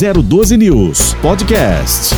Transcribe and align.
012 0.00 0.56
News 0.56 1.14
Podcast. 1.20 2.14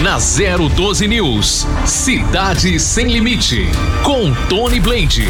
Na 0.00 0.18
012 0.20 1.08
News, 1.08 1.66
Cidade 1.84 2.78
Sem 2.78 3.08
Limite, 3.08 3.66
com 4.04 4.32
Tony 4.48 4.78
Blade. 4.78 5.26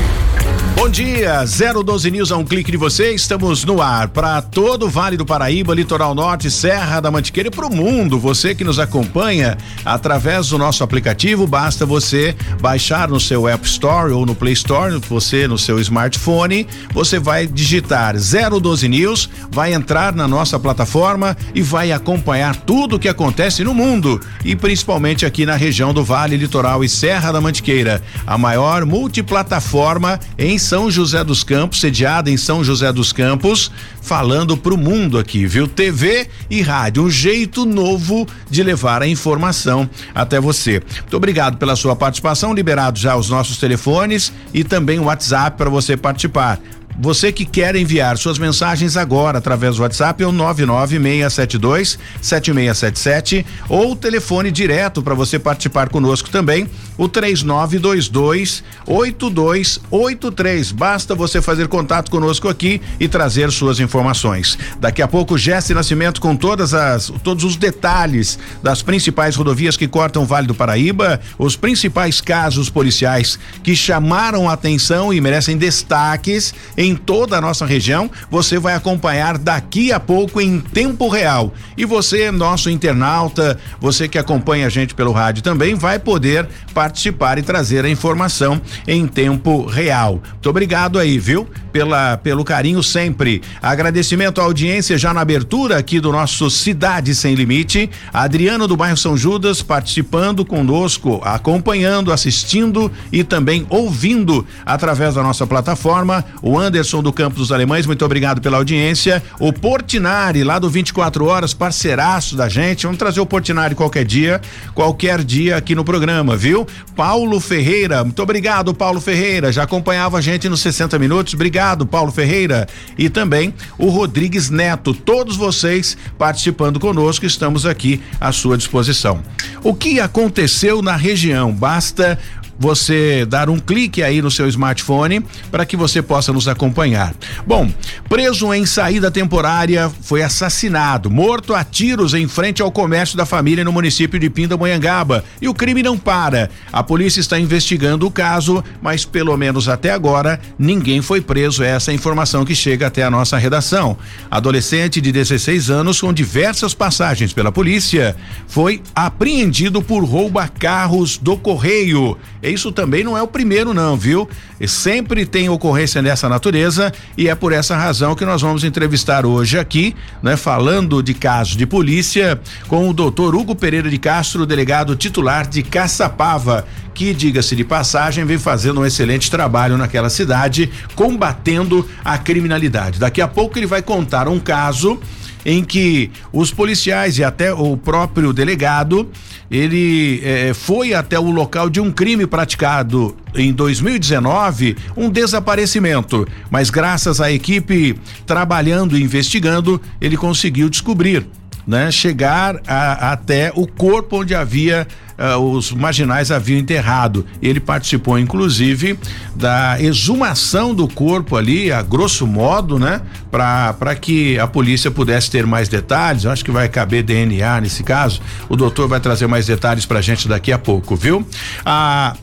Bom 0.76 0.90
dia, 0.90 1.42
012 1.42 2.10
News 2.10 2.30
a 2.30 2.36
um 2.36 2.44
clique 2.44 2.70
de 2.70 2.76
você. 2.76 3.14
Estamos 3.14 3.64
no 3.64 3.80
ar 3.80 4.08
para 4.08 4.42
todo 4.42 4.84
o 4.84 4.90
Vale 4.90 5.16
do 5.16 5.24
Paraíba, 5.24 5.74
Litoral 5.74 6.14
Norte, 6.14 6.50
Serra 6.50 7.00
da 7.00 7.10
Mantiqueira 7.10 7.48
e 7.48 7.50
para 7.50 7.66
o 7.66 7.74
mundo. 7.74 8.18
Você 8.18 8.54
que 8.54 8.62
nos 8.62 8.78
acompanha 8.78 9.56
através 9.86 10.50
do 10.50 10.58
nosso 10.58 10.84
aplicativo, 10.84 11.46
basta 11.46 11.86
você 11.86 12.36
baixar 12.60 13.08
no 13.08 13.18
seu 13.18 13.48
App 13.48 13.66
Store 13.66 14.12
ou 14.12 14.26
no 14.26 14.34
Play 14.34 14.52
Store, 14.52 15.00
você 15.08 15.48
no 15.48 15.56
seu 15.56 15.80
smartphone, 15.80 16.68
você 16.92 17.18
vai 17.18 17.46
digitar 17.46 18.14
012 18.14 18.86
News, 18.86 19.30
vai 19.50 19.72
entrar 19.72 20.14
na 20.14 20.28
nossa 20.28 20.58
plataforma 20.58 21.34
e 21.54 21.62
vai 21.62 21.90
acompanhar 21.90 22.54
tudo 22.54 22.96
o 22.96 22.98
que 22.98 23.08
acontece 23.08 23.64
no 23.64 23.72
mundo 23.72 24.20
e 24.44 24.54
principalmente 24.54 25.24
aqui 25.24 25.46
na 25.46 25.56
região 25.56 25.94
do 25.94 26.04
Vale, 26.04 26.36
Litoral 26.36 26.84
e 26.84 26.88
Serra 26.88 27.32
da 27.32 27.40
Mantiqueira, 27.40 28.02
a 28.26 28.36
maior 28.36 28.84
multiplataforma 28.84 30.20
em 30.36 30.58
São 30.66 30.90
José 30.90 31.22
dos 31.22 31.44
Campos, 31.44 31.78
sediada 31.78 32.28
em 32.28 32.36
São 32.36 32.64
José 32.64 32.92
dos 32.92 33.12
Campos, 33.12 33.70
falando 34.02 34.56
pro 34.56 34.76
mundo 34.76 35.16
aqui, 35.16 35.46
viu? 35.46 35.68
TV 35.68 36.26
e 36.50 36.60
rádio, 36.60 37.04
um 37.04 37.10
jeito 37.10 37.64
novo 37.64 38.26
de 38.50 38.64
levar 38.64 39.00
a 39.00 39.06
informação 39.06 39.88
até 40.12 40.40
você. 40.40 40.82
Muito 41.02 41.16
obrigado 41.16 41.56
pela 41.56 41.76
sua 41.76 41.94
participação, 41.94 42.52
liberado 42.52 42.98
já 42.98 43.14
os 43.14 43.30
nossos 43.30 43.58
telefones 43.58 44.32
e 44.52 44.64
também 44.64 44.98
o 44.98 45.04
WhatsApp 45.04 45.56
para 45.56 45.70
você 45.70 45.96
participar. 45.96 46.58
Você 46.98 47.30
que 47.30 47.44
quer 47.44 47.76
enviar 47.76 48.16
suas 48.16 48.38
mensagens 48.38 48.96
agora 48.96 49.36
através 49.36 49.76
do 49.76 49.82
WhatsApp 49.82 50.22
é 50.22 50.26
o 50.26 50.32
99672 50.32 51.98
7677 52.22 53.44
ou 53.68 53.94
telefone 53.94 54.50
direto 54.50 55.02
para 55.02 55.14
você 55.14 55.38
participar 55.38 55.90
conosco 55.90 56.30
também, 56.30 56.66
o 56.96 57.06
3922 57.06 58.64
8283. 58.86 60.72
Basta 60.72 61.14
você 61.14 61.42
fazer 61.42 61.68
contato 61.68 62.10
conosco 62.10 62.48
aqui 62.48 62.80
e 62.98 63.06
trazer 63.06 63.50
suas 63.52 63.78
informações. 63.78 64.58
Daqui 64.80 65.02
a 65.02 65.08
pouco 65.08 65.36
Jesse 65.36 65.74
Nascimento 65.74 66.18
com 66.18 66.34
todas 66.34 66.72
as 66.72 67.12
todos 67.22 67.44
os 67.44 67.56
detalhes 67.56 68.38
das 68.62 68.80
principais 68.80 69.36
rodovias 69.36 69.76
que 69.76 69.86
cortam 69.86 70.22
o 70.22 70.26
Vale 70.26 70.46
do 70.46 70.54
Paraíba, 70.54 71.20
os 71.38 71.56
principais 71.56 72.22
casos 72.22 72.70
policiais 72.70 73.38
que 73.62 73.76
chamaram 73.76 74.48
a 74.48 74.54
atenção 74.54 75.12
e 75.12 75.20
merecem 75.20 75.58
destaques 75.58 76.54
em 76.76 76.85
toda 76.94 77.38
a 77.38 77.40
nossa 77.40 77.64
região. 77.66 78.10
Você 78.30 78.58
vai 78.58 78.74
acompanhar 78.74 79.38
daqui 79.38 79.92
a 79.92 79.98
pouco 79.98 80.40
em 80.40 80.60
tempo 80.60 81.08
real. 81.08 81.52
E 81.76 81.84
você, 81.84 82.30
nosso 82.30 82.70
internauta, 82.70 83.58
você 83.80 84.08
que 84.08 84.18
acompanha 84.18 84.66
a 84.66 84.70
gente 84.70 84.94
pelo 84.94 85.12
rádio 85.12 85.42
também, 85.42 85.74
vai 85.74 85.98
poder 85.98 86.48
participar 86.74 87.38
e 87.38 87.42
trazer 87.42 87.84
a 87.84 87.88
informação 87.88 88.60
em 88.86 89.06
tempo 89.06 89.64
real. 89.64 90.20
Muito 90.32 90.50
obrigado 90.50 90.98
aí, 90.98 91.18
viu? 91.18 91.48
Pela, 91.72 92.16
pelo 92.16 92.44
carinho 92.44 92.82
sempre. 92.82 93.42
Agradecimento 93.60 94.40
à 94.40 94.44
audiência 94.44 94.96
já 94.96 95.12
na 95.12 95.20
abertura 95.20 95.78
aqui 95.78 96.00
do 96.00 96.12
nosso 96.12 96.50
Cidade 96.50 97.14
Sem 97.14 97.34
Limite. 97.34 97.90
Adriano 98.12 98.66
do 98.66 98.76
bairro 98.76 98.96
São 98.96 99.16
Judas 99.16 99.62
participando 99.62 100.44
conosco, 100.44 101.20
acompanhando, 101.24 102.12
assistindo 102.12 102.90
e 103.12 103.24
também 103.24 103.66
ouvindo 103.68 104.46
através 104.64 105.14
da 105.14 105.22
nossa 105.22 105.46
plataforma. 105.46 106.24
O 106.42 106.58
Anderson 106.58 106.75
do 107.02 107.12
Campo 107.12 107.36
dos 107.36 107.50
Alemães, 107.50 107.86
muito 107.86 108.04
obrigado 108.04 108.40
pela 108.40 108.58
audiência. 108.58 109.22
O 109.40 109.52
Portinari, 109.52 110.44
lá 110.44 110.58
do 110.58 110.68
24 110.68 111.24
Horas, 111.24 111.54
parceiraço 111.54 112.36
da 112.36 112.48
gente. 112.48 112.84
Vamos 112.84 112.98
trazer 112.98 113.20
o 113.20 113.26
Portinari 113.26 113.74
qualquer 113.74 114.04
dia, 114.04 114.40
qualquer 114.74 115.24
dia 115.24 115.56
aqui 115.56 115.74
no 115.74 115.84
programa, 115.84 116.36
viu? 116.36 116.66
Paulo 116.94 117.40
Ferreira, 117.40 118.04
muito 118.04 118.22
obrigado, 118.22 118.74
Paulo 118.74 119.00
Ferreira. 119.00 119.50
Já 119.50 119.62
acompanhava 119.62 120.18
a 120.18 120.20
gente 120.20 120.48
nos 120.48 120.60
60 120.60 120.98
minutos. 120.98 121.32
Obrigado, 121.32 121.86
Paulo 121.86 122.12
Ferreira. 122.12 122.66
E 122.98 123.08
também 123.08 123.54
o 123.78 123.88
Rodrigues 123.88 124.50
Neto. 124.50 124.92
Todos 124.92 125.36
vocês 125.36 125.96
participando 126.18 126.78
conosco, 126.78 127.24
estamos 127.24 127.64
aqui 127.64 128.02
à 128.20 128.32
sua 128.32 128.56
disposição. 128.58 129.22
O 129.62 129.74
que 129.74 129.98
aconteceu 129.98 130.82
na 130.82 130.94
região? 130.94 131.52
Basta 131.52 132.18
você 132.58 133.26
dar 133.26 133.48
um 133.48 133.58
clique 133.58 134.02
aí 134.02 134.22
no 134.22 134.30
seu 134.30 134.48
smartphone 134.48 135.24
para 135.50 135.66
que 135.66 135.76
você 135.76 136.00
possa 136.00 136.32
nos 136.32 136.48
acompanhar. 136.48 137.14
Bom, 137.46 137.70
preso 138.08 138.52
em 138.52 138.64
saída 138.64 139.10
temporária 139.10 139.90
foi 140.02 140.22
assassinado, 140.22 141.10
morto 141.10 141.54
a 141.54 141.62
tiros 141.64 142.14
em 142.14 142.26
frente 142.28 142.62
ao 142.62 142.70
comércio 142.70 143.16
da 143.16 143.26
família 143.26 143.64
no 143.64 143.72
município 143.72 144.18
de 144.18 144.30
Pindamonhangaba. 144.30 145.24
E 145.40 145.48
o 145.48 145.54
crime 145.54 145.82
não 145.82 145.98
para. 145.98 146.50
A 146.72 146.82
polícia 146.82 147.20
está 147.20 147.38
investigando 147.38 148.06
o 148.06 148.10
caso, 148.10 148.62
mas 148.80 149.04
pelo 149.04 149.36
menos 149.36 149.68
até 149.68 149.90
agora 149.90 150.40
ninguém 150.58 151.02
foi 151.02 151.20
preso. 151.20 151.62
Essa 151.62 151.90
é 151.90 151.92
a 151.92 151.94
informação 151.94 152.44
que 152.44 152.54
chega 152.54 152.86
até 152.86 153.02
a 153.02 153.10
nossa 153.10 153.36
redação. 153.36 153.96
Adolescente 154.30 155.00
de 155.00 155.12
16 155.12 155.70
anos 155.70 156.00
com 156.00 156.12
diversas 156.12 156.74
passagens 156.74 157.32
pela 157.32 157.52
polícia 157.52 158.16
foi 158.46 158.82
apreendido 158.94 159.82
por 159.82 160.04
rouba 160.04 160.48
carros 160.48 161.18
do 161.18 161.36
correio. 161.36 162.16
Isso 162.50 162.70
também 162.72 163.02
não 163.02 163.16
é 163.16 163.22
o 163.22 163.26
primeiro, 163.26 163.74
não, 163.74 163.96
viu? 163.96 164.28
E 164.60 164.66
sempre 164.68 165.26
tem 165.26 165.48
ocorrência 165.48 166.02
dessa 166.02 166.28
natureza 166.28 166.92
e 167.16 167.28
é 167.28 167.34
por 167.34 167.52
essa 167.52 167.76
razão 167.76 168.14
que 168.14 168.24
nós 168.24 168.42
vamos 168.42 168.64
entrevistar 168.64 169.26
hoje 169.26 169.58
aqui, 169.58 169.94
né? 170.22 170.36
Falando 170.36 171.02
de 171.02 171.14
casos 171.14 171.56
de 171.56 171.66
polícia 171.66 172.40
com 172.68 172.88
o 172.88 172.92
doutor 172.92 173.34
Hugo 173.34 173.54
Pereira 173.54 173.90
de 173.90 173.98
Castro, 173.98 174.46
delegado 174.46 174.96
titular 174.96 175.46
de 175.46 175.62
Caçapava, 175.62 176.66
que, 176.94 177.12
diga-se 177.12 177.54
de 177.54 177.64
passagem, 177.64 178.24
vem 178.24 178.38
fazendo 178.38 178.80
um 178.80 178.86
excelente 178.86 179.30
trabalho 179.30 179.76
naquela 179.76 180.08
cidade, 180.08 180.70
combatendo 180.94 181.86
a 182.04 182.16
criminalidade. 182.16 182.98
Daqui 182.98 183.20
a 183.20 183.28
pouco 183.28 183.58
ele 183.58 183.66
vai 183.66 183.82
contar 183.82 184.28
um 184.28 184.38
caso 184.38 184.98
em 185.46 185.62
que 185.62 186.10
os 186.32 186.52
policiais 186.52 187.18
e 187.18 187.24
até 187.24 187.54
o 187.54 187.76
próprio 187.76 188.32
delegado 188.32 189.08
ele 189.48 190.20
eh, 190.24 190.52
foi 190.52 190.92
até 190.92 191.16
o 191.16 191.30
local 191.30 191.70
de 191.70 191.80
um 191.80 191.92
crime 191.92 192.26
praticado 192.26 193.16
em 193.32 193.52
2019, 193.52 194.76
um 194.96 195.08
desaparecimento, 195.08 196.26
mas 196.50 196.68
graças 196.68 197.20
à 197.20 197.30
equipe 197.30 197.96
trabalhando 198.26 198.98
e 198.98 199.02
investigando, 199.02 199.80
ele 200.00 200.16
conseguiu 200.16 200.68
descobrir 200.68 201.24
né, 201.66 201.90
chegar 201.90 202.60
a, 202.66 203.12
até 203.12 203.50
o 203.54 203.66
corpo 203.66 204.20
onde 204.20 204.34
havia 204.34 204.86
uh, 205.18 205.38
os 205.38 205.72
marginais 205.72 206.30
haviam 206.30 206.58
enterrado. 206.58 207.26
Ele 207.42 207.58
participou, 207.58 208.18
inclusive, 208.18 208.98
da 209.34 209.80
exumação 209.80 210.74
do 210.74 210.86
corpo 210.86 211.36
ali, 211.36 211.72
a 211.72 211.82
grosso 211.82 212.26
modo, 212.26 212.78
né, 212.78 213.00
para 213.30 213.94
que 213.96 214.38
a 214.38 214.46
polícia 214.46 214.90
pudesse 214.90 215.30
ter 215.30 215.46
mais 215.46 215.68
detalhes. 215.68 216.24
Eu 216.24 216.30
acho 216.30 216.44
que 216.44 216.50
vai 216.50 216.68
caber 216.68 217.02
DNA 217.02 217.60
nesse 217.60 217.82
caso. 217.82 218.20
O 218.48 218.56
doutor 218.56 218.88
vai 218.88 219.00
trazer 219.00 219.26
mais 219.26 219.46
detalhes 219.46 219.84
para 219.86 219.98
a 219.98 220.02
gente 220.02 220.28
daqui 220.28 220.52
a 220.52 220.58
pouco, 220.58 220.94
viu? 220.94 221.26
A 221.64 222.16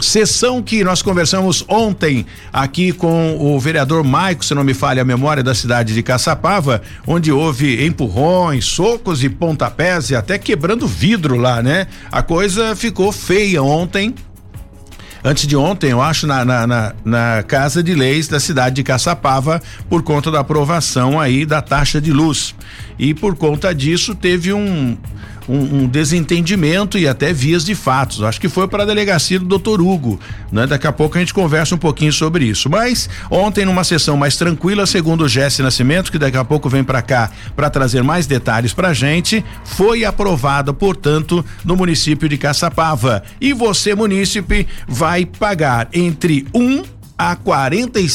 Sessão 0.00 0.62
que 0.62 0.84
nós 0.84 1.02
conversamos 1.02 1.64
ontem 1.68 2.24
aqui 2.52 2.92
com 2.92 3.36
o 3.38 3.58
vereador 3.58 4.04
Maico, 4.04 4.44
se 4.44 4.54
não 4.54 4.64
me 4.64 4.74
falha 4.74 5.02
a 5.02 5.04
memória, 5.04 5.42
da 5.42 5.54
cidade 5.54 5.94
de 5.94 6.02
Caçapava, 6.02 6.82
onde 7.06 7.32
houve 7.32 7.84
empurrões, 7.84 8.64
socos 8.64 9.22
e 9.24 9.28
pontapés 9.28 10.10
e 10.10 10.16
até 10.16 10.38
quebrando 10.38 10.86
vidro 10.86 11.36
lá, 11.36 11.62
né? 11.62 11.86
A 12.10 12.22
coisa 12.22 12.74
ficou 12.76 13.12
feia 13.12 13.62
ontem 13.62 14.14
antes 15.24 15.46
de 15.46 15.56
ontem, 15.56 15.90
eu 15.90 16.00
acho, 16.00 16.26
na, 16.26 16.44
na, 16.44 16.66
na, 16.66 16.94
na, 17.04 17.42
Casa 17.42 17.82
de 17.82 17.94
Leis 17.94 18.28
da 18.28 18.38
cidade 18.40 18.76
de 18.76 18.82
Caçapava, 18.82 19.60
por 19.88 20.02
conta 20.02 20.30
da 20.30 20.40
aprovação 20.40 21.20
aí 21.20 21.44
da 21.44 21.60
taxa 21.60 22.00
de 22.00 22.12
luz. 22.12 22.54
E 22.98 23.14
por 23.14 23.36
conta 23.36 23.74
disso 23.74 24.14
teve 24.14 24.52
um, 24.52 24.96
um, 25.48 25.82
um 25.82 25.86
desentendimento 25.86 26.98
e 26.98 27.08
até 27.08 27.32
vias 27.32 27.64
de 27.64 27.74
fatos. 27.74 28.22
Acho 28.22 28.40
que 28.40 28.48
foi 28.48 28.68
para 28.68 28.82
a 28.82 28.86
delegacia 28.86 29.38
do 29.38 29.46
doutor 29.46 29.80
Hugo, 29.80 30.20
né? 30.52 30.66
Daqui 30.66 30.86
a 30.86 30.92
pouco 30.92 31.16
a 31.16 31.20
gente 31.20 31.32
conversa 31.32 31.74
um 31.74 31.78
pouquinho 31.78 32.12
sobre 32.12 32.44
isso. 32.44 32.68
Mas 32.68 33.08
ontem, 33.30 33.64
numa 33.64 33.84
sessão 33.84 34.16
mais 34.16 34.36
tranquila, 34.36 34.86
segundo 34.86 35.24
o 35.24 35.28
Jesse 35.28 35.62
Nascimento, 35.62 36.12
que 36.12 36.18
daqui 36.18 36.36
a 36.36 36.44
pouco 36.44 36.68
vem 36.68 36.84
para 36.84 37.00
cá 37.00 37.30
para 37.56 37.70
trazer 37.70 38.02
mais 38.02 38.26
detalhes 38.26 38.74
pra 38.74 38.92
gente, 38.92 39.44
foi 39.64 40.04
aprovada, 40.04 40.72
portanto, 40.72 41.44
no 41.64 41.76
município 41.76 42.28
de 42.28 42.36
Caçapava. 42.36 43.22
E 43.40 43.52
você, 43.52 43.94
munícipe, 43.94 44.66
vai 44.86 45.24
pagar 45.24 45.88
entre 45.92 46.46
um 46.54 46.82
a 47.18 47.34
quarenta 47.34 47.98
e 47.98 48.08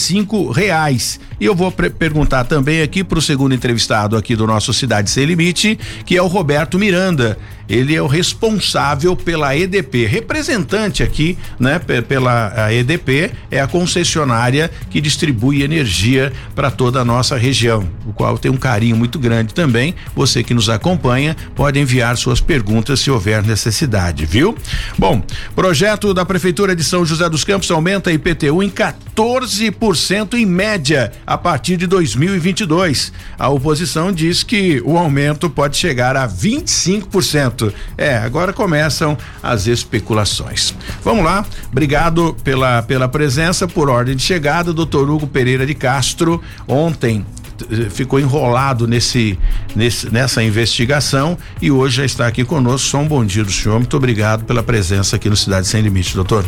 reais. 0.49 1.19
E 1.37 1.45
eu 1.45 1.53
vou 1.53 1.69
perguntar 1.71 2.45
também 2.45 2.81
aqui 2.81 3.03
para 3.03 3.19
o 3.19 3.21
segundo 3.21 3.53
entrevistado 3.53 4.15
aqui 4.15 4.33
do 4.33 4.47
nosso 4.47 4.73
Cidade 4.73 5.09
Sem 5.09 5.25
Limite, 5.25 5.77
que 6.05 6.15
é 6.15 6.21
o 6.21 6.27
Roberto 6.27 6.79
Miranda. 6.79 7.37
Ele 7.67 7.95
é 7.95 8.01
o 8.01 8.07
responsável 8.07 9.15
pela 9.15 9.55
EDP, 9.55 10.05
representante 10.05 11.03
aqui, 11.03 11.37
né, 11.59 11.79
pela 11.79 12.71
EDP, 12.71 13.31
é 13.49 13.59
a 13.59 13.67
concessionária 13.67 14.69
que 14.89 14.99
distribui 14.99 15.63
energia 15.63 16.31
para 16.55 16.69
toda 16.69 17.01
a 17.01 17.05
nossa 17.05 17.37
região, 17.37 17.87
o 18.05 18.13
qual 18.13 18.37
tem 18.37 18.51
um 18.51 18.57
carinho 18.57 18.95
muito 18.95 19.17
grande 19.17 19.53
também. 19.53 19.95
Você 20.15 20.43
que 20.43 20.53
nos 20.53 20.69
acompanha 20.69 21.35
pode 21.55 21.79
enviar 21.79 22.17
suas 22.17 22.41
perguntas 22.41 22.99
se 22.99 23.09
houver 23.09 23.43
necessidade, 23.43 24.25
viu? 24.25 24.57
Bom, 24.97 25.21
projeto 25.55 26.13
da 26.13 26.25
Prefeitura 26.25 26.75
de 26.75 26.83
São 26.83 27.05
José 27.05 27.29
dos 27.29 27.43
Campos 27.43 27.69
aumenta 27.71 28.09
a 28.09 28.13
IPTU 28.13 28.61
em 28.61 28.69
14% 28.69 30.33
em 30.33 30.45
média 30.45 31.11
a 31.25 31.37
partir 31.37 31.77
de 31.77 31.87
2022. 31.87 33.13
A 33.37 33.49
oposição 33.49 34.11
diz 34.11 34.43
que 34.43 34.81
o 34.85 34.97
aumento 34.97 35.49
pode 35.49 35.77
chegar 35.77 36.15
a 36.17 36.27
25%. 36.27 37.52
É, 37.97 38.17
agora 38.17 38.51
começam 38.51 39.17
as 39.41 39.67
especulações. 39.67 40.73
Vamos 41.03 41.23
lá, 41.23 41.45
obrigado 41.71 42.35
pela, 42.43 42.81
pela 42.81 43.07
presença, 43.07 43.67
por 43.67 43.89
ordem 43.89 44.15
de 44.15 44.23
chegada, 44.23 44.73
doutor 44.73 45.09
Hugo 45.09 45.27
Pereira 45.27 45.65
de 45.65 45.73
Castro. 45.73 46.41
Ontem 46.67 47.25
eh, 47.71 47.89
ficou 47.89 48.19
enrolado 48.19 48.87
nesse, 48.87 49.37
nesse, 49.75 50.09
nessa 50.09 50.43
investigação 50.43 51.37
e 51.61 51.71
hoje 51.71 51.97
já 51.97 52.05
está 52.05 52.27
aqui 52.27 52.43
conosco. 52.43 52.87
Só 52.87 52.99
um 52.99 53.07
bom 53.07 53.25
dia 53.25 53.43
do 53.43 53.51
senhor. 53.51 53.77
Muito 53.77 53.95
obrigado 53.95 54.43
pela 54.45 54.63
presença 54.63 55.15
aqui 55.15 55.29
no 55.29 55.37
Cidade 55.37 55.67
Sem 55.67 55.81
Limite, 55.81 56.15
doutor. 56.15 56.45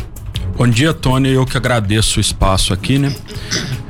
Bom 0.56 0.66
dia, 0.66 0.94
Tony. 0.94 1.34
Eu 1.34 1.44
que 1.44 1.54
agradeço 1.54 2.18
o 2.18 2.20
espaço 2.20 2.72
aqui, 2.72 2.98
né? 2.98 3.14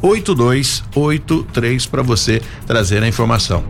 8283 0.01 1.85
para 1.85 2.01
você 2.01 2.41
trazer 2.65 3.03
a 3.03 3.07
informação. 3.07 3.63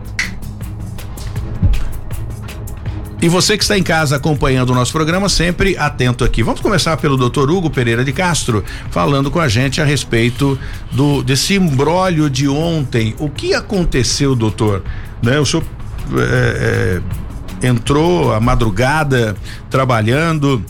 E 3.22 3.28
você 3.28 3.56
que 3.56 3.62
está 3.62 3.78
em 3.78 3.84
casa 3.84 4.16
acompanhando 4.16 4.70
o 4.70 4.74
nosso 4.74 4.90
programa, 4.90 5.28
sempre 5.28 5.78
atento 5.78 6.24
aqui. 6.24 6.42
Vamos 6.42 6.60
começar 6.60 6.96
pelo 6.96 7.16
doutor 7.16 7.48
Hugo 7.48 7.70
Pereira 7.70 8.04
de 8.04 8.12
Castro, 8.12 8.64
falando 8.90 9.30
com 9.30 9.38
a 9.38 9.46
gente 9.46 9.80
a 9.80 9.84
respeito 9.84 10.58
do 10.90 11.22
desse 11.22 11.54
imbróglio 11.54 12.28
de 12.28 12.48
ontem. 12.48 13.14
O 13.20 13.30
que 13.30 13.54
aconteceu, 13.54 14.34
doutor? 14.34 14.82
Né, 15.22 15.38
o 15.38 15.46
senhor 15.46 15.62
é, 16.18 17.00
é, 17.62 17.68
entrou 17.68 18.34
a 18.34 18.40
madrugada 18.40 19.36
trabalhando, 19.70 20.60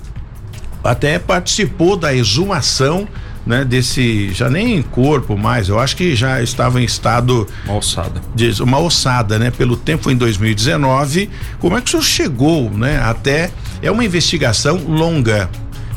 até 0.85 1.19
participou 1.19 1.97
da 1.97 2.15
exumação 2.15 3.09
né, 3.47 3.65
desse 3.65 4.33
já 4.33 4.49
nem 4.49 4.81
corpo 4.83 5.37
mais, 5.37 5.69
eu 5.69 5.79
acho 5.79 5.97
que 5.97 6.15
já 6.15 6.43
estava 6.43 6.81
em 6.81 6.85
estado 6.85 7.47
uma 7.65 7.77
ossada. 7.77 8.21
De, 8.35 8.63
uma 8.63 8.79
ossada, 8.79 9.39
né? 9.39 9.51
Pelo 9.51 9.77
tempo 9.77 10.11
em 10.11 10.17
2019, 10.17 11.29
como 11.59 11.77
é 11.77 11.81
que 11.81 11.89
o 11.89 11.91
senhor 11.91 12.03
chegou, 12.03 12.71
né? 12.71 13.01
Até 13.03 13.51
é 13.81 13.91
uma 13.91 14.05
investigação 14.05 14.77
longa 14.87 15.51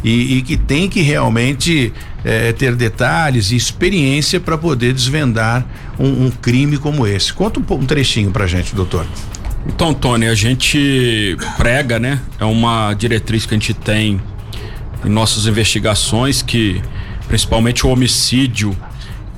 e, 0.03 0.37
e 0.37 0.41
que 0.41 0.57
tem 0.57 0.87
que 0.87 1.01
realmente 1.01 1.91
é, 2.23 2.51
ter 2.51 2.75
detalhes 2.75 3.51
e 3.51 3.55
experiência 3.55 4.39
para 4.39 4.57
poder 4.57 4.93
desvendar 4.93 5.65
um, 5.99 6.25
um, 6.25 6.31
crime 6.31 6.77
como 6.77 7.05
esse. 7.05 7.31
Conta 7.33 7.59
um, 7.59 7.73
um 7.73 7.85
trechinho 7.85 8.31
pra 8.31 8.47
gente, 8.47 8.75
doutor. 8.75 9.05
Então, 9.67 9.93
Tony, 9.93 10.27
a 10.27 10.35
gente 10.35 11.35
prega, 11.57 11.99
né? 11.99 12.19
É 12.39 12.45
uma 12.45 12.93
diretriz 12.93 13.45
que 13.45 13.55
a 13.55 13.57
gente 13.57 13.73
tem 13.73 14.21
em 15.03 15.09
nossas 15.09 15.47
investigações 15.47 16.41
que 16.41 16.81
principalmente 17.27 17.85
o 17.85 17.89
homicídio 17.89 18.75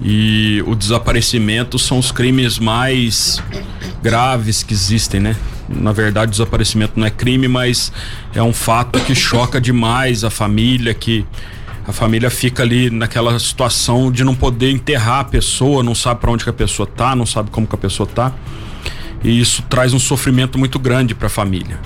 e 0.01 0.63
o 0.67 0.75
desaparecimento 0.75 1.79
são 1.79 1.97
os 1.97 2.11
crimes 2.11 2.59
mais 2.59 3.41
graves 4.01 4.63
que 4.63 4.73
existem, 4.73 5.19
né? 5.19 5.35
Na 5.67 5.91
verdade, 5.91 6.31
desaparecimento 6.31 6.93
não 6.95 7.05
é 7.05 7.09
crime, 7.09 7.47
mas 7.47 7.91
é 8.33 8.41
um 8.41 8.53
fato 8.53 8.99
que 8.99 9.13
choca 9.15 9.59
demais 9.59 10.23
a 10.23 10.29
família, 10.29 10.93
que 10.93 11.25
a 11.85 11.91
família 11.91 12.29
fica 12.29 12.63
ali 12.63 12.89
naquela 12.89 13.37
situação 13.39 14.11
de 14.11 14.23
não 14.23 14.35
poder 14.35 14.71
enterrar 14.71 15.21
a 15.21 15.23
pessoa, 15.23 15.83
não 15.83 15.95
sabe 15.95 16.21
para 16.21 16.31
onde 16.31 16.43
que 16.43 16.49
a 16.49 16.53
pessoa 16.53 16.87
tá, 16.87 17.15
não 17.15 17.25
sabe 17.25 17.49
como 17.49 17.65
que 17.65 17.75
a 17.75 17.77
pessoa 17.77 18.07
tá. 18.07 18.33
E 19.23 19.39
isso 19.39 19.63
traz 19.63 19.93
um 19.93 19.99
sofrimento 19.99 20.59
muito 20.59 20.77
grande 20.77 21.15
para 21.15 21.27
a 21.27 21.29
família. 21.29 21.79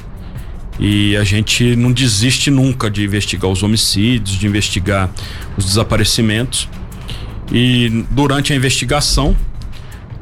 E 0.79 1.15
a 1.17 1.23
gente 1.23 1.75
não 1.75 1.91
desiste 1.91 2.49
nunca 2.49 2.89
de 2.89 3.03
investigar 3.03 3.51
os 3.51 3.61
homicídios, 3.61 4.37
de 4.37 4.47
investigar 4.47 5.09
os 5.57 5.65
desaparecimentos. 5.65 6.67
E 7.51 8.05
durante 8.09 8.53
a 8.53 8.55
investigação, 8.55 9.35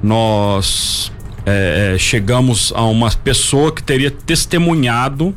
nós 0.01 1.11
é, 1.45 1.93
é 1.93 1.97
chegamos 1.97 2.73
a 2.75 2.83
uma 2.83 3.11
pessoa 3.11 3.71
que 3.71 3.83
teria 3.83 4.11
testemunhado 4.11 5.33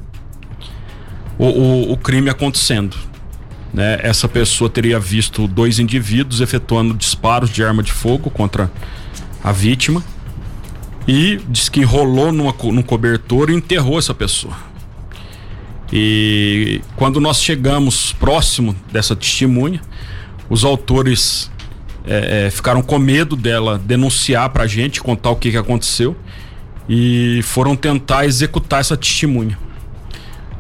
o, 1.38 1.46
o, 1.46 1.92
o 1.92 1.96
crime 1.96 2.30
acontecendo. 2.30 2.96
Né? 3.72 3.98
Essa 4.02 4.28
pessoa 4.28 4.68
teria 4.68 4.98
visto 4.98 5.48
dois 5.48 5.78
indivíduos 5.78 6.40
efetuando 6.40 6.94
disparos 6.94 7.50
de 7.50 7.64
arma 7.64 7.82
de 7.82 7.92
fogo 7.92 8.30
contra 8.30 8.70
a 9.42 9.50
vítima 9.50 10.04
e 11.06 11.40
diz 11.48 11.68
que 11.68 11.80
enrolou 11.80 12.32
numa, 12.32 12.54
num 12.64 12.82
cobertor 12.82 13.50
e 13.50 13.54
enterrou 13.54 13.98
essa 13.98 14.14
pessoa. 14.14 14.71
E 15.92 16.80
quando 16.96 17.20
nós 17.20 17.42
chegamos 17.42 18.12
próximo 18.14 18.74
dessa 18.90 19.14
testemunha, 19.14 19.80
os 20.48 20.64
autores 20.64 21.50
é, 22.06 22.46
é, 22.46 22.50
ficaram 22.50 22.80
com 22.82 22.98
medo 22.98 23.36
dela 23.36 23.78
denunciar 23.78 24.48
para 24.50 24.64
a 24.64 24.66
gente, 24.66 25.02
contar 25.02 25.30
o 25.30 25.36
que, 25.36 25.50
que 25.50 25.56
aconteceu 25.56 26.16
e 26.88 27.40
foram 27.42 27.76
tentar 27.76 28.24
executar 28.24 28.80
essa 28.80 28.96
testemunha. 28.96 29.58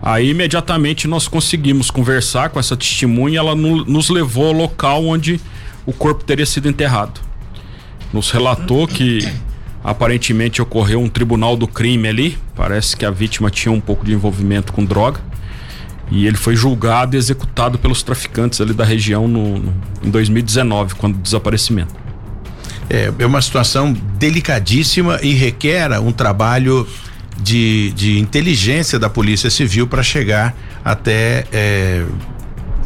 Aí 0.02 0.30
imediatamente 0.30 1.08
nós 1.08 1.28
conseguimos 1.28 1.90
conversar 1.90 2.50
com 2.50 2.60
essa 2.60 2.76
testemunha, 2.76 3.38
ela 3.38 3.54
no, 3.54 3.84
nos 3.84 4.10
levou 4.10 4.48
ao 4.48 4.52
local 4.52 5.06
onde 5.06 5.40
o 5.86 5.92
corpo 5.92 6.24
teria 6.24 6.44
sido 6.46 6.68
enterrado. 6.68 7.20
Nos 8.12 8.30
relatou 8.30 8.86
que 8.86 9.26
Aparentemente 9.84 10.62
ocorreu 10.62 11.00
um 11.00 11.08
tribunal 11.08 11.56
do 11.56 11.66
crime 11.66 12.08
ali. 12.08 12.38
Parece 12.54 12.96
que 12.96 13.04
a 13.04 13.10
vítima 13.10 13.50
tinha 13.50 13.72
um 13.72 13.80
pouco 13.80 14.04
de 14.04 14.12
envolvimento 14.12 14.72
com 14.72 14.84
droga. 14.84 15.20
E 16.10 16.26
ele 16.26 16.36
foi 16.36 16.54
julgado 16.54 17.16
e 17.16 17.18
executado 17.18 17.78
pelos 17.78 18.02
traficantes 18.02 18.60
ali 18.60 18.74
da 18.74 18.84
região 18.84 19.26
no, 19.26 19.58
no 19.58 19.74
em 20.04 20.10
2019, 20.10 20.94
quando 20.94 21.14
do 21.16 21.22
desaparecimento. 21.22 21.94
É, 22.90 23.10
é 23.18 23.26
uma 23.26 23.40
situação 23.40 23.92
delicadíssima 24.18 25.18
e 25.22 25.32
requer 25.32 25.90
um 25.98 26.12
trabalho 26.12 26.86
de, 27.40 27.92
de 27.92 28.18
inteligência 28.18 28.98
da 28.98 29.08
Polícia 29.08 29.50
Civil 29.50 29.86
para 29.86 30.02
chegar 30.02 30.54
até 30.84 31.46
é, 31.50 32.04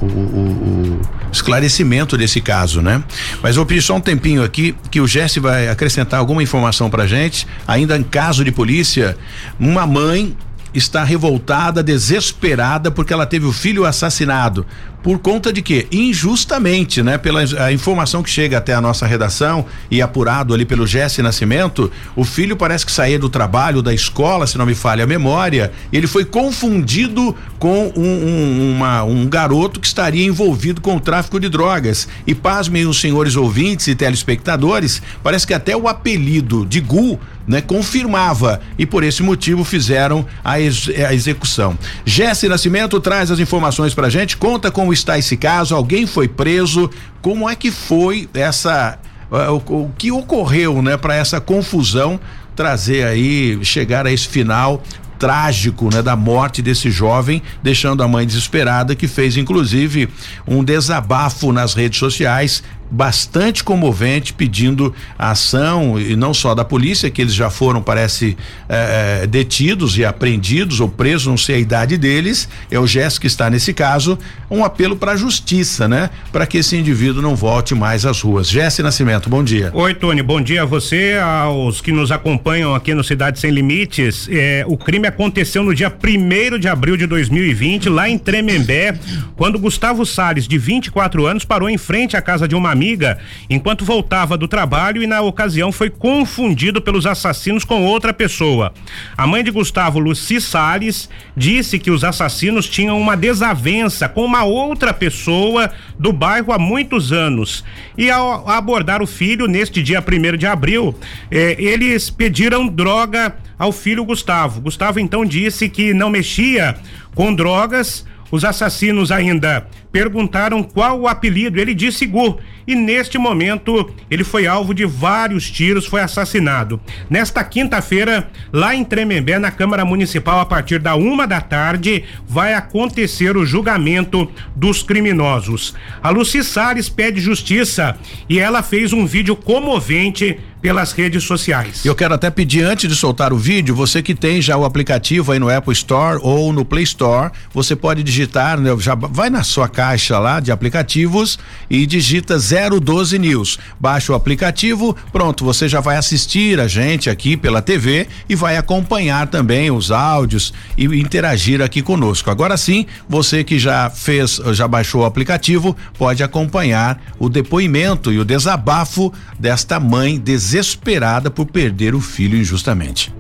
o, 0.00 0.05
o, 0.05 0.99
o, 0.99 1.00
esclarecimento 1.33 2.17
desse 2.17 2.41
caso, 2.41 2.81
né? 2.83 3.03
Mas 3.43 3.57
vou 3.57 3.67
pedir 3.67 3.83
só 3.83 3.97
um 3.97 4.00
tempinho 4.00 4.43
aqui 4.43 4.75
que 4.91 5.00
o 5.00 5.07
Jesse 5.07 5.41
vai 5.41 5.69
acrescentar 5.69 6.21
alguma 6.21 6.43
informação 6.43 6.88
pra 6.91 7.07
gente. 7.07 7.47
Ainda 7.67 7.97
em 7.97 8.03
caso 8.03 8.45
de 8.45 8.53
polícia, 8.53 9.17
uma 9.59 9.87
mãe 9.87 10.37
está 10.75 11.05
revoltada, 11.05 11.83
desesperada 11.83 12.91
porque 12.91 13.12
ela 13.12 13.26
teve 13.26 13.47
o 13.47 13.53
filho 13.53 13.85
assassinado. 13.85 14.67
Por 15.06 15.20
conta 15.20 15.52
de 15.52 15.62
quê? 15.62 15.86
Injustamente, 15.92 17.00
né? 17.00 17.16
Pela 17.16 17.44
a 17.64 17.72
informação 17.72 18.25
que 18.25 18.28
chega 18.28 18.58
até 18.58 18.75
a 18.75 18.80
nossa 18.80 19.06
redação 19.06 19.64
e 19.88 20.02
apurado 20.02 20.52
ali 20.52 20.64
pelo 20.64 20.84
Jesse 20.84 21.22
Nascimento, 21.22 21.92
o 22.16 22.25
filho 22.25 22.56
parece 22.56 22.84
que 22.84 22.90
saía 22.90 23.16
do 23.16 23.28
trabalho, 23.28 23.82
da 23.82 23.94
escola, 23.94 24.48
se 24.48 24.58
não 24.58 24.66
me 24.66 24.75
falha 24.75 25.04
a 25.04 25.06
memória, 25.06 25.70
ele 25.92 26.08
foi 26.08 26.25
confundido 26.25 27.36
com 27.56 27.92
um, 27.96 28.02
um, 28.02 28.75
uma, 28.75 29.04
um 29.04 29.28
garoto 29.28 29.78
que 29.78 29.86
estaria 29.86 30.26
envolvido 30.26 30.80
com 30.80 30.96
o 30.96 31.00
tráfico 31.00 31.38
de 31.38 31.48
drogas. 31.48 32.08
E 32.26 32.34
pasmem 32.34 32.84
os 32.84 33.00
senhores 33.00 33.36
ouvintes 33.36 33.86
e 33.86 33.94
telespectadores, 33.94 35.00
parece 35.22 35.46
que 35.46 35.54
até 35.54 35.76
o 35.76 35.86
apelido 35.86 36.66
de 36.66 36.80
Gu 36.80 37.16
né, 37.46 37.60
confirmava 37.60 38.60
e 38.78 38.84
por 38.84 39.04
esse 39.04 39.22
motivo 39.22 39.62
fizeram 39.62 40.26
a, 40.42 40.60
ex, 40.60 40.88
a 40.88 41.14
execução. 41.14 41.78
Jesse 42.04 42.48
Nascimento 42.48 43.00
traz 43.00 43.30
as 43.30 43.38
informações 43.38 43.94
pra 43.94 44.10
gente, 44.10 44.36
conta 44.36 44.70
como 44.70 44.92
está 44.99 45.19
esse 45.19 45.37
caso, 45.37 45.75
alguém 45.75 46.07
foi 46.07 46.29
preso, 46.29 46.91
como 47.23 47.49
é 47.49 47.55
que 47.55 47.71
foi 47.71 48.29
essa 48.35 48.99
uh, 49.31 49.53
o, 49.53 49.85
o, 49.85 49.93
que 49.97 50.11
ocorreu, 50.11 50.83
né, 50.83 50.97
para 50.97 51.15
essa 51.15 51.41
confusão 51.41 52.19
trazer 52.55 53.05
aí, 53.05 53.59
chegar 53.62 54.07
a 54.07 54.12
esse 54.12 54.26
final 54.26 54.83
trágico, 55.19 55.93
né, 55.93 56.03
da 56.03 56.15
morte 56.15 56.61
desse 56.61 56.91
jovem, 56.91 57.43
deixando 57.62 58.03
a 58.03 58.09
mãe 58.09 58.26
desesperada, 58.26 58.95
que 58.95 59.09
fez 59.09 59.37
inclusive 59.37 60.09
um 60.47 60.62
desabafo 60.62 61.53
nas 61.53 61.75
redes 61.75 61.99
sociais, 61.99 62.62
bastante 62.90 63.64
comovente, 63.64 64.33
pedindo 64.33 64.95
a 65.19 65.31
ação 65.31 65.99
e 66.00 66.14
não 66.16 66.33
só 66.33 66.55
da 66.55 66.64
polícia, 66.64 67.11
que 67.11 67.21
eles 67.21 67.35
já 67.35 67.50
foram, 67.50 67.83
parece, 67.83 68.37
eh, 68.69 69.21
eh, 69.23 69.26
detidos 69.26 69.99
e 69.99 70.05
apreendidos 70.05 70.81
ou 70.81 70.88
presos, 70.88 71.26
não 71.26 71.37
sei 71.37 71.57
a 71.57 71.59
idade 71.59 71.97
deles. 71.97 72.49
É 72.71 72.78
o 72.78 72.87
gesto 72.87 73.21
que 73.21 73.26
está 73.26 73.50
nesse 73.50 73.73
caso, 73.73 74.19
um 74.50 74.64
apelo 74.64 74.97
para 74.97 75.12
a 75.12 75.16
justiça, 75.16 75.88
né? 75.88 76.11
Para 76.33 76.47
que 76.47 76.59
esse 76.59 76.76
indivíduo 76.76 77.21
não 77.21 77.35
volte 77.35 77.75
mais 77.75 78.07
às 78.07 78.21
ruas. 78.21 78.49
Jesse 78.49 78.83
Nascimento, 78.83 79.28
bom 79.28 79.43
dia. 79.43 79.71
Oi, 79.75 79.95
Tony, 79.95 80.23
bom 80.23 80.40
dia 80.40 80.62
a 80.62 80.64
você, 80.64 81.19
aos 81.21 81.81
que 81.81 81.90
nos 81.90 82.12
acompanham 82.12 82.75
aqui 82.75 82.95
no 82.95 83.02
Cidade 83.02 83.40
Sem 83.40 83.50
Limites. 83.50 84.28
Eh, 84.31 84.64
o 84.69 84.76
crime 84.76 85.09
aconteceu 85.09 85.62
no 85.62 85.75
dia 85.75 85.93
1 85.93 86.59
de 86.59 86.69
abril 86.69 86.97
de 86.97 87.07
2020, 87.07 87.88
lá 87.88 88.09
em 88.09 88.19
Tremembé, 88.19 88.99
quando 89.37 89.59
Gustavo 89.59 90.07
Salles, 90.07 90.47
de 90.47 90.59
24 90.59 91.26
anos, 91.26 91.45
parou 91.45 91.69
em 91.69 91.78
frente 91.78 92.16
à 92.16 92.23
casa 92.23 92.47
de 92.47 92.55
uma 92.55 92.75
amiga 92.76 93.18
enquanto 93.49 93.85
voltava 93.85 94.37
do 94.37 94.47
trabalho 94.47 95.02
e 95.02 95.06
na 95.06 95.23
ocasião 95.23 95.73
foi 95.73 95.88
confundido 95.88 96.80
pelos 96.80 97.06
assassinos 97.06 97.64
com 97.64 97.83
outra 97.83 98.12
pessoa. 98.12 98.73
A 99.16 99.26
mãe 99.26 99.42
de 99.42 99.50
Gustavo, 99.50 99.99
Luci 99.99 100.40
Salles, 100.40 101.09
disse 101.35 101.78
que 101.78 101.90
os 101.90 102.04
assassinos 102.04 102.68
tinham 102.68 103.00
uma 103.00 103.16
desavença 103.16 104.09
com 104.09 104.25
uma 104.25 104.45
outra 104.45 104.92
pessoa 104.92 105.71
do 105.99 106.12
bairro 106.12 106.52
há 106.52 106.59
muitos 106.59 107.12
anos. 107.12 107.64
E 107.97 108.11
ao 108.11 108.49
abordar 108.49 109.02
o 109.02 109.06
filho 109.06 109.47
neste 109.47 109.83
dia 109.83 110.00
1 110.00 110.37
de 110.37 110.47
abril, 110.47 110.95
eh, 111.30 111.56
eles 111.59 112.11
pediram 112.11 112.68
droga 112.68 113.35
ao 113.59 113.73
filho 113.73 114.04
Gustavo. 114.04 114.61
Gustavo 114.61 115.00
então 115.00 115.25
disse 115.25 115.68
que 115.68 115.95
não 115.95 116.11
mexia 116.11 116.76
com 117.14 117.35
drogas 117.35 118.04
os 118.30 118.45
assassinos 118.45 119.12
ainda 119.12 119.66
perguntaram 119.92 120.62
qual 120.62 121.00
o 121.00 121.09
apelido. 121.09 121.61
Ele 121.61 121.75
disse 121.75 122.06
Gu. 122.06 122.38
E 122.66 122.75
neste 122.75 123.16
momento 123.16 123.88
ele 124.11 124.25
foi 124.25 124.46
alvo 124.46 124.75
de 124.75 124.85
vários 124.85 125.50
tiros, 125.50 125.87
foi 125.87 126.00
assassinado. 126.00 126.80
Nesta 127.08 127.44
quinta-feira, 127.44 128.28
lá 128.52 128.75
em 128.75 128.85
Tremembé, 128.85 129.38
na 129.38 129.50
Câmara 129.50 129.85
Municipal, 129.85 130.40
a 130.40 130.46
partir 130.46 130.78
da 130.78 130.96
uma 130.96 131.26
da 131.26 131.40
tarde, 131.40 132.04
vai 132.26 132.54
acontecer 132.54 133.37
o 133.37 133.46
julgamento 133.46 134.30
dos 134.54 134.82
criminosos. 134.82 135.75
A 136.02 136.11
Luci 136.11 136.42
Salles 136.42 136.88
pede 136.88 137.20
justiça 137.20 137.96
e 138.28 138.38
ela 138.38 138.62
fez 138.62 138.92
um 138.92 139.06
vídeo 139.06 139.37
comovente 139.37 140.38
pelas 140.61 140.90
redes 140.90 141.23
sociais. 141.23 141.85
Eu 141.85 141.94
quero 141.94 142.14
até 142.14 142.28
pedir 142.28 142.64
antes 142.64 142.88
de 142.88 142.96
soltar 142.96 143.32
o 143.32 143.37
vídeo, 143.37 143.73
você 143.75 144.02
que 144.02 144.16
tem 144.16 144.42
já 144.42 144.56
o 144.56 144.64
aplicativo 144.64 145.30
aí 145.30 145.38
no 145.38 145.49
Apple 145.49 145.73
Store 145.73 146.18
ou 146.23 146.52
no 146.52 146.64
Play 146.64 146.82
Store, 146.82 147.30
você 147.52 147.76
pode 147.76 148.02
digitar, 148.02 148.58
né, 148.58 148.75
já 148.78 148.96
vai 148.96 149.30
na 149.30 149.44
sua 149.44 149.68
caixa 149.68 150.18
lá 150.18 150.40
de 150.40 150.50
aplicativos 150.50 151.38
e 151.70 151.87
digita 151.87 152.38
012 152.80 153.18
News. 153.18 153.58
Baixa 153.78 154.12
o 154.12 154.14
aplicativo, 154.14 154.96
pronto, 155.12 155.44
você 155.44 155.68
já 155.68 155.80
vai 155.80 155.96
assistir 155.96 156.58
a 156.58 156.66
gente 156.66 157.10
aqui 157.10 157.36
pela 157.36 157.60
TV 157.60 158.06
e 158.28 158.34
vai 158.34 158.56
acompanhar 158.56 159.26
também 159.26 159.70
os 159.70 159.90
áudios 159.90 160.52
e 160.76 160.84
interagir 160.84 161.60
aqui 161.60 161.82
conosco. 161.82 162.30
Agora 162.30 162.56
sim, 162.56 162.86
você 163.08 163.44
que 163.44 163.58
já 163.58 163.90
fez, 163.90 164.40
já 164.52 164.66
baixou 164.66 165.02
o 165.02 165.04
aplicativo, 165.04 165.76
pode 165.98 166.22
acompanhar 166.22 167.00
o 167.18 167.28
depoimento 167.28 168.12
e 168.12 168.18
o 168.18 168.25
desabafo 168.25 169.12
desta 169.38 169.78
mãe 169.78 170.18
desesperada 170.18 171.30
por 171.30 171.46
perder 171.46 171.94
o 171.94 172.00
filho 172.00 172.38
injustamente. 172.38 173.14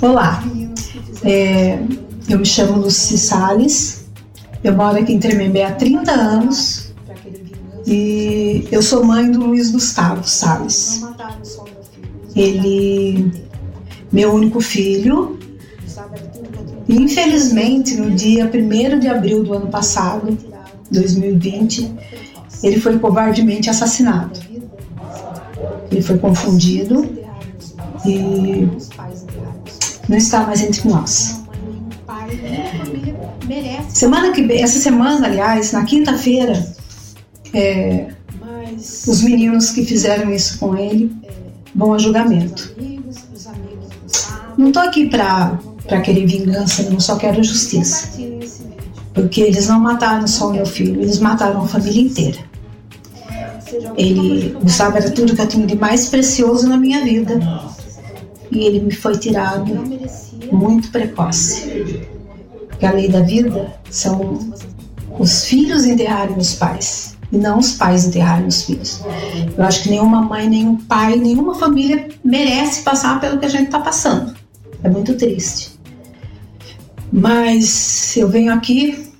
Olá, 0.00 0.42
é, 1.24 1.78
eu 2.28 2.38
me 2.38 2.46
chamo 2.46 2.78
Luci 2.78 3.16
Salles, 3.16 4.06
eu 4.64 4.74
moro 4.74 4.98
aqui 4.98 5.12
em 5.12 5.18
Tremembé 5.18 5.64
há 5.64 5.72
30 5.72 6.10
anos 6.10 6.81
e 7.86 8.66
eu 8.70 8.82
sou 8.82 9.04
mãe 9.04 9.30
do 9.30 9.46
Luiz 9.46 9.70
Gustavo 9.70 10.26
Salles. 10.26 11.04
Ele, 12.34 13.32
meu 14.10 14.32
único 14.32 14.60
filho, 14.60 15.38
infelizmente 16.88 17.96
no 17.96 18.10
dia 18.10 18.44
1 18.44 18.98
de 18.98 19.08
abril 19.08 19.42
do 19.42 19.52
ano 19.52 19.66
passado, 19.68 20.36
2020, 20.90 21.94
ele 22.62 22.80
foi 22.80 22.98
covardemente 22.98 23.68
assassinado. 23.68 24.40
Ele 25.90 26.02
foi 26.02 26.18
confundido 26.18 27.08
e 28.06 28.68
não 30.08 30.16
está 30.16 30.46
mais 30.46 30.62
entre 30.62 30.88
nós. 30.88 31.42
Semana 33.88 34.32
que 34.32 34.50
essa 34.52 34.78
semana, 34.78 35.26
aliás, 35.26 35.72
na 35.72 35.84
quinta-feira, 35.84 36.74
é, 37.52 38.08
os 39.06 39.22
meninos 39.22 39.70
que 39.70 39.84
fizeram 39.84 40.32
isso 40.32 40.58
com 40.58 40.76
ele 40.76 41.14
vão 41.74 41.94
a 41.94 41.98
julgamento. 41.98 42.74
Não 44.56 44.68
estou 44.68 44.82
aqui 44.82 45.08
para 45.08 45.58
querer 46.02 46.26
vingança, 46.26 46.82
eu 46.82 47.00
só 47.00 47.16
quero 47.16 47.42
justiça. 47.42 48.10
Porque 49.14 49.40
eles 49.40 49.68
não 49.68 49.80
mataram 49.80 50.26
só 50.26 50.48
o 50.48 50.52
meu 50.52 50.64
filho, 50.66 51.00
eles 51.00 51.18
mataram 51.18 51.62
a 51.62 51.68
família 51.68 52.02
inteira. 52.02 52.38
Ele, 53.96 54.56
Gustavo 54.62 54.96
era 54.96 55.10
tudo 55.10 55.34
que 55.34 55.40
eu 55.40 55.48
tinha 55.48 55.66
de 55.66 55.76
mais 55.76 56.08
precioso 56.08 56.68
na 56.68 56.76
minha 56.76 57.04
vida. 57.04 57.38
E 58.50 58.64
ele 58.64 58.80
me 58.80 58.90
foi 58.90 59.16
tirado 59.18 59.74
muito 60.50 60.90
precoce. 60.90 62.06
Porque 62.68 62.86
a 62.86 62.92
lei 62.92 63.08
da 63.08 63.20
vida 63.20 63.74
são 63.90 64.38
os 65.18 65.44
filhos 65.44 65.84
enterrarem 65.84 66.36
os 66.36 66.54
pais 66.54 67.11
e 67.32 67.38
não 67.38 67.58
os 67.58 67.72
pais 67.72 68.04
enterrarem 68.04 68.46
os 68.46 68.62
filhos. 68.62 69.00
Eu 69.56 69.64
acho 69.64 69.82
que 69.82 69.88
nenhuma 69.88 70.20
mãe, 70.20 70.48
nenhum 70.48 70.76
pai, 70.76 71.16
nenhuma 71.16 71.54
família 71.54 72.08
merece 72.22 72.82
passar 72.82 73.18
pelo 73.20 73.38
que 73.38 73.46
a 73.46 73.48
gente 73.48 73.64
está 73.64 73.80
passando. 73.80 74.34
É 74.84 74.90
muito 74.90 75.14
triste. 75.14 75.72
Mas 77.10 78.14
eu 78.16 78.28
venho 78.28 78.52
aqui 78.52 79.10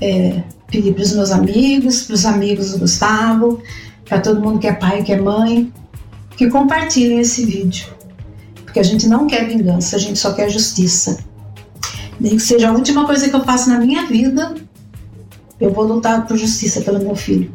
é, 0.00 0.42
pedir 0.70 0.94
para 0.94 1.02
os 1.02 1.12
meus 1.12 1.30
amigos, 1.30 2.02
para 2.02 2.14
os 2.14 2.24
amigos 2.24 2.72
do 2.72 2.78
Gustavo, 2.78 3.62
para 4.06 4.20
todo 4.20 4.40
mundo 4.40 4.58
que 4.58 4.66
é 4.66 4.72
pai, 4.72 5.02
que 5.02 5.12
é 5.12 5.20
mãe, 5.20 5.70
que 6.36 6.48
compartilhem 6.48 7.18
esse 7.20 7.44
vídeo. 7.44 7.88
Porque 8.64 8.80
a 8.80 8.82
gente 8.82 9.06
não 9.06 9.26
quer 9.26 9.46
vingança, 9.46 9.96
a 9.96 9.98
gente 9.98 10.18
só 10.18 10.32
quer 10.32 10.48
justiça. 10.48 11.18
Nem 12.18 12.36
que 12.36 12.42
seja 12.42 12.70
a 12.70 12.72
última 12.72 13.06
coisa 13.06 13.28
que 13.28 13.36
eu 13.36 13.44
faço 13.44 13.68
na 13.68 13.78
minha 13.78 14.06
vida, 14.06 14.54
eu 15.60 15.72
vou 15.72 15.84
lutar 15.84 16.26
por 16.26 16.36
justiça 16.36 16.80
pelo 16.80 16.98
meu 16.98 17.14
filho. 17.14 17.50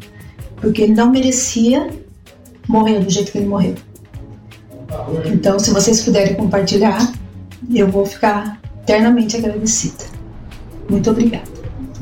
Porque 0.57 0.81
ele 0.83 0.93
não 0.93 1.11
merecia 1.11 1.89
morrer 2.67 2.99
do 2.99 3.09
jeito 3.09 3.31
que 3.31 3.37
ele 3.37 3.47
morreu. 3.47 3.75
Então, 5.25 5.57
se 5.59 5.71
vocês 5.71 6.01
puderem 6.01 6.35
compartilhar, 6.35 7.11
eu 7.73 7.87
vou 7.87 8.05
ficar 8.05 8.59
eternamente 8.81 9.37
agradecida. 9.37 10.03
Muito 10.89 11.09
obrigada. 11.09 11.52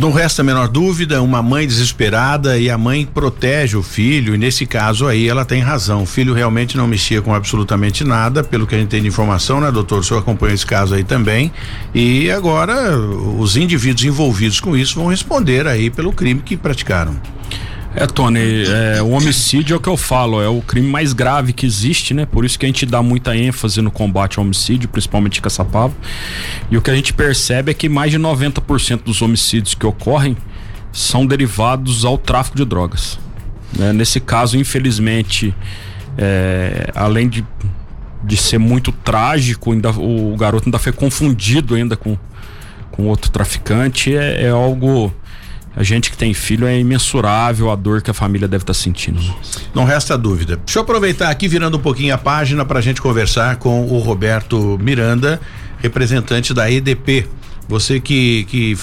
Não 0.01 0.12
resta 0.12 0.41
a 0.41 0.43
menor 0.43 0.67
dúvida, 0.67 1.22
uma 1.22 1.43
mãe 1.43 1.67
desesperada 1.67 2.58
e 2.58 2.72
a 2.72 2.75
mãe 2.75 3.05
protege 3.05 3.77
o 3.77 3.84
filho, 3.84 4.34
e 4.34 4.38
nesse 4.39 4.65
caso 4.65 5.05
aí 5.05 5.29
ela 5.29 5.46
tem 5.46 5.62
razão. 5.62 6.01
O 6.01 6.05
filho 6.08 6.34
realmente 6.34 6.75
não 6.75 6.88
mexia 6.88 7.22
com 7.22 7.36
absolutamente 7.36 8.03
nada, 8.03 8.43
pelo 8.43 8.65
que 8.65 8.74
a 8.74 8.79
gente 8.79 8.89
tem 8.89 9.03
de 9.03 9.08
informação, 9.08 9.62
né, 9.62 9.72
doutor? 9.72 10.00
O 10.00 10.03
senhor 10.03 10.20
acompanha 10.20 10.55
esse 10.55 10.65
caso 10.65 10.96
aí 10.96 11.03
também. 11.03 11.51
E 11.93 12.31
agora 12.31 12.98
os 12.98 13.55
indivíduos 13.55 14.03
envolvidos 14.03 14.60
com 14.60 14.75
isso 14.75 14.96
vão 14.96 15.05
responder 15.05 15.67
aí 15.67 15.91
pelo 15.91 16.12
crime 16.12 16.41
que 16.41 16.58
praticaram. 16.58 17.15
É, 17.93 18.07
Tony, 18.07 18.63
é, 18.63 19.01
o 19.01 19.10
homicídio 19.10 19.74
é 19.74 19.77
o 19.77 19.79
que 19.79 19.89
eu 19.89 19.98
falo, 19.98 20.41
é 20.41 20.48
o 20.48 20.62
crime 20.62 20.88
mais 20.88 21.12
grave 21.12 21.51
que 21.51 21.65
existe, 21.65 22.13
né? 22.13 22.25
Por 22.25 22.45
isso 22.45 22.57
que 22.57 22.65
a 22.65 22.69
gente 22.69 22.86
dá 22.86 23.01
muita 23.03 23.36
ênfase 23.36 23.81
no 23.81 23.91
combate 23.91 24.39
ao 24.39 24.45
homicídio, 24.45 24.88
principalmente 24.88 25.41
Caçapava. 25.41 25.93
E 26.69 26.77
o 26.77 26.81
que 26.81 26.89
a 26.89 26.95
gente 26.95 27.13
percebe 27.13 27.71
é 27.71 27.74
que 27.74 27.89
mais 27.89 28.12
de 28.12 28.17
90% 28.17 29.03
dos 29.03 29.21
homicídios 29.21 29.75
que 29.75 29.86
ocorrem 29.86 30.38
são 30.91 31.25
derivados 31.25 32.05
ao 32.05 32.17
tráfico 32.17 32.55
de 32.55 32.63
drogas. 32.63 33.19
Né? 33.77 33.91
Nesse 33.91 34.21
caso, 34.21 34.57
infelizmente, 34.57 35.53
é, 36.17 36.91
além 36.95 37.27
de, 37.27 37.45
de 38.24 38.38
ser 38.38 38.57
muito 38.57 38.93
trágico, 38.93 39.74
ainda, 39.74 39.89
o 39.91 40.36
garoto 40.38 40.67
ainda 40.67 40.79
foi 40.79 40.93
confundido 40.93 41.75
ainda 41.75 41.98
com, 41.98 42.17
com 42.89 43.07
outro 43.07 43.29
traficante, 43.31 44.15
é, 44.15 44.43
é 44.43 44.50
algo 44.50 45.13
a 45.75 45.84
gente 45.84 46.12
que 46.12 46.18
tem 46.18 46.34
filho 46.34 46.68
é 46.68 46.78
imensurável 46.78 47.72
a 47.72 47.75
dor 47.75 48.01
que 48.01 48.12
a 48.12 48.13
família 48.13 48.48
deve 48.48 48.63
estar 48.63 48.74
tá 48.74 48.80
sentindo. 48.80 49.22
Não 49.74 49.86
resta 49.86 50.18
dúvida. 50.18 50.58
Deixa 50.58 50.80
eu 50.80 50.84
aproveitar 50.84 51.30
aqui, 51.30 51.48
virando 51.48 51.78
um 51.78 51.82
pouquinho 51.82 52.13
a 52.13 52.18
página, 52.18 52.66
para 52.66 52.80
a 52.80 52.82
gente 52.82 53.01
conversar 53.01 53.56
com 53.56 53.86
o 53.86 54.00
Roberto 54.00 54.78
Miranda, 54.82 55.40
representante 55.80 56.54
da 56.54 56.70
EDP. 56.70 57.28
Você 57.70 58.00
que, 58.01 58.44
que 58.46 58.78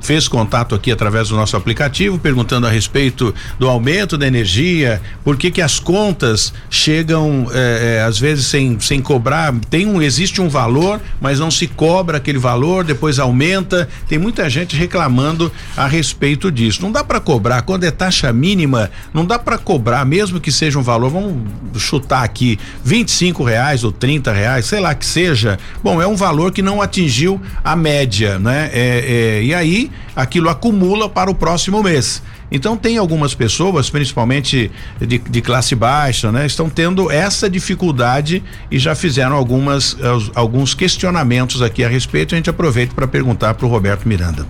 fez 0.00 0.28
contato 0.28 0.74
aqui 0.74 0.90
através 0.90 1.28
do 1.28 1.36
nosso 1.36 1.56
aplicativo, 1.56 2.18
perguntando 2.18 2.66
a 2.66 2.70
respeito 2.70 3.34
do 3.58 3.68
aumento 3.68 4.16
da 4.16 4.26
energia, 4.26 5.00
por 5.24 5.36
que 5.36 5.50
que 5.50 5.60
as 5.60 5.78
contas 5.78 6.52
chegam 6.70 7.46
é, 7.52 7.98
é, 7.98 8.02
às 8.02 8.18
vezes 8.18 8.46
sem, 8.46 8.78
sem 8.80 9.00
cobrar, 9.00 9.54
tem 9.70 9.86
um, 9.86 10.00
existe 10.00 10.40
um 10.40 10.48
valor, 10.48 11.00
mas 11.20 11.38
não 11.38 11.50
se 11.50 11.66
cobra 11.66 12.18
aquele 12.18 12.38
valor, 12.38 12.84
depois 12.84 13.18
aumenta, 13.18 13.88
tem 14.08 14.18
muita 14.18 14.48
gente 14.48 14.76
reclamando 14.76 15.50
a 15.76 15.86
respeito 15.86 16.50
disso. 16.50 16.82
Não 16.82 16.92
dá 16.92 17.02
para 17.02 17.20
cobrar, 17.20 17.62
quando 17.62 17.84
é 17.84 17.90
taxa 17.90 18.32
mínima, 18.32 18.90
não 19.12 19.24
dá 19.24 19.38
para 19.38 19.58
cobrar, 19.58 20.04
mesmo 20.04 20.40
que 20.40 20.52
seja 20.52 20.78
um 20.78 20.82
valor, 20.82 21.10
vamos 21.10 21.36
chutar 21.76 22.22
aqui, 22.22 22.58
25 22.84 23.42
reais 23.44 23.84
ou 23.84 23.92
30 23.92 24.32
reais, 24.32 24.66
sei 24.66 24.80
lá 24.80 24.94
que 24.94 25.06
seja, 25.06 25.58
bom, 25.82 26.00
é 26.00 26.06
um 26.06 26.16
valor 26.16 26.52
que 26.52 26.62
não 26.62 26.80
atingiu 26.80 27.40
a 27.64 27.74
média, 27.74 28.38
né? 28.38 28.70
É, 28.72 29.38
é, 29.38 29.42
e 29.42 29.54
aí 29.54 29.71
aquilo 30.14 30.48
acumula 30.48 31.08
para 31.08 31.30
o 31.30 31.34
próximo 31.34 31.82
mês. 31.82 32.22
Então 32.50 32.76
tem 32.76 32.98
algumas 32.98 33.34
pessoas, 33.34 33.88
principalmente 33.88 34.70
de, 35.00 35.18
de, 35.18 35.40
classe 35.40 35.74
baixa, 35.74 36.30
né, 36.30 36.44
estão 36.44 36.68
tendo 36.68 37.10
essa 37.10 37.48
dificuldade 37.48 38.42
e 38.70 38.78
já 38.78 38.94
fizeram 38.94 39.34
algumas 39.36 39.96
alguns 40.34 40.74
questionamentos 40.74 41.62
aqui 41.62 41.82
a 41.82 41.88
respeito. 41.88 42.34
A 42.34 42.36
gente 42.36 42.50
aproveita 42.50 42.94
para 42.94 43.08
perguntar 43.08 43.54
para 43.54 43.66
o 43.66 43.70
Roberto 43.70 44.06
Miranda. 44.06 44.46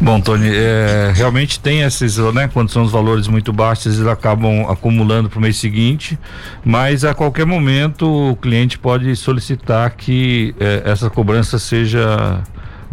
Bom, 0.00 0.20
Tony, 0.20 0.48
é, 0.52 1.12
realmente 1.14 1.60
tem 1.60 1.82
esses, 1.82 2.18
né? 2.34 2.48
Quando 2.52 2.70
são 2.70 2.82
os 2.82 2.90
valores 2.90 3.28
muito 3.28 3.52
baixos, 3.52 3.96
eles 3.96 4.06
acabam 4.06 4.66
acumulando 4.68 5.28
para 5.28 5.38
o 5.38 5.42
mês 5.42 5.56
seguinte, 5.56 6.18
mas 6.64 7.04
a 7.04 7.14
qualquer 7.14 7.46
momento 7.46 8.06
o 8.30 8.36
cliente 8.36 8.78
pode 8.78 9.14
solicitar 9.16 9.90
que 9.92 10.54
é, 10.58 10.82
essa 10.84 11.08
cobrança 11.08 11.58
seja 11.58 12.42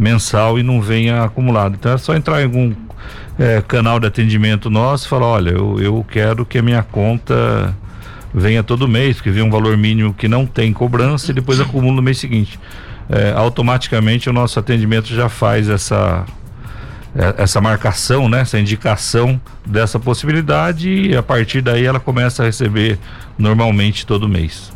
mensal 0.02 0.58
e 0.58 0.62
não 0.62 0.80
venha 0.80 1.22
acumulado. 1.22 1.76
Então 1.78 1.92
é 1.92 1.96
só 1.96 2.14
entrar 2.14 2.40
em 2.40 2.44
algum 2.44 2.74
é, 3.38 3.62
canal 3.66 3.98
de 3.98 4.06
atendimento 4.06 4.68
nosso 4.68 5.06
e 5.06 5.08
falar, 5.08 5.26
olha, 5.26 5.50
eu, 5.50 5.80
eu 5.80 6.06
quero 6.08 6.44
que 6.44 6.58
a 6.58 6.62
minha 6.62 6.82
conta 6.82 7.74
venha 8.34 8.62
todo 8.62 8.88
mês, 8.88 9.16
porque 9.16 9.30
vem 9.30 9.42
um 9.42 9.50
valor 9.50 9.76
mínimo 9.76 10.12
que 10.12 10.26
não 10.26 10.44
tem 10.44 10.72
cobrança 10.72 11.30
e 11.30 11.34
depois 11.34 11.60
acumula 11.60 11.96
no 11.96 12.02
mês 12.02 12.18
seguinte. 12.18 12.58
É, 13.08 13.32
automaticamente 13.36 14.28
o 14.28 14.32
nosso 14.32 14.58
atendimento 14.58 15.08
já 15.14 15.28
faz 15.28 15.68
essa 15.68 16.24
é, 17.14 17.42
essa 17.42 17.60
marcação, 17.60 18.26
né, 18.28 18.40
essa 18.40 18.58
indicação 18.58 19.40
dessa 19.66 20.00
possibilidade 20.00 20.88
e 20.88 21.16
a 21.16 21.22
partir 21.22 21.60
daí 21.60 21.84
ela 21.84 22.00
começa 22.00 22.42
a 22.42 22.46
receber 22.46 22.98
normalmente 23.38 24.06
todo 24.06 24.28
mês. 24.28 24.72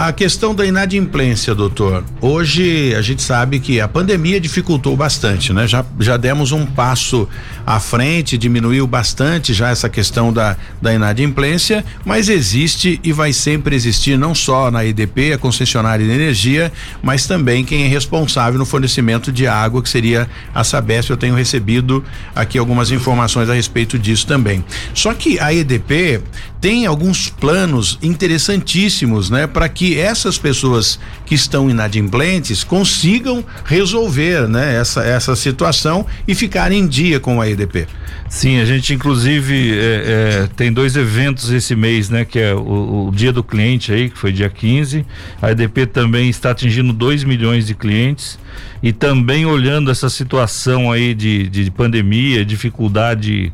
A 0.00 0.12
questão 0.12 0.54
da 0.54 0.64
inadimplência, 0.64 1.56
doutor. 1.56 2.04
Hoje 2.20 2.94
a 2.94 3.02
gente 3.02 3.20
sabe 3.20 3.58
que 3.58 3.80
a 3.80 3.88
pandemia 3.88 4.40
dificultou 4.40 4.96
bastante, 4.96 5.52
né? 5.52 5.66
Já, 5.66 5.84
já 5.98 6.16
demos 6.16 6.52
um 6.52 6.64
passo 6.64 7.28
à 7.66 7.80
frente, 7.80 8.38
diminuiu 8.38 8.86
bastante 8.86 9.52
já 9.52 9.70
essa 9.70 9.88
questão 9.88 10.32
da, 10.32 10.56
da 10.80 10.94
inadimplência, 10.94 11.84
mas 12.04 12.28
existe 12.28 13.00
e 13.02 13.12
vai 13.12 13.32
sempre 13.32 13.74
existir, 13.74 14.16
não 14.16 14.36
só 14.36 14.70
na 14.70 14.84
EDP, 14.84 15.32
a 15.32 15.38
concessionária 15.38 16.06
de 16.06 16.12
energia, 16.12 16.72
mas 17.02 17.26
também 17.26 17.64
quem 17.64 17.82
é 17.82 17.88
responsável 17.88 18.56
no 18.56 18.64
fornecimento 18.64 19.32
de 19.32 19.48
água, 19.48 19.82
que 19.82 19.88
seria 19.88 20.30
a 20.54 20.62
Sabesp. 20.62 21.10
Eu 21.10 21.16
tenho 21.16 21.34
recebido 21.34 22.04
aqui 22.36 22.56
algumas 22.56 22.92
informações 22.92 23.50
a 23.50 23.54
respeito 23.54 23.98
disso 23.98 24.28
também. 24.28 24.64
Só 24.94 25.12
que 25.12 25.40
a 25.40 25.52
EDP 25.52 26.22
tem 26.60 26.86
alguns 26.86 27.28
planos 27.28 27.98
interessantíssimos, 28.02 29.30
né, 29.30 29.46
para 29.46 29.68
que 29.68 29.87
essas 29.96 30.36
pessoas 30.36 30.98
que 31.24 31.34
estão 31.34 31.70
inadimplentes 31.70 32.64
consigam 32.64 33.44
resolver, 33.64 34.48
né, 34.48 34.76
essa 34.76 35.02
essa 35.02 35.36
situação 35.36 36.04
e 36.26 36.34
ficar 36.34 36.72
em 36.72 36.86
dia 36.86 37.20
com 37.20 37.40
a 37.40 37.48
EDP. 37.48 37.86
Sim, 38.28 38.58
a 38.60 38.64
gente 38.64 38.92
inclusive 38.92 39.78
é, 39.78 40.44
é, 40.44 40.48
tem 40.56 40.72
dois 40.72 40.96
eventos 40.96 41.50
esse 41.50 41.76
mês, 41.76 42.10
né, 42.10 42.24
que 42.24 42.38
é 42.38 42.54
o, 42.54 43.08
o, 43.08 43.12
Dia 43.14 43.32
do 43.32 43.42
Cliente 43.42 43.92
aí, 43.92 44.10
que 44.10 44.18
foi 44.18 44.32
dia 44.32 44.50
15. 44.50 45.06
A 45.40 45.50
EDP 45.50 45.86
também 45.86 46.28
está 46.28 46.50
atingindo 46.50 46.92
2 46.92 47.24
milhões 47.24 47.66
de 47.66 47.74
clientes 47.74 48.38
e 48.82 48.92
também 48.92 49.46
olhando 49.46 49.90
essa 49.90 50.10
situação 50.10 50.90
aí 50.90 51.14
de, 51.14 51.48
de 51.48 51.70
pandemia, 51.70 52.44
dificuldade 52.44 53.52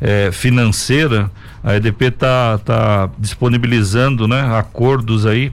é, 0.00 0.30
financeira 0.30 1.30
a 1.64 1.76
EDP 1.76 2.06
está 2.06 2.58
tá 2.58 3.10
disponibilizando 3.18 4.26
né, 4.26 4.40
acordos 4.56 5.24
aí 5.26 5.52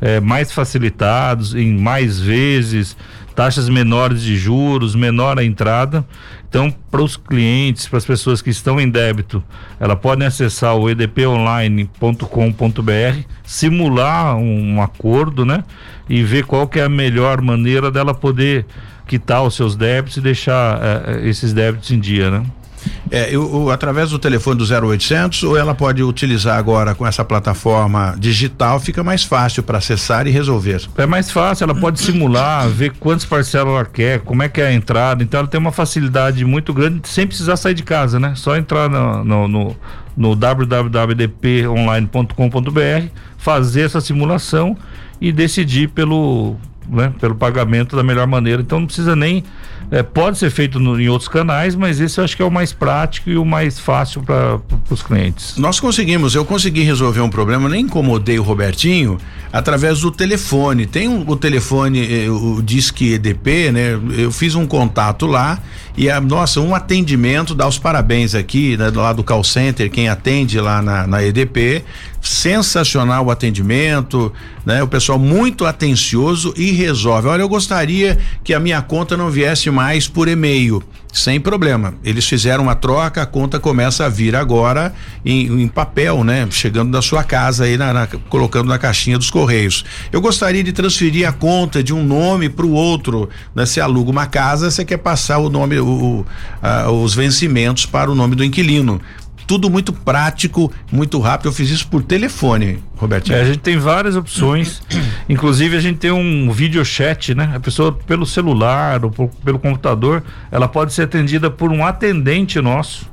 é, 0.00 0.20
mais 0.20 0.52
facilitados, 0.52 1.54
em 1.54 1.76
mais 1.76 2.20
vezes, 2.20 2.96
taxas 3.34 3.68
menores 3.68 4.22
de 4.22 4.36
juros, 4.36 4.94
menor 4.94 5.38
a 5.38 5.44
entrada. 5.44 6.04
Então, 6.48 6.72
para 6.90 7.02
os 7.02 7.16
clientes, 7.16 7.86
para 7.86 7.98
as 7.98 8.04
pessoas 8.04 8.42
que 8.42 8.50
estão 8.50 8.80
em 8.80 8.88
débito, 8.88 9.44
ela 9.78 9.94
podem 9.94 10.26
acessar 10.26 10.74
o 10.74 10.88
edponline.com.br, 10.88 13.22
simular 13.44 14.36
um, 14.36 14.82
acordo, 14.82 15.44
né? 15.44 15.62
E 16.08 16.22
ver 16.22 16.46
qual 16.46 16.66
que 16.66 16.80
é 16.80 16.84
a 16.84 16.88
melhor 16.88 17.42
maneira 17.42 17.90
dela 17.90 18.14
poder 18.14 18.64
quitar 19.06 19.42
os 19.42 19.54
seus 19.54 19.76
débitos 19.76 20.16
e 20.16 20.20
deixar 20.20 20.80
é, 20.82 21.28
esses 21.28 21.52
débitos 21.52 21.90
em 21.90 22.00
dia, 22.00 22.30
né? 22.30 22.46
É, 23.10 23.34
eu, 23.34 23.50
eu, 23.52 23.70
através 23.70 24.10
do 24.10 24.18
telefone 24.18 24.58
do 24.58 24.64
0800 24.64 25.44
ou 25.44 25.56
ela 25.56 25.74
pode 25.74 26.02
utilizar 26.02 26.58
agora 26.58 26.94
com 26.94 27.06
essa 27.06 27.24
plataforma 27.24 28.14
digital, 28.18 28.78
fica 28.80 29.02
mais 29.02 29.24
fácil 29.24 29.62
para 29.62 29.78
acessar 29.78 30.26
e 30.26 30.30
resolver. 30.30 30.82
É 30.96 31.06
mais 31.06 31.30
fácil, 31.30 31.64
ela 31.64 31.74
pode 31.74 31.98
simular, 32.00 32.68
ver 32.68 32.92
quantas 32.98 33.24
parcelas 33.24 33.72
ela 33.72 33.84
quer, 33.84 34.20
como 34.20 34.42
é 34.42 34.48
que 34.48 34.60
é 34.60 34.66
a 34.68 34.72
entrada, 34.72 35.22
então 35.22 35.38
ela 35.40 35.48
tem 35.48 35.58
uma 35.58 35.72
facilidade 35.72 36.44
muito 36.44 36.74
grande 36.74 37.08
sem 37.08 37.26
precisar 37.26 37.56
sair 37.56 37.74
de 37.74 37.82
casa, 37.82 38.20
né? 38.20 38.34
Só 38.36 38.56
entrar 38.56 38.88
no, 38.88 39.24
no, 39.24 39.48
no, 39.48 39.76
no 40.16 40.36
www.dponline.com.br, 40.36 43.08
fazer 43.38 43.80
essa 43.82 44.00
simulação 44.00 44.76
e 45.20 45.32
decidir 45.32 45.88
pelo, 45.88 46.56
né, 46.88 47.12
pelo 47.20 47.34
pagamento 47.34 47.96
da 47.96 48.02
melhor 48.02 48.26
maneira. 48.26 48.62
Então 48.62 48.80
não 48.80 48.86
precisa 48.86 49.16
nem 49.16 49.44
é, 49.90 50.02
pode 50.02 50.38
ser 50.38 50.50
feito 50.50 50.78
no, 50.78 51.00
em 51.00 51.08
outros 51.08 51.28
canais, 51.28 51.74
mas 51.74 52.00
esse 52.00 52.18
eu 52.18 52.24
acho 52.24 52.36
que 52.36 52.42
é 52.42 52.44
o 52.44 52.50
mais 52.50 52.72
prático 52.72 53.30
e 53.30 53.38
o 53.38 53.44
mais 53.44 53.78
fácil 53.78 54.22
para 54.22 54.60
os 54.90 55.02
clientes. 55.02 55.56
Nós 55.56 55.80
conseguimos, 55.80 56.34
eu 56.34 56.44
consegui 56.44 56.82
resolver 56.82 57.20
um 57.20 57.30
problema, 57.30 57.68
nem 57.68 57.82
incomodei 57.82 58.38
o 58.38 58.42
Robertinho, 58.42 59.18
através 59.52 60.00
do 60.00 60.10
telefone. 60.10 60.86
Tem 60.86 61.08
um, 61.08 61.24
o 61.26 61.36
telefone, 61.36 62.24
eh, 62.24 62.30
o 62.30 62.60
Disque 62.62 63.14
EDP, 63.14 63.72
né? 63.72 63.98
Eu 64.16 64.30
fiz 64.30 64.54
um 64.54 64.66
contato 64.66 65.26
lá 65.26 65.58
e 65.98 66.08
a 66.08 66.20
nossa, 66.20 66.60
um 66.60 66.76
atendimento, 66.76 67.56
dá 67.56 67.66
os 67.66 67.76
parabéns 67.76 68.32
aqui, 68.32 68.76
né, 68.76 68.88
lá 68.94 69.12
do 69.12 69.24
call 69.24 69.42
center, 69.42 69.90
quem 69.90 70.08
atende 70.08 70.60
lá 70.60 70.80
na, 70.80 71.08
na 71.08 71.24
EDP, 71.24 71.82
sensacional 72.22 73.26
o 73.26 73.32
atendimento, 73.32 74.32
né? 74.64 74.80
O 74.80 74.86
pessoal 74.86 75.18
muito 75.18 75.66
atencioso 75.66 76.54
e 76.56 76.70
resolve. 76.70 77.26
Olha, 77.26 77.42
eu 77.42 77.48
gostaria 77.48 78.16
que 78.44 78.54
a 78.54 78.60
minha 78.60 78.80
conta 78.80 79.16
não 79.16 79.28
viesse 79.28 79.72
mais 79.72 80.06
por 80.06 80.28
e-mail. 80.28 80.84
Sem 81.12 81.40
problema. 81.40 81.94
Eles 82.04 82.26
fizeram 82.26 82.64
uma 82.64 82.74
troca, 82.74 83.22
a 83.22 83.26
conta 83.26 83.58
começa 83.58 84.04
a 84.04 84.08
vir 84.08 84.36
agora 84.36 84.94
em, 85.24 85.62
em 85.62 85.66
papel, 85.66 86.22
né? 86.22 86.46
Chegando 86.50 86.90
da 86.90 87.00
sua 87.00 87.24
casa 87.24 87.64
aí, 87.64 87.78
na, 87.78 87.92
na, 87.92 88.06
colocando 88.06 88.68
na 88.68 88.78
caixinha 88.78 89.16
dos 89.16 89.30
correios. 89.30 89.84
Eu 90.12 90.20
gostaria 90.20 90.62
de 90.62 90.72
transferir 90.72 91.26
a 91.26 91.32
conta 91.32 91.82
de 91.82 91.94
um 91.94 92.04
nome 92.04 92.48
para 92.48 92.66
o 92.66 92.72
outro. 92.72 93.28
Né? 93.54 93.64
Você 93.64 93.80
aluga 93.80 94.10
uma 94.10 94.26
casa, 94.26 94.70
você 94.70 94.84
quer 94.84 94.98
passar 94.98 95.38
o 95.38 95.48
nome, 95.48 95.78
o, 95.78 95.86
o 95.86 96.26
a, 96.62 96.90
os 96.90 97.14
vencimentos 97.14 97.86
para 97.86 98.10
o 98.10 98.14
nome 98.14 98.36
do 98.36 98.44
inquilino 98.44 99.00
tudo 99.48 99.70
muito 99.70 99.94
prático, 99.94 100.70
muito 100.92 101.18
rápido. 101.18 101.48
Eu 101.48 101.52
fiz 101.52 101.70
isso 101.70 101.88
por 101.88 102.02
telefone, 102.02 102.80
Robertinho. 102.98 103.38
É, 103.38 103.40
a 103.40 103.44
gente 103.46 103.60
tem 103.60 103.78
várias 103.78 104.14
opções. 104.14 104.82
Inclusive 105.26 105.74
a 105.74 105.80
gente 105.80 105.98
tem 105.98 106.12
um 106.12 106.52
video 106.52 106.84
chat, 106.84 107.34
né? 107.34 107.52
A 107.54 107.58
pessoa 107.58 107.90
pelo 107.90 108.26
celular 108.26 109.02
ou 109.06 109.10
por, 109.10 109.30
pelo 109.42 109.58
computador, 109.58 110.22
ela 110.52 110.68
pode 110.68 110.92
ser 110.92 111.02
atendida 111.02 111.50
por 111.50 111.72
um 111.72 111.84
atendente 111.84 112.60
nosso. 112.60 113.10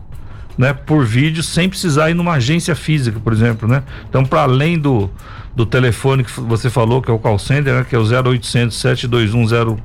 Né, 0.57 0.71
por 0.71 1.05
vídeo, 1.05 1.43
sem 1.43 1.67
precisar 1.67 2.09
ir 2.09 2.13
numa 2.13 2.35
agência 2.35 2.73
física, 2.75 3.19
por 3.19 3.33
exemplo, 3.33 3.67
né? 3.67 3.83
Então, 4.07 4.23
para 4.23 4.43
além 4.43 4.79
do, 4.79 5.11
do 5.53 5.65
telefone 5.65 6.23
que 6.23 6.31
você 6.39 6.69
falou, 6.69 7.01
que 7.01 7.11
é 7.11 7.13
o 7.13 7.19
call 7.19 7.37
center, 7.37 7.73
né, 7.73 7.85
que 7.89 7.93
é 7.93 7.99
o 7.99 8.03
0800 8.03 8.77
721 8.79 9.77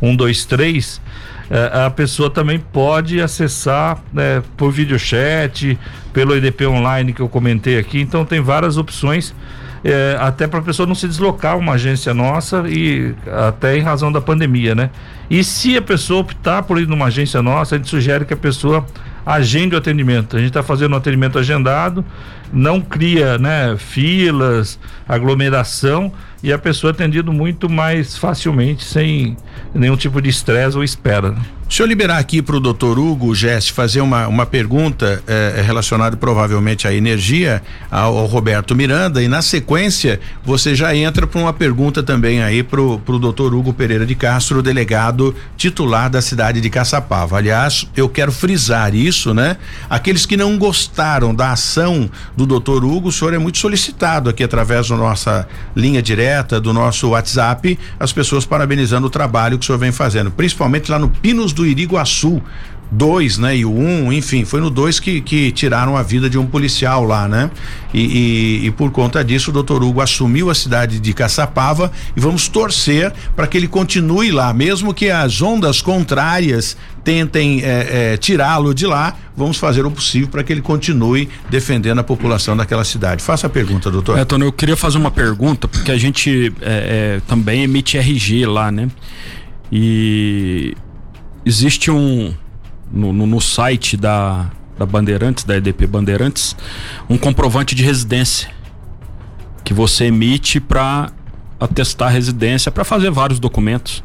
0123, 0.00 0.98
é, 0.98 1.02
a 1.86 1.90
pessoa 1.90 2.30
também 2.30 2.58
pode 2.58 3.20
acessar 3.20 4.02
né, 4.12 4.42
por 4.56 4.70
videochat, 4.72 5.78
pelo 6.12 6.34
EDP 6.34 6.66
online 6.66 7.12
que 7.12 7.20
eu 7.20 7.28
comentei 7.28 7.78
aqui. 7.78 8.00
Então 8.00 8.24
tem 8.24 8.40
várias 8.40 8.76
opções. 8.76 9.34
É, 9.86 10.16
até 10.18 10.46
para 10.46 10.60
a 10.60 10.62
pessoa 10.62 10.86
não 10.86 10.94
se 10.94 11.06
deslocar 11.06 11.58
uma 11.58 11.74
agência 11.74 12.14
nossa 12.14 12.64
e 12.66 13.14
até 13.46 13.76
em 13.76 13.82
razão 13.82 14.10
da 14.10 14.18
pandemia, 14.18 14.74
né? 14.74 14.88
E 15.28 15.44
se 15.44 15.76
a 15.76 15.82
pessoa 15.82 16.20
optar 16.20 16.62
por 16.62 16.80
ir 16.80 16.88
numa 16.88 17.06
agência 17.06 17.42
nossa, 17.42 17.74
a 17.74 17.78
gente 17.78 17.90
sugere 17.90 18.24
que 18.24 18.32
a 18.32 18.36
pessoa 18.36 18.86
agende 19.26 19.74
o 19.74 19.78
atendimento. 19.78 20.36
A 20.36 20.38
gente 20.38 20.48
está 20.48 20.62
fazendo 20.62 20.94
um 20.94 20.96
atendimento 20.96 21.38
agendado, 21.38 22.02
não 22.54 22.80
cria 22.80 23.36
né, 23.36 23.76
filas, 23.76 24.78
aglomeração 25.08 26.12
e 26.42 26.52
a 26.52 26.58
pessoa 26.58 26.90
é 26.90 26.92
atendido 26.92 27.32
muito 27.32 27.68
mais 27.68 28.16
facilmente, 28.16 28.84
sem 28.84 29.36
nenhum 29.74 29.96
tipo 29.96 30.20
de 30.22 30.28
estresse 30.28 30.76
ou 30.76 30.84
espera. 30.84 31.30
Né? 31.30 31.40
Se 31.68 31.82
eu 31.82 31.86
liberar 31.86 32.18
aqui 32.18 32.42
para 32.42 32.56
o 32.56 32.60
doutor 32.60 32.98
Hugo 32.98 33.34
Geste 33.34 33.72
fazer 33.72 34.00
uma, 34.00 34.28
uma 34.28 34.44
pergunta 34.44 35.24
eh, 35.26 35.62
relacionada 35.66 36.16
provavelmente 36.16 36.86
à 36.86 36.92
energia 36.92 37.62
ao, 37.90 38.18
ao, 38.18 38.26
Roberto 38.26 38.76
Miranda 38.76 39.22
e 39.22 39.26
na 39.26 39.40
sequência 39.40 40.20
você 40.44 40.74
já 40.74 40.94
entra 40.94 41.26
para 41.26 41.40
uma 41.40 41.52
pergunta 41.52 42.02
também 42.02 42.42
aí 42.42 42.62
para 42.62 42.80
o 42.80 43.18
doutor 43.18 43.54
Hugo 43.54 43.72
Pereira 43.72 44.04
de 44.04 44.14
Castro, 44.14 44.62
delegado 44.62 45.34
titular 45.56 46.10
da 46.10 46.20
cidade 46.20 46.60
de 46.60 46.68
Caçapava. 46.68 47.38
Aliás, 47.38 47.88
eu 47.96 48.08
quero 48.08 48.30
frisar 48.30 48.94
isso, 48.94 49.32
né? 49.32 49.56
Aqueles 49.88 50.26
que 50.26 50.36
não 50.36 50.58
gostaram 50.58 51.34
da 51.34 51.52
ação 51.52 52.08
do 52.36 52.43
doutor 52.46 52.84
Hugo, 52.84 53.08
o 53.08 53.12
senhor 53.12 53.34
é 53.34 53.38
muito 53.38 53.58
solicitado 53.58 54.30
aqui 54.30 54.42
através 54.42 54.88
da 54.88 54.96
nossa 54.96 55.48
linha 55.74 56.02
direta, 56.02 56.60
do 56.60 56.72
nosso 56.72 57.10
WhatsApp, 57.10 57.78
as 57.98 58.12
pessoas 58.12 58.44
parabenizando 58.44 59.06
o 59.06 59.10
trabalho 59.10 59.58
que 59.58 59.64
o 59.64 59.66
senhor 59.66 59.78
vem 59.78 59.92
fazendo, 59.92 60.30
principalmente 60.30 60.90
lá 60.90 60.98
no 60.98 61.08
Pinos 61.08 61.52
do 61.52 61.66
Iriguaçu. 61.66 62.42
Dois, 62.90 63.38
né? 63.38 63.56
E 63.56 63.64
o 63.64 63.72
um, 63.72 64.12
enfim, 64.12 64.44
foi 64.44 64.60
no 64.60 64.70
dois 64.70 65.00
que, 65.00 65.20
que 65.20 65.50
tiraram 65.50 65.96
a 65.96 66.02
vida 66.02 66.30
de 66.30 66.38
um 66.38 66.46
policial 66.46 67.04
lá, 67.04 67.26
né? 67.26 67.50
E, 67.92 68.00
e, 68.62 68.66
e 68.66 68.70
por 68.70 68.90
conta 68.90 69.24
disso, 69.24 69.50
o 69.50 69.52
doutor 69.52 69.82
Hugo 69.82 70.00
assumiu 70.00 70.50
a 70.50 70.54
cidade 70.54 71.00
de 71.00 71.12
Caçapava 71.12 71.90
e 72.16 72.20
vamos 72.20 72.48
torcer 72.48 73.12
para 73.34 73.46
que 73.46 73.56
ele 73.56 73.68
continue 73.68 74.30
lá, 74.30 74.52
mesmo 74.52 74.94
que 74.94 75.10
as 75.10 75.40
ondas 75.42 75.80
contrárias 75.80 76.76
tentem 77.02 77.62
é, 77.62 78.12
é, 78.12 78.16
tirá-lo 78.16 78.74
de 78.74 78.86
lá, 78.86 79.14
vamos 79.36 79.58
fazer 79.58 79.84
o 79.84 79.90
possível 79.90 80.28
para 80.28 80.42
que 80.42 80.52
ele 80.52 80.62
continue 80.62 81.28
defendendo 81.50 81.98
a 81.98 82.04
população 82.04 82.56
daquela 82.56 82.84
cidade. 82.84 83.22
Faça 83.22 83.46
a 83.46 83.50
pergunta, 83.50 83.90
doutor. 83.90 84.18
É, 84.18 84.24
Tony, 84.24 84.44
eu 84.44 84.52
queria 84.52 84.76
fazer 84.76 84.98
uma 84.98 85.10
pergunta, 85.10 85.68
porque 85.68 85.92
a 85.92 85.98
gente 85.98 86.52
é, 86.60 87.16
é 87.16 87.20
também 87.28 87.62
emite 87.62 87.98
RG 87.98 88.46
lá, 88.46 88.72
né? 88.72 88.88
E 89.70 90.74
existe 91.44 91.90
um 91.90 92.32
no, 92.94 93.12
no, 93.12 93.26
no 93.26 93.40
site 93.40 93.96
da, 93.96 94.50
da 94.78 94.86
Bandeirantes, 94.86 95.44
da 95.44 95.56
EDP 95.56 95.86
Bandeirantes, 95.86 96.56
um 97.10 97.18
comprovante 97.18 97.74
de 97.74 97.82
residência 97.82 98.48
que 99.64 99.74
você 99.74 100.04
emite 100.04 100.60
para 100.60 101.10
atestar 101.58 102.08
a 102.08 102.10
residência, 102.10 102.70
para 102.70 102.84
fazer 102.84 103.10
vários 103.10 103.40
documentos. 103.40 104.04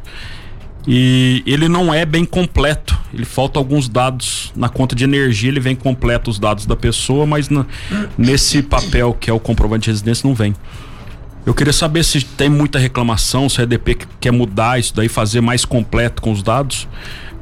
E 0.86 1.42
ele 1.46 1.68
não 1.68 1.92
é 1.92 2.06
bem 2.06 2.24
completo. 2.24 2.98
Ele 3.12 3.26
falta 3.26 3.58
alguns 3.58 3.88
dados 3.88 4.50
na 4.56 4.68
conta 4.68 4.96
de 4.96 5.04
energia, 5.04 5.50
ele 5.50 5.60
vem 5.60 5.76
completo 5.76 6.30
os 6.30 6.38
dados 6.38 6.64
da 6.64 6.74
pessoa, 6.74 7.26
mas 7.26 7.50
na, 7.50 7.66
nesse 8.16 8.62
papel 8.62 9.12
que 9.12 9.28
é 9.28 9.32
o 9.32 9.38
comprovante 9.38 9.84
de 9.84 9.90
residência 9.90 10.26
não 10.26 10.34
vem. 10.34 10.54
Eu 11.44 11.54
queria 11.54 11.72
saber 11.72 12.04
se 12.04 12.22
tem 12.24 12.48
muita 12.48 12.78
reclamação, 12.78 13.48
se 13.48 13.60
a 13.60 13.64
EDP 13.64 13.98
quer 14.20 14.30
mudar 14.30 14.78
isso 14.78 14.94
daí, 14.94 15.08
fazer 15.08 15.40
mais 15.40 15.64
completo 15.64 16.22
com 16.22 16.32
os 16.32 16.42
dados 16.42 16.88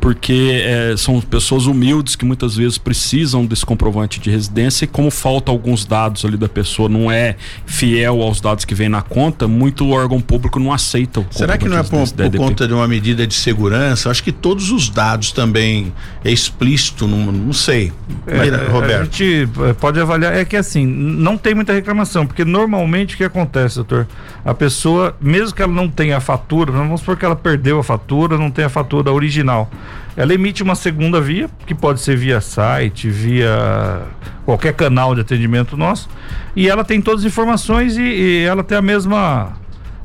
porque 0.00 0.62
é, 0.64 0.94
são 0.96 1.20
pessoas 1.20 1.66
humildes 1.66 2.14
que 2.16 2.24
muitas 2.24 2.56
vezes 2.56 2.78
precisam 2.78 3.44
desse 3.44 3.64
comprovante 3.64 4.20
de 4.20 4.30
residência 4.30 4.84
e 4.84 4.88
como 4.88 5.10
falta 5.10 5.50
alguns 5.50 5.84
dados 5.84 6.24
ali 6.24 6.36
da 6.36 6.48
pessoa, 6.48 6.88
não 6.88 7.10
é 7.10 7.36
fiel 7.66 8.22
aos 8.22 8.40
dados 8.40 8.64
que 8.64 8.74
vem 8.74 8.88
na 8.88 9.02
conta, 9.02 9.48
muito 9.48 9.88
órgão 9.90 10.20
público 10.20 10.58
não 10.58 10.72
aceita 10.72 11.20
o 11.20 11.26
Será 11.30 11.56
que 11.58 11.68
não 11.68 11.78
é 11.78 11.82
por, 11.82 12.08
por 12.08 12.36
conta 12.36 12.66
de 12.66 12.74
uma 12.74 12.86
medida 12.86 13.26
de 13.26 13.34
segurança? 13.34 14.10
Acho 14.10 14.22
que 14.22 14.32
todos 14.32 14.70
os 14.70 14.88
dados 14.88 15.32
também 15.32 15.92
é 16.24 16.30
explícito, 16.30 17.06
não, 17.06 17.32
não 17.32 17.52
sei. 17.52 17.92
É, 18.26 18.70
Roberto. 18.70 19.00
A 19.00 19.04
gente 19.04 19.48
é, 19.68 19.72
pode 19.72 20.00
avaliar, 20.00 20.34
é 20.34 20.44
que 20.44 20.56
assim, 20.56 20.86
não 20.86 21.36
tem 21.36 21.54
muita 21.54 21.72
reclamação, 21.72 22.26
porque 22.26 22.44
normalmente 22.44 23.14
o 23.14 23.16
que 23.18 23.24
acontece, 23.24 23.76
doutor? 23.76 24.06
A 24.44 24.54
pessoa, 24.54 25.16
mesmo 25.20 25.54
que 25.54 25.62
ela 25.62 25.72
não 25.72 25.88
tenha 25.88 26.16
a 26.16 26.20
fatura, 26.20 26.70
vamos 26.72 27.00
supor 27.00 27.16
que 27.16 27.24
ela 27.24 27.36
perdeu 27.36 27.78
a 27.78 27.84
fatura, 27.84 28.38
não 28.38 28.50
tem 28.50 28.64
a 28.64 28.68
fatura 28.68 29.12
original 29.12 29.70
ela 30.16 30.34
emite 30.34 30.62
uma 30.62 30.74
segunda 30.74 31.20
via, 31.20 31.48
que 31.66 31.74
pode 31.74 32.00
ser 32.00 32.16
via 32.16 32.40
site, 32.40 33.08
via 33.08 34.02
qualquer 34.44 34.72
canal 34.74 35.14
de 35.14 35.20
atendimento 35.20 35.76
nosso, 35.76 36.08
e 36.56 36.68
ela 36.68 36.84
tem 36.84 37.00
todas 37.00 37.20
as 37.20 37.26
informações 37.26 37.96
e, 37.96 38.02
e 38.02 38.44
ela 38.44 38.64
tem 38.64 38.76
a 38.76 38.82
mesma. 38.82 39.52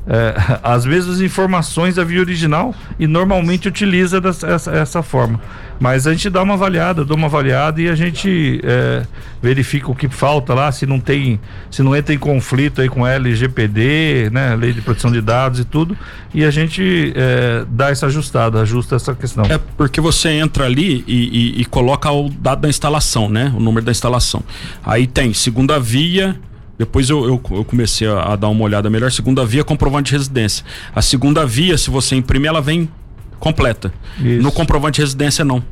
É, 0.06 0.34
as 0.62 0.84
mesmas 0.84 1.20
informações 1.20 1.94
da 1.94 2.04
via 2.04 2.20
original 2.20 2.74
e 2.98 3.06
normalmente 3.06 3.68
utiliza 3.68 4.20
dessa, 4.20 4.46
essa, 4.46 4.72
essa 4.72 5.02
forma. 5.02 5.40
Mas 5.80 6.06
a 6.06 6.12
gente 6.12 6.30
dá 6.30 6.42
uma 6.42 6.54
avaliada, 6.54 7.04
dá 7.04 7.14
uma 7.14 7.26
avaliada 7.26 7.80
e 7.80 7.88
a 7.88 7.94
gente 7.94 8.60
é, 8.62 9.02
verifica 9.42 9.90
o 9.90 9.94
que 9.94 10.08
falta 10.08 10.54
lá, 10.54 10.70
se 10.70 10.86
não 10.86 11.00
tem, 11.00 11.40
se 11.70 11.82
não 11.82 11.96
entra 11.96 12.14
em 12.14 12.18
conflito 12.18 12.80
aí 12.80 12.88
com 12.88 13.06
LGPD, 13.06 14.30
né, 14.30 14.54
Lei 14.54 14.72
de 14.72 14.80
Proteção 14.80 15.10
de 15.10 15.20
Dados 15.20 15.60
e 15.60 15.64
tudo, 15.64 15.96
e 16.32 16.44
a 16.44 16.50
gente 16.50 17.12
é, 17.16 17.64
dá 17.68 17.90
essa 17.90 18.06
ajustada, 18.06 18.60
ajusta 18.60 18.96
essa 18.96 19.14
questão. 19.14 19.44
É 19.46 19.58
porque 19.76 20.00
você 20.00 20.30
entra 20.30 20.64
ali 20.64 21.04
e, 21.06 21.58
e, 21.58 21.60
e 21.62 21.64
coloca 21.64 22.10
o 22.10 22.28
dado 22.28 22.62
da 22.62 22.68
instalação, 22.68 23.28
né, 23.28 23.52
o 23.56 23.60
número 23.60 23.84
da 23.84 23.92
instalação. 23.92 24.42
Aí 24.84 25.06
tem 25.06 25.34
segunda 25.34 25.80
via, 25.80 26.36
depois 26.78 27.08
eu, 27.08 27.24
eu, 27.24 27.40
eu, 27.50 27.64
comecei 27.64 28.06
a, 28.06 28.32
a, 28.32 28.36
dar 28.36 28.48
uma 28.48 28.62
olhada 28.64 28.90
melhor. 28.90 29.10
Segunda 29.10 29.44
via, 29.44 29.62
comprovante 29.62 30.10
de 30.10 30.18
residência. 30.18 30.64
A 30.94 31.00
segunda 31.00 31.46
via, 31.46 31.78
se 31.78 31.90
você 31.90 32.16
imprimir, 32.16 32.48
ela 32.48 32.60
vem 32.60 32.88
completa. 33.38 33.92
Isso. 34.18 34.42
No 34.42 34.50
comprovante 34.50 34.96
de 34.96 35.02
residência, 35.02 35.44
não. 35.44 35.62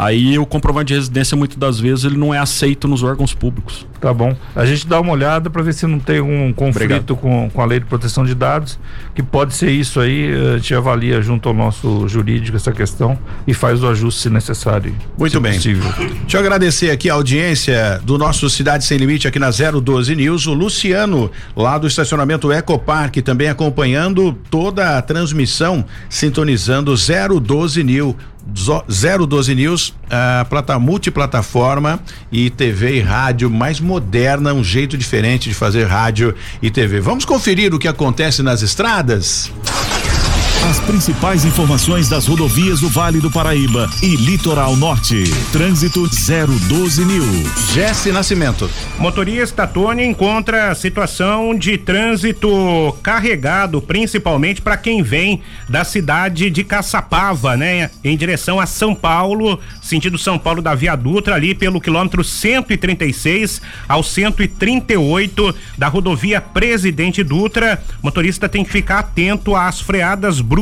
Aí 0.00 0.38
o 0.38 0.46
comprovante 0.46 0.88
de 0.88 0.94
residência, 0.94 1.36
muitas 1.36 1.56
das 1.56 1.80
vezes, 1.80 2.04
ele 2.04 2.16
não 2.16 2.32
é 2.32 2.38
aceito 2.38 2.86
nos 2.86 3.02
órgãos 3.02 3.34
públicos. 3.34 3.84
Tá 4.00 4.14
bom. 4.14 4.36
A 4.54 4.64
gente 4.64 4.86
dá 4.86 5.00
uma 5.00 5.12
olhada 5.12 5.50
para 5.50 5.60
ver 5.60 5.74
se 5.74 5.88
não 5.88 5.98
tem 5.98 6.20
um 6.20 6.52
conflito 6.52 7.16
com, 7.16 7.50
com 7.50 7.60
a 7.60 7.64
lei 7.64 7.80
de 7.80 7.86
proteção 7.86 8.24
de 8.24 8.32
dados, 8.32 8.78
que 9.12 9.24
pode 9.24 9.54
ser 9.54 9.72
isso 9.72 9.98
aí, 9.98 10.30
a 10.54 10.56
gente 10.58 10.72
avalia 10.72 11.20
junto 11.20 11.48
ao 11.48 11.54
nosso 11.54 12.06
jurídico 12.06 12.56
essa 12.56 12.70
questão 12.70 13.18
e 13.44 13.52
faz 13.52 13.82
o 13.82 13.88
ajuste 13.88 14.22
se 14.22 14.30
necessário. 14.30 14.94
Muito 15.18 15.32
se 15.32 15.40
bem. 15.40 15.54
Possível. 15.54 15.92
Deixa 15.98 16.36
eu 16.36 16.40
agradecer 16.42 16.90
aqui 16.92 17.10
a 17.10 17.14
audiência 17.14 18.00
do 18.04 18.16
nosso 18.16 18.48
Cidade 18.48 18.84
Sem 18.84 18.98
Limite 18.98 19.26
aqui 19.26 19.40
na 19.40 19.50
012 19.50 20.14
News, 20.14 20.46
o 20.46 20.54
Luciano, 20.54 21.28
lá 21.56 21.76
do 21.76 21.88
estacionamento 21.88 22.52
Ecopark, 22.52 23.16
também 23.16 23.48
acompanhando 23.48 24.32
toda 24.48 24.96
a 24.96 25.02
transmissão, 25.02 25.84
sintonizando 26.08 26.94
012 26.94 27.82
News. 27.82 28.14
012 28.48 29.54
News, 29.54 29.94
a 30.10 30.44
plata, 30.44 30.78
multiplataforma 30.78 32.00
e 32.32 32.50
TV 32.50 32.96
e 32.96 33.00
rádio 33.00 33.50
mais 33.50 33.80
moderna, 33.80 34.54
um 34.54 34.64
jeito 34.64 34.96
diferente 34.96 35.48
de 35.48 35.54
fazer 35.54 35.84
rádio 35.84 36.34
e 36.62 36.70
TV. 36.70 37.00
Vamos 37.00 37.24
conferir 37.24 37.74
o 37.74 37.78
que 37.78 37.88
acontece 37.88 38.42
nas 38.42 38.62
estradas? 38.62 39.50
As 40.68 40.78
principais 40.80 41.46
informações 41.46 42.10
das 42.10 42.26
rodovias 42.26 42.80
do 42.80 42.90
Vale 42.90 43.20
do 43.20 43.30
Paraíba 43.30 43.88
e 44.02 44.16
Litoral 44.16 44.76
Norte. 44.76 45.24
Trânsito 45.50 46.06
012 46.06 47.06
News. 47.06 47.72
Jesse 47.72 48.12
Nascimento. 48.12 48.70
Motorista 48.98 49.66
Tony 49.66 50.04
encontra 50.04 50.74
situação 50.74 51.54
de 51.54 51.78
trânsito 51.78 52.94
carregado, 53.02 53.80
principalmente 53.80 54.60
para 54.60 54.76
quem 54.76 55.02
vem 55.02 55.40
da 55.70 55.84
cidade 55.84 56.50
de 56.50 56.62
Caçapava, 56.62 57.56
né? 57.56 57.90
Em 58.04 58.14
direção 58.14 58.60
a 58.60 58.66
São 58.66 58.94
Paulo, 58.94 59.58
sentido 59.80 60.18
São 60.18 60.38
Paulo 60.38 60.60
da 60.60 60.74
Via 60.74 60.94
Dutra, 60.94 61.36
ali 61.36 61.54
pelo 61.54 61.80
quilômetro 61.80 62.22
136 62.22 63.62
ao 63.88 64.02
138 64.02 65.54
da 65.78 65.88
rodovia 65.88 66.42
Presidente 66.42 67.24
Dutra. 67.24 67.82
motorista 68.02 68.50
tem 68.50 68.62
que 68.62 68.70
ficar 68.70 68.98
atento 68.98 69.56
às 69.56 69.80
freadas 69.80 70.42
bruscas 70.42 70.57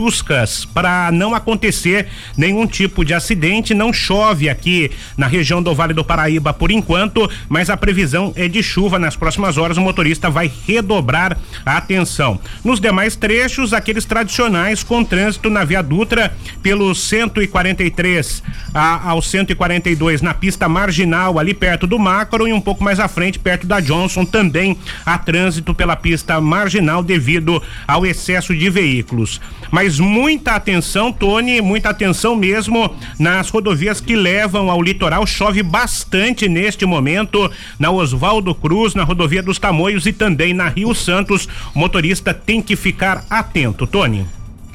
para 0.75 1.11
não 1.11 1.35
acontecer 1.35 2.09
nenhum 2.37 2.67
tipo 2.67 3.05
de 3.05 3.15
acidente. 3.15 3.75
Não 3.75 3.93
chove 3.93 4.49
aqui 4.49 4.91
na 5.17 5.27
região 5.27 5.63
do 5.63 5.75
Vale 5.75 5.95
do 5.95 6.05
Paraíba 6.05 6.53
por 6.53 6.71
enquanto, 6.71 7.31
mas 7.49 7.71
a 7.71 7.77
previsão 7.77 8.33
é 8.37 8.49
de 8.49 8.63
chuva 8.63 8.99
nas 8.99 9.17
próximas 9.17 9.57
horas. 9.57 9.77
O 9.77 9.81
motorista 9.81 10.29
vai 10.29 10.51
redobrar 10.67 11.37
a 11.65 11.77
atenção. 11.77 12.41
Nos 12.65 12.81
demais 12.81 13.17
trechos, 13.17 13.73
aqueles 13.73 14.05
tradicionais 14.05 14.83
com 14.83 15.05
trânsito 15.05 15.49
na 15.49 15.65
Via 15.65 15.83
Dutra 15.83 16.35
pelo 16.63 16.95
143 16.95 18.43
a, 18.75 19.11
ao 19.11 19.23
142 19.23 20.21
na 20.21 20.35
pista 20.35 20.69
marginal 20.69 21.39
ali 21.39 21.55
perto 21.55 21.87
do 21.87 21.99
Macro 21.99 22.47
e 22.47 22.53
um 22.53 22.61
pouco 22.61 22.85
mais 22.85 23.01
à 23.01 23.09
frente 23.09 23.39
perto 23.39 23.67
da 23.67 23.81
Johnson 23.81 24.25
também 24.25 24.77
há 25.05 25.17
trânsito 25.17 25.75
pela 25.75 25.97
pista 25.97 26.41
marginal 26.41 27.03
devido 27.03 27.63
ao 27.87 28.05
excesso 28.05 28.55
de 28.55 28.69
veículos. 28.69 29.41
Mas 29.71 29.86
muita 29.99 30.53
atenção, 30.53 31.13
Tony, 31.13 31.61
muita 31.61 31.91
atenção 31.91 32.35
mesmo 32.35 32.95
nas 33.19 33.49
rodovias 33.49 34.01
que 34.01 34.17
levam 34.17 34.71
ao 34.71 34.83
litoral. 34.83 35.27
Chove 35.27 35.63
bastante 35.63 36.49
neste 36.49 36.85
momento 36.85 37.51
na 37.79 37.91
Oswaldo 37.91 38.55
Cruz, 38.55 38.95
na 38.95 39.05
rodovia 39.05 39.43
dos 39.43 39.59
Tamoios 39.59 40.07
e 40.07 40.13
também 40.13 40.53
na 40.53 40.69
Rio 40.69 40.95
Santos. 40.95 41.49
O 41.75 41.79
motorista 41.79 42.35
tem 42.35 42.61
que 42.61 42.77
ficar 42.77 43.25
atento, 43.31 43.87
Tony. 43.87 44.27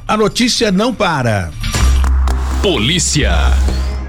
A 0.08 0.16
notícia 0.16 0.72
não 0.72 0.94
para. 0.94 1.50
Polícia. 2.62 3.32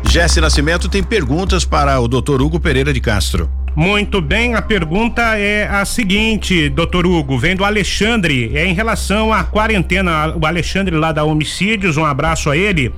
Jesse 0.10 0.40
Nascimento 0.40 0.88
tem 0.88 1.04
perguntas 1.04 1.66
para 1.66 2.00
o 2.00 2.08
Dr. 2.08 2.42
Hugo 2.42 2.60
Pereira 2.60 2.94
de 2.94 3.02
Castro. 3.02 3.50
Muito 3.76 4.22
bem, 4.22 4.54
a 4.54 4.62
pergunta 4.62 5.36
é 5.36 5.68
a 5.68 5.84
seguinte, 5.84 6.70
doutor 6.70 7.08
Hugo, 7.08 7.40
vem 7.40 7.56
do 7.56 7.66
Alexandre, 7.66 8.52
é 8.56 8.68
em 8.68 8.74
relação 8.74 9.34
à 9.34 9.44
quarentena, 9.44 10.36
o 10.40 10.46
Alexandre 10.46 10.96
lá 10.96 11.12
da 11.12 11.24
Homicídios, 11.24 11.98
um 11.98 12.06
abraço 12.06 12.52
a 12.52 12.56
ele. 12.56 12.94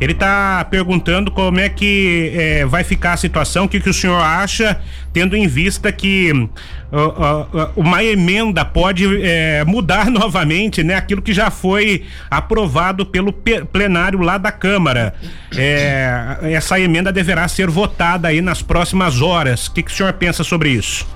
Ele 0.00 0.12
está 0.12 0.64
perguntando 0.70 1.30
como 1.30 1.58
é 1.58 1.68
que 1.68 2.32
é, 2.36 2.64
vai 2.64 2.84
ficar 2.84 3.14
a 3.14 3.16
situação, 3.16 3.64
o 3.64 3.68
que, 3.68 3.80
que 3.80 3.90
o 3.90 3.94
senhor 3.94 4.20
acha, 4.20 4.80
tendo 5.12 5.36
em 5.36 5.48
vista 5.48 5.90
que 5.90 6.48
uma 7.74 8.04
emenda 8.04 8.64
pode 8.64 9.06
é, 9.22 9.64
mudar 9.64 10.06
novamente, 10.12 10.82
né? 10.82 10.94
Aquilo 10.94 11.22
que 11.22 11.32
já 11.32 11.50
foi 11.50 12.04
aprovado 12.30 13.06
pelo 13.06 13.32
plenário 13.32 14.20
lá 14.20 14.36
da 14.36 14.52
Câmara. 14.52 15.14
É, 15.56 16.38
essa 16.42 16.78
emenda 16.78 17.10
deverá 17.10 17.48
ser 17.48 17.70
votada 17.70 18.28
aí 18.28 18.42
nas 18.42 18.60
próximas 18.60 19.22
horas. 19.22 19.68
O 19.68 19.72
que, 19.72 19.82
que 19.82 19.90
o 19.90 19.94
senhor 19.94 20.12
pensa 20.12 20.44
sobre 20.44 20.70
isso? 20.70 21.06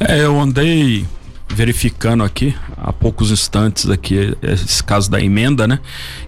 É, 0.00 0.24
eu 0.24 0.40
andei 0.40 1.06
verificando 1.48 2.24
aqui 2.24 2.56
há 2.76 2.92
poucos 2.92 3.30
instantes 3.30 3.88
aqui 3.88 4.36
esse 4.42 4.82
caso 4.82 5.10
da 5.10 5.20
emenda, 5.20 5.68
né? 5.68 5.78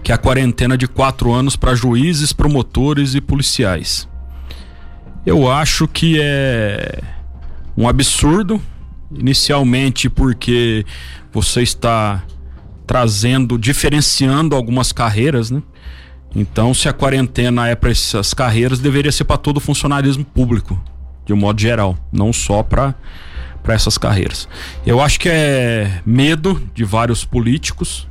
Que 0.01 0.11
é 0.11 0.15
a 0.15 0.17
quarentena 0.17 0.77
de 0.77 0.87
quatro 0.87 1.33
anos 1.33 1.57
para 1.57 1.75
juízes, 1.75 2.31
promotores 2.31 3.15
e 3.15 3.21
policiais. 3.21 4.07
Eu 5.25 5.51
acho 5.51 5.87
que 5.87 6.19
é 6.21 6.99
um 7.77 7.87
absurdo, 7.87 8.61
inicialmente 9.13 10.09
porque 10.09 10.85
você 11.31 11.61
está 11.61 12.23
trazendo, 12.87 13.57
diferenciando 13.57 14.55
algumas 14.55 14.91
carreiras, 14.91 15.51
né? 15.51 15.61
Então, 16.35 16.73
se 16.73 16.89
a 16.89 16.93
quarentena 16.93 17.67
é 17.67 17.75
para 17.75 17.91
essas 17.91 18.33
carreiras, 18.33 18.79
deveria 18.79 19.11
ser 19.11 19.23
para 19.23 19.37
todo 19.37 19.57
o 19.57 19.61
funcionalismo 19.61 20.25
público, 20.25 20.81
de 21.25 21.33
um 21.33 21.37
modo 21.37 21.59
geral, 21.59 21.97
não 22.11 22.33
só 22.33 22.61
para 22.61 22.95
para 23.63 23.73
essas 23.73 23.97
carreiras. 23.97 24.47
Eu 24.85 25.01
acho 25.01 25.19
que 25.19 25.27
é 25.27 25.99
medo 26.05 26.61
de 26.75 26.83
vários 26.83 27.25
políticos 27.25 28.07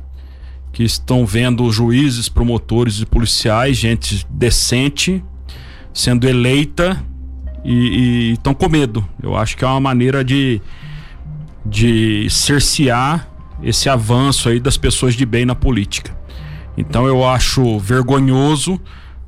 que 0.73 0.83
estão 0.83 1.25
vendo 1.25 1.71
juízes, 1.71 2.27
promotores 2.27 2.99
e 2.99 3.05
policiais, 3.05 3.77
gente 3.77 4.27
decente, 4.29 5.23
sendo 5.93 6.27
eleita 6.27 7.01
e 7.65 8.33
estão 8.33 8.53
com 8.53 8.69
medo. 8.69 9.05
Eu 9.21 9.35
acho 9.35 9.57
que 9.57 9.65
é 9.65 9.67
uma 9.67 9.79
maneira 9.79 10.23
de, 10.23 10.61
de 11.65 12.29
cercear 12.29 13.27
esse 13.63 13.89
avanço 13.89 14.47
aí 14.49 14.59
das 14.59 14.77
pessoas 14.77 15.15
de 15.15 15.25
bem 15.25 15.45
na 15.45 15.55
política. 15.55 16.15
Então 16.77 17.07
eu 17.07 17.27
acho 17.27 17.79
vergonhoso, 17.79 18.79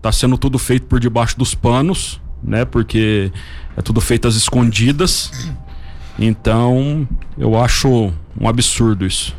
tá 0.01 0.11
sendo 0.11 0.37
tudo 0.37 0.59
feito 0.59 0.85
por 0.85 0.99
debaixo 0.99 1.37
dos 1.37 1.55
panos, 1.55 2.21
né? 2.43 2.63
Porque 2.65 3.31
é 3.75 3.81
tudo 3.81 3.99
feito 3.99 4.27
às 4.27 4.35
escondidas. 4.35 5.31
Então, 6.19 7.07
eu 7.37 7.59
acho 7.59 8.11
um 8.39 8.47
absurdo 8.47 9.05
isso. 9.05 9.35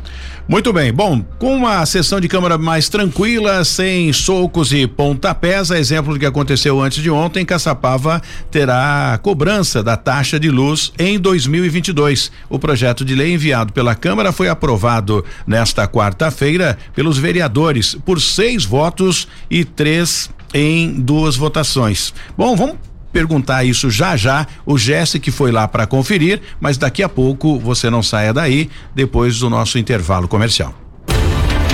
Muito 0.47 0.73
bem. 0.73 0.91
Bom, 0.91 1.23
com 1.37 1.55
uma 1.55 1.85
sessão 1.85 2.19
de 2.19 2.27
Câmara 2.27 2.57
mais 2.57 2.89
tranquila, 2.89 3.63
sem 3.63 4.11
socos 4.11 4.73
e 4.73 4.87
pontapés, 4.87 5.69
a 5.69 5.77
exemplo 5.77 6.13
do 6.13 6.19
que 6.19 6.25
aconteceu 6.25 6.81
antes 6.81 7.03
de 7.03 7.09
ontem, 7.11 7.45
Caçapava 7.45 8.19
terá 8.49 9.19
cobrança 9.21 9.83
da 9.83 9.95
taxa 9.95 10.39
de 10.39 10.49
luz 10.49 10.91
em 10.97 11.19
2022. 11.19 12.31
O 12.49 12.57
projeto 12.57 13.05
de 13.05 13.13
lei 13.13 13.35
enviado 13.35 13.71
pela 13.73 13.93
Câmara 13.93 14.31
foi 14.31 14.49
aprovado 14.49 15.23
nesta 15.45 15.87
quarta-feira 15.87 16.79
pelos 16.95 17.19
vereadores 17.19 17.93
por 18.03 18.19
seis 18.19 18.65
votos 18.65 19.27
e 19.51 19.63
três 19.63 20.31
em 20.51 20.99
duas 20.99 21.35
votações. 21.35 22.11
Bom, 22.35 22.55
vamos 22.55 22.88
perguntar 23.11 23.63
isso 23.63 23.89
já 23.89 24.15
já. 24.15 24.45
O 24.65 24.77
Jesse 24.77 25.19
que 25.19 25.31
foi 25.31 25.51
lá 25.51 25.67
para 25.67 25.87
conferir, 25.87 26.41
mas 26.59 26.77
daqui 26.77 27.03
a 27.03 27.09
pouco 27.09 27.59
você 27.59 27.89
não 27.89 28.03
saia 28.03 28.33
daí 28.33 28.69
depois 28.95 29.39
do 29.39 29.49
nosso 29.49 29.77
intervalo 29.77 30.27
comercial. 30.27 30.88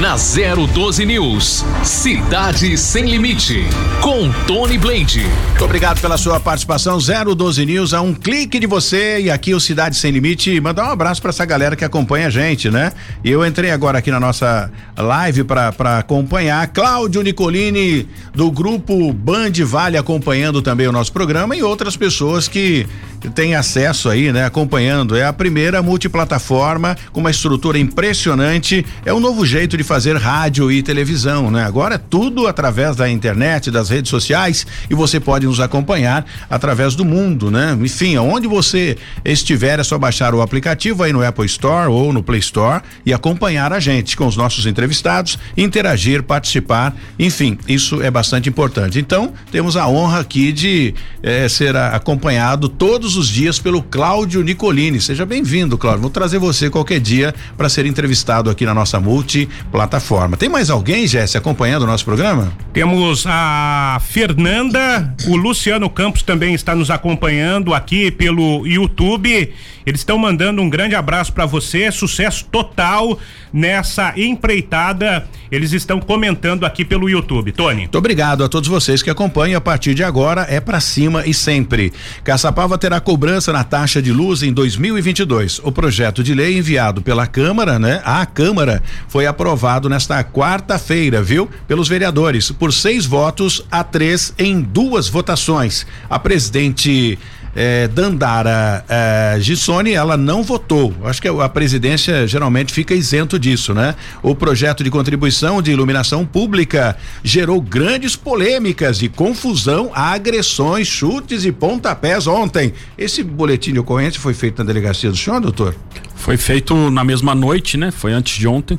Na 0.02 0.18
012 0.18 1.06
News, 1.06 1.64
Cidade 1.82 2.78
Sem 2.78 3.06
Limite, 3.06 3.64
com 4.02 4.30
Tony 4.46 4.78
Blade. 4.78 5.22
Muito 5.22 5.64
obrigado 5.64 6.02
pela 6.02 6.18
sua 6.18 6.38
participação. 6.38 6.98
012 6.98 7.66
News, 7.66 7.94
a 7.94 8.02
um 8.02 8.14
clique 8.14 8.60
de 8.60 8.68
você 8.68 9.22
e 9.22 9.32
aqui 9.32 9.54
o 9.54 9.60
Cidade 9.60 9.96
Sem 9.96 10.12
Limite. 10.12 10.60
Mandar 10.60 10.90
um 10.90 10.92
abraço 10.92 11.22
para 11.22 11.30
essa 11.30 11.46
galera 11.46 11.78
que 11.78 11.86
acompanha 11.86 12.28
a 12.28 12.30
gente, 12.30 12.70
né? 12.70 12.92
Eu 13.24 13.46
entrei 13.46 13.72
agora 13.72 14.00
aqui 14.00 14.12
na 14.12 14.20
nossa 14.20 14.70
live 14.98 15.46
para 15.46 16.00
acompanhar. 16.00 16.68
Cláudio 16.68 17.22
Nicolini, 17.22 18.06
do 18.34 18.52
grupo 18.52 19.14
Band 19.14 19.54
Vale, 19.64 19.98
acompanhando 19.98 20.62
também 20.62 20.90
o 20.90 20.92
nosso 20.92 21.14
programa 21.14 21.56
e 21.56 21.64
outras 21.64 21.96
pessoas 21.96 22.50
que 22.50 22.86
tem 23.34 23.56
acesso 23.56 24.10
aí, 24.10 24.32
né? 24.32 24.46
Acompanhando. 24.46 25.16
É 25.16 25.26
a 25.26 25.34
primeira 25.34 25.82
multiplataforma 25.82 26.96
com 27.12 27.20
uma 27.20 27.32
estrutura 27.32 27.78
impressionante. 27.78 28.86
É 29.06 29.14
um 29.14 29.20
novo 29.20 29.46
jeito 29.46 29.78
de 29.78 29.84
fazer 29.84 30.18
rádio 30.18 30.72
e 30.72 30.82
televisão, 30.84 31.50
né? 31.50 31.64
Agora 31.64 31.96
é 31.96 31.98
tudo 31.98 32.48
através 32.48 32.96
da 32.96 33.10
internet, 33.10 33.72
das 33.72 33.90
redes 33.90 34.10
sociais 34.10 34.66
e 34.90 34.96
você 34.96 35.20
pode 35.20 35.46
nos 35.46 35.60
acompanhar 35.60 36.26
através 36.50 36.96
do 36.96 37.06
mundo, 37.06 37.50
né? 37.50 37.78
Enfim, 37.80 38.16
aonde 38.16 38.48
você 38.48 38.98
estiver 39.24 39.80
é 39.80 39.84
só 39.84 39.98
baixar 39.98 40.34
o 40.34 40.42
aplicativo 40.42 41.04
aí 41.04 41.12
no 41.12 41.26
Apple 41.26 41.46
Store 41.46 41.90
ou 41.90 42.14
no 42.14 42.24
Play 42.24 42.40
Store 42.40 42.82
e 43.06 43.14
acompanhar 43.14 43.74
a 43.74 43.80
gente 43.80 44.16
com 44.16 44.28
os 44.28 44.38
nossos 44.38 44.66
entrevistados, 44.66 45.38
interagir, 45.56 46.24
participar, 46.24 46.96
enfim, 47.18 47.58
isso 47.68 48.02
é 48.02 48.12
bastante 48.12 48.50
importante. 48.50 49.00
Então, 49.00 49.34
temos 49.52 49.76
a 49.76 49.88
honra 49.88 50.20
aqui 50.20 50.52
de 50.52 50.94
eh, 51.24 51.48
ser 51.50 51.76
acompanhado 51.76 52.70
todos 52.70 53.15
os 53.16 53.28
dias 53.28 53.60
pelo 53.60 53.82
Cláudio 53.82 54.42
Nicolini. 54.42 55.00
Seja 55.00 55.26
bem-vindo, 55.26 55.78
Cláudio. 55.78 56.02
Vou 56.02 56.10
trazer 56.10 56.38
você 56.38 56.70
qualquer 56.70 57.00
dia 57.00 57.34
para 57.58 57.70
ser 57.70 57.86
entrevistado 57.86 58.50
aqui 58.50 58.66
na 58.66 58.74
nossa 58.74 59.00
multiplataforma. 59.00 60.38
Tem 60.38 60.50
mais 60.50 60.70
alguém, 60.70 61.08
Jesse, 61.08 61.38
acompanhando 61.38 61.84
o 61.84 61.88
nosso 61.88 62.06
programa? 62.06 62.52
Temos 62.74 63.26
a 63.28 64.00
Fernanda, 64.02 65.14
o 65.28 65.36
Luciano 65.36 65.90
Campos 65.90 66.22
também 66.22 66.54
está 66.54 66.76
nos 66.76 66.90
acompanhando 66.90 67.74
aqui 67.74 68.12
pelo 68.12 68.66
YouTube. 68.66 69.54
Eles 69.86 70.02
estão 70.02 70.18
mandando 70.18 70.62
um 70.62 70.70
grande 70.70 70.96
abraço 70.96 71.32
para 71.32 71.46
você, 71.46 71.92
sucesso 71.92 72.46
total 72.46 73.20
nessa 73.54 74.14
empreitada. 74.18 75.28
Eles 75.52 75.72
estão 75.72 76.00
comentando 76.00 76.66
aqui 76.66 76.84
pelo 76.84 77.10
YouTube. 77.10 77.52
Tony. 77.52 77.82
Muito 77.82 77.98
obrigado 77.98 78.44
a 78.44 78.50
todos 78.50 78.68
vocês 78.68 79.04
que 79.04 79.10
acompanham. 79.10 79.58
A 79.58 79.62
partir 79.62 79.94
de 79.94 80.04
agora 80.04 80.46
é 80.50 80.60
para 80.60 80.80
cima 80.80 81.26
e 81.26 81.34
sempre. 81.34 81.94
Caçapava 82.24 82.78
terá 82.78 83.00
cobrança 83.00 83.54
na 83.54 83.64
taxa 83.64 84.02
de 84.02 84.12
luz 84.12 84.42
em 84.42 84.52
2022. 84.52 85.60
O 85.64 85.72
projeto 85.72 86.24
de 86.24 86.34
lei 86.34 86.58
enviado 86.58 87.02
pela 87.02 87.28
Câmara, 87.28 87.78
né? 87.78 88.02
A 88.04 88.26
Câmara 88.26 88.82
foi 89.08 89.28
aprovado 89.28 89.88
nesta 89.88 90.24
quarta-feira, 90.24 91.22
viu? 91.22 91.50
Pelos 91.68 91.88
vereadores 91.88 92.52
por 92.52 92.74
seis 92.74 93.06
votos 93.06 93.64
a 93.72 93.84
três 93.84 94.34
em 94.38 94.60
duas 94.60 95.08
votações. 95.08 95.86
A 96.10 96.18
presidente 96.18 97.18
eh, 97.56 97.88
Dandara 97.88 98.84
eh, 98.90 99.38
Gissoni, 99.40 99.94
ela 99.94 100.18
não 100.18 100.44
votou. 100.44 100.94
Acho 101.06 101.22
que 101.22 101.28
a 101.28 101.50
presidência 101.50 102.28
geralmente 102.28 102.74
fica 102.74 102.94
isento 102.94 103.40
disso, 103.40 103.74
né? 103.74 103.96
O 104.22 104.36
projeto 104.36 104.84
de 104.84 104.92
contribuição 104.92 105.62
de 105.62 105.72
iluminação 105.72 106.26
pública 106.26 106.98
gerou 107.24 107.62
grandes 107.62 108.16
polêmicas 108.16 109.02
e 109.02 109.08
confusão, 109.08 109.92
agressões, 109.94 110.88
chutes 110.88 111.46
e 111.46 111.52
pontapés 111.52 112.28
ontem. 112.28 112.74
Esse 112.98 113.24
boletim 113.24 113.72
de 113.72 113.80
ocorrência 113.80 114.20
foi 114.20 114.34
feito 114.34 114.60
na 114.60 114.66
delegacia 114.66 115.10
do 115.10 115.16
senhor, 115.16 115.40
doutor? 115.40 115.76
Foi 116.16 116.38
feito 116.38 116.92
na 116.92 117.04
mesma 117.04 117.34
noite, 117.34 117.78
né? 117.78 117.92
Foi 117.92 118.12
antes 118.12 118.38
de 118.38 118.48
ontem. 118.48 118.78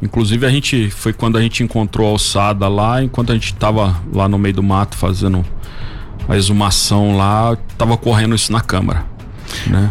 Inclusive 0.00 0.46
a 0.46 0.50
gente 0.50 0.90
foi 0.90 1.12
quando 1.12 1.36
a 1.36 1.42
gente 1.42 1.62
encontrou 1.62 2.06
a 2.06 2.10
alçada 2.10 2.68
lá, 2.68 3.02
enquanto 3.02 3.32
a 3.32 3.34
gente 3.34 3.52
estava 3.52 4.00
lá 4.12 4.28
no 4.28 4.38
meio 4.38 4.54
do 4.54 4.62
mato 4.62 4.96
fazendo 4.96 5.44
a 6.28 6.36
exumação 6.36 7.16
lá, 7.16 7.56
estava 7.70 7.94
ocorrendo 7.94 8.34
isso 8.34 8.52
na 8.52 8.60
Câmara, 8.60 9.04
né? 9.66 9.90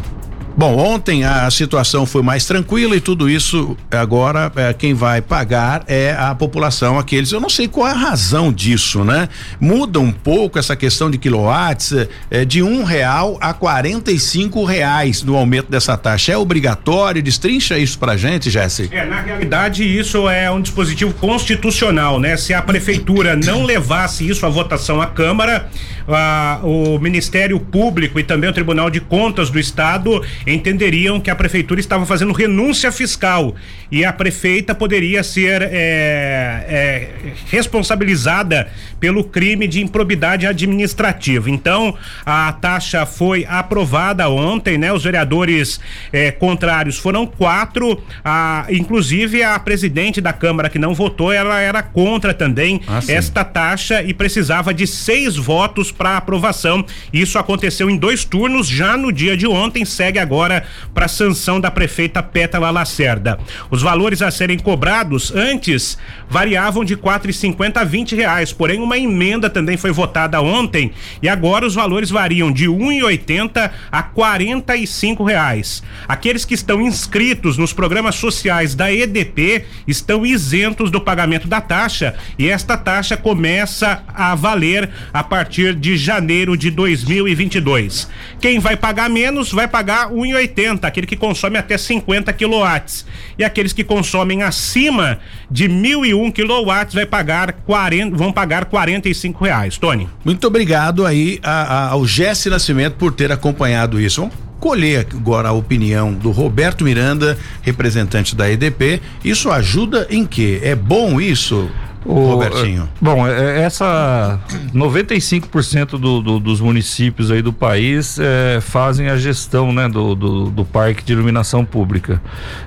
Bom, 0.60 0.76
ontem 0.76 1.24
a 1.24 1.52
situação 1.52 2.04
foi 2.04 2.24
mais 2.24 2.44
tranquila 2.46 2.96
e 2.96 3.00
tudo 3.00 3.30
isso 3.30 3.78
agora 3.92 4.52
é, 4.56 4.74
quem 4.74 4.92
vai 4.92 5.22
pagar 5.22 5.84
é 5.86 6.16
a 6.18 6.34
população, 6.34 6.98
aqueles. 6.98 7.32
Eu 7.32 7.40
não 7.40 7.48
sei 7.48 7.68
qual 7.68 7.88
é 7.88 7.92
a 7.92 7.94
razão 7.94 8.52
disso, 8.52 9.04
né? 9.04 9.30
Muda 9.60 10.00
um 10.00 10.12
pouco 10.12 10.58
essa 10.58 10.76
questão 10.76 11.12
de 11.12 11.20
quilowatts 11.20 11.94
é, 12.32 12.44
de 12.44 12.64
um 12.64 12.84
real 12.84 13.38
a 13.40 13.54
quarenta 13.54 14.12
e 14.12 14.18
cinco 14.18 14.66
reais 14.66 15.22
no 15.22 15.36
aumento 15.36 15.70
dessa 15.70 15.96
taxa. 15.96 16.32
É 16.32 16.38
obrigatório? 16.40 17.22
Destrincha 17.22 17.78
isso 17.78 18.00
pra 18.00 18.18
gente, 18.18 18.50
Jesse. 18.50 18.90
É, 18.92 19.06
na 19.06 19.22
realidade, 19.22 19.84
isso 19.84 20.28
é 20.28 20.50
um 20.50 20.60
dispositivo 20.60 21.14
constitucional, 21.14 22.20
né? 22.20 22.36
Se 22.36 22.56
a 22.56 22.64
prefeitura 22.64 23.36
não 23.36 23.64
levasse 23.64 24.28
isso 24.28 24.44
à 24.44 24.50
votação 24.50 25.00
à 25.04 25.06
Câmara, 25.06 25.70
a, 26.08 26.60
o 26.64 27.00
Ministério 27.00 27.60
Público 27.60 28.20
e 28.20 28.24
também 28.24 28.50
o 28.50 28.54
Tribunal 28.54 28.90
de 28.90 29.00
Contas 29.00 29.50
do 29.50 29.60
Estado 29.60 30.24
entenderiam 30.46 31.20
que 31.20 31.30
a 31.30 31.36
prefeitura 31.36 31.80
estava 31.80 32.06
fazendo 32.06 32.34
renúncia 32.34 32.92
fiscal 32.92 33.56
e 33.92 34.04
a 34.04 34.12
prefeita 34.12 34.74
poderia 34.76 35.24
ser 35.24 35.62
é, 35.62 35.70
é, 35.72 37.10
responsabilizada 37.50 38.70
pelo 39.00 39.24
crime 39.24 39.68
de 39.68 39.82
improbidade 39.82 40.46
administrativa. 40.46 41.50
Então, 41.50 41.96
a 42.26 42.52
taxa 42.54 43.06
foi 43.06 43.46
aprovada 43.48 44.28
ontem, 44.30 44.78
né? 44.78 44.92
Os 44.92 45.04
vereadores 45.04 45.80
é, 46.12 46.32
contrários 46.32 46.98
foram 46.98 47.26
quatro, 47.26 48.02
a, 48.24 48.66
inclusive 48.70 49.44
a 49.44 49.58
presidente 49.60 50.20
da 50.20 50.34
Câmara 50.34 50.70
que 50.70 50.80
não 50.80 50.94
votou, 50.94 51.32
ela 51.32 51.60
era 51.60 51.82
contra 51.84 52.34
também 52.34 52.82
ah, 52.88 53.00
esta 53.08 53.44
taxa 53.44 54.02
e 54.02 54.14
precisava 54.14 54.74
de 54.74 54.86
seis 54.88 55.36
votos 55.36 55.92
para 55.98 56.16
aprovação. 56.16 56.86
Isso 57.12 57.40
aconteceu 57.40 57.90
em 57.90 57.98
dois 57.98 58.24
turnos 58.24 58.68
já 58.68 58.96
no 58.96 59.12
dia 59.12 59.36
de 59.36 59.48
ontem, 59.48 59.84
segue 59.84 60.20
agora 60.20 60.64
para 60.94 61.08
sanção 61.08 61.60
da 61.60 61.72
prefeita 61.72 62.22
Pétala 62.22 62.70
Lacerda. 62.70 63.40
Os 63.72 63.82
valores 63.82 64.22
a 64.22 64.30
serem 64.30 64.60
cobrados 64.60 65.34
antes 65.36 65.98
variavam 66.30 66.86
de 66.86 66.96
quatro 66.96 67.32
e 67.32 67.34
cinquenta 67.34 67.82
a 67.82 67.84
vinte 67.84 68.16
reais, 68.16 68.54
porém 68.54 68.80
uma 68.80 68.98
emenda 68.98 69.50
também 69.50 69.78
foi 69.78 69.92
votada 69.92 70.42
ontem 70.42 70.92
e 71.22 71.28
agora 71.28 71.66
os 71.66 71.74
valores 71.74 72.10
variam 72.10 72.52
de 72.52 72.68
um 72.70 72.92
e 72.92 73.04
oitenta 73.04 73.72
a 73.92 74.04
quarenta 74.04 74.76
e 74.76 74.86
cinco 74.86 75.24
reais. 75.24 75.82
Aqueles 76.08 76.46
que 76.46 76.54
estão 76.54 76.82
inscritos 76.82 77.58
nos 77.58 77.74
programas 77.74 78.16
sociais 78.16 78.76
da 78.76 78.92
EDP 78.94 79.66
estão 79.88 80.26
isentos 80.26 80.92
do 80.92 81.02
pagamento 81.02 81.48
da 81.48 81.62
taxa 81.62 82.16
e 82.38 82.48
esta 82.48 82.78
taxa 82.78 83.16
começa 83.16 84.04
a 84.08 84.36
valer 84.36 84.90
a 85.14 85.24
partir 85.24 85.74
de 85.74 85.87
janeiro 85.96 86.58
de 86.58 86.72
2022. 86.72 88.10
Quem 88.42 88.60
vai 88.60 88.76
pagar 88.76 89.10
menos 89.10 89.52
vai 89.52 89.68
pagar 89.68 90.10
1,80, 90.10 90.84
aquele 90.84 91.08
que 91.08 91.16
consome 91.16 91.58
até 91.58 91.78
50 91.78 92.34
quilowatts. 92.34 93.06
E 93.38 93.44
aqueles 93.44 93.72
que 93.72 93.84
consomem 93.84 94.44
acima 94.44 95.20
de 95.50 95.70
1001 95.70 96.32
quilowatts 96.32 96.96
vai 96.96 97.06
pagar 97.06 97.54
40, 97.54 98.18
vão 98.18 98.34
pagar 98.34 98.66
45 98.66 99.44
reais. 99.44 99.78
Tony. 99.78 100.10
Muito 100.26 100.46
obrigado 100.48 101.06
aí 101.06 101.40
a, 101.44 101.52
a, 101.52 101.88
ao 101.90 102.06
Jesse 102.06 102.50
Nascimento 102.50 102.96
por 102.96 103.14
ter 103.14 103.32
acompanhado 103.32 104.02
isso. 104.02 104.30
Colher 104.60 105.08
agora 105.14 105.50
a 105.50 105.52
opinião 105.52 106.12
do 106.12 106.32
Roberto 106.32 106.84
Miranda, 106.84 107.38
representante 107.62 108.36
da 108.36 108.50
EDP. 108.50 109.00
Isso 109.24 109.52
ajuda 109.52 110.08
em 110.10 110.26
quê? 110.26 110.60
É 110.64 110.76
bom 110.76 111.22
isso? 111.22 111.70
O, 112.08 112.32
Robertinho. 112.32 112.88
Bom, 113.02 113.28
é, 113.28 113.64
essa 113.64 114.40
95% 114.74 116.00
do, 116.00 116.22
do, 116.22 116.40
dos 116.40 116.62
municípios 116.62 117.30
aí 117.30 117.42
do 117.42 117.52
país 117.52 118.18
é, 118.18 118.62
fazem 118.62 119.10
a 119.10 119.18
gestão 119.18 119.74
né, 119.74 119.90
do, 119.90 120.16
do, 120.16 120.50
do 120.50 120.64
parque 120.64 121.04
de 121.04 121.12
iluminação 121.12 121.66
pública. 121.66 122.22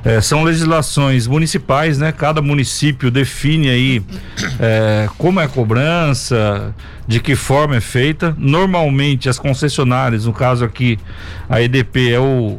É, 0.05 0.21
são 0.21 0.45
legislações 0.45 1.27
municipais, 1.27 1.99
né? 1.99 2.13
Cada 2.13 2.43
município 2.43 3.11
define 3.11 3.71
aí 3.71 4.03
é, 4.61 5.09
como 5.17 5.41
é 5.41 5.45
a 5.45 5.49
cobrança, 5.49 6.75
de 7.07 7.19
que 7.19 7.35
forma 7.35 7.77
é 7.77 7.81
feita. 7.81 8.37
Normalmente 8.37 9.27
as 9.29 9.39
concessionárias, 9.39 10.27
no 10.27 10.35
caso 10.35 10.67
aqui, 10.67 10.99
a 11.49 11.63
EDP 11.63 12.13
é 12.13 12.21
o 12.21 12.59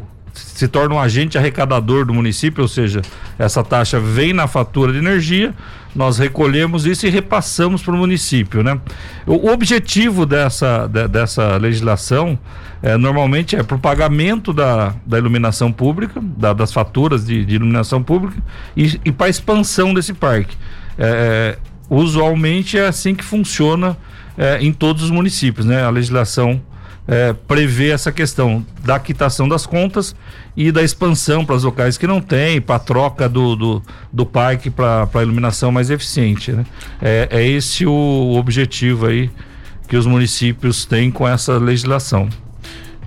se 0.61 0.67
torna 0.67 0.93
um 0.93 0.99
agente 0.99 1.39
arrecadador 1.39 2.05
do 2.05 2.13
município, 2.13 2.61
ou 2.61 2.67
seja, 2.67 3.01
essa 3.39 3.63
taxa 3.63 3.99
vem 3.99 4.31
na 4.31 4.45
fatura 4.45 4.91
de 4.91 4.99
energia, 4.99 5.55
nós 5.95 6.19
recolhemos 6.19 6.85
isso 6.85 7.07
e 7.07 7.09
repassamos 7.09 7.81
para 7.81 7.95
o 7.95 7.97
município, 7.97 8.61
né? 8.61 8.79
O, 9.25 9.49
objetivo 9.49 10.23
dessa, 10.23 10.85
de, 10.85 11.07
dessa 11.07 11.57
legislação 11.57 12.37
é, 12.83 12.95
normalmente 12.95 13.55
é 13.55 13.63
para 13.63 13.75
o 13.75 13.79
pagamento 13.79 14.53
da, 14.53 14.93
da 15.03 15.17
iluminação 15.17 15.71
pública, 15.71 16.21
da, 16.21 16.53
das 16.53 16.71
faturas 16.71 17.25
de, 17.25 17.43
de, 17.43 17.55
iluminação 17.55 18.03
pública 18.03 18.37
e, 18.77 19.01
e 19.03 19.11
para 19.11 19.25
a 19.25 19.29
expansão 19.31 19.95
desse 19.95 20.13
parque. 20.13 20.55
É, 20.95 21.57
usualmente 21.89 22.77
é 22.77 22.85
assim 22.85 23.15
que 23.15 23.23
funciona 23.23 23.97
é, 24.37 24.59
em 24.61 24.71
todos 24.71 25.01
os 25.01 25.09
municípios, 25.09 25.65
né? 25.65 25.83
A 25.83 25.89
legislação 25.89 26.61
é, 27.11 27.33
prevê 27.33 27.89
essa 27.89 28.09
questão 28.09 28.65
da 28.85 28.97
quitação 28.97 29.45
das 29.45 29.65
contas 29.65 30.15
e 30.55 30.71
da 30.71 30.81
expansão 30.81 31.45
para 31.45 31.57
os 31.57 31.65
locais 31.65 31.97
que 31.97 32.07
não 32.07 32.21
tem, 32.21 32.61
para 32.61 32.77
a 32.77 32.79
troca 32.79 33.27
do, 33.27 33.53
do, 33.53 33.83
do 34.13 34.25
parque 34.25 34.69
para 34.69 35.09
a 35.13 35.21
iluminação 35.21 35.73
mais 35.73 35.89
eficiente. 35.89 36.53
Né? 36.53 36.65
É, 37.01 37.27
é 37.29 37.45
esse 37.45 37.85
o 37.85 38.35
objetivo 38.37 39.07
aí 39.07 39.29
que 39.89 39.97
os 39.97 40.05
municípios 40.05 40.85
têm 40.85 41.11
com 41.11 41.27
essa 41.27 41.57
legislação. 41.57 42.29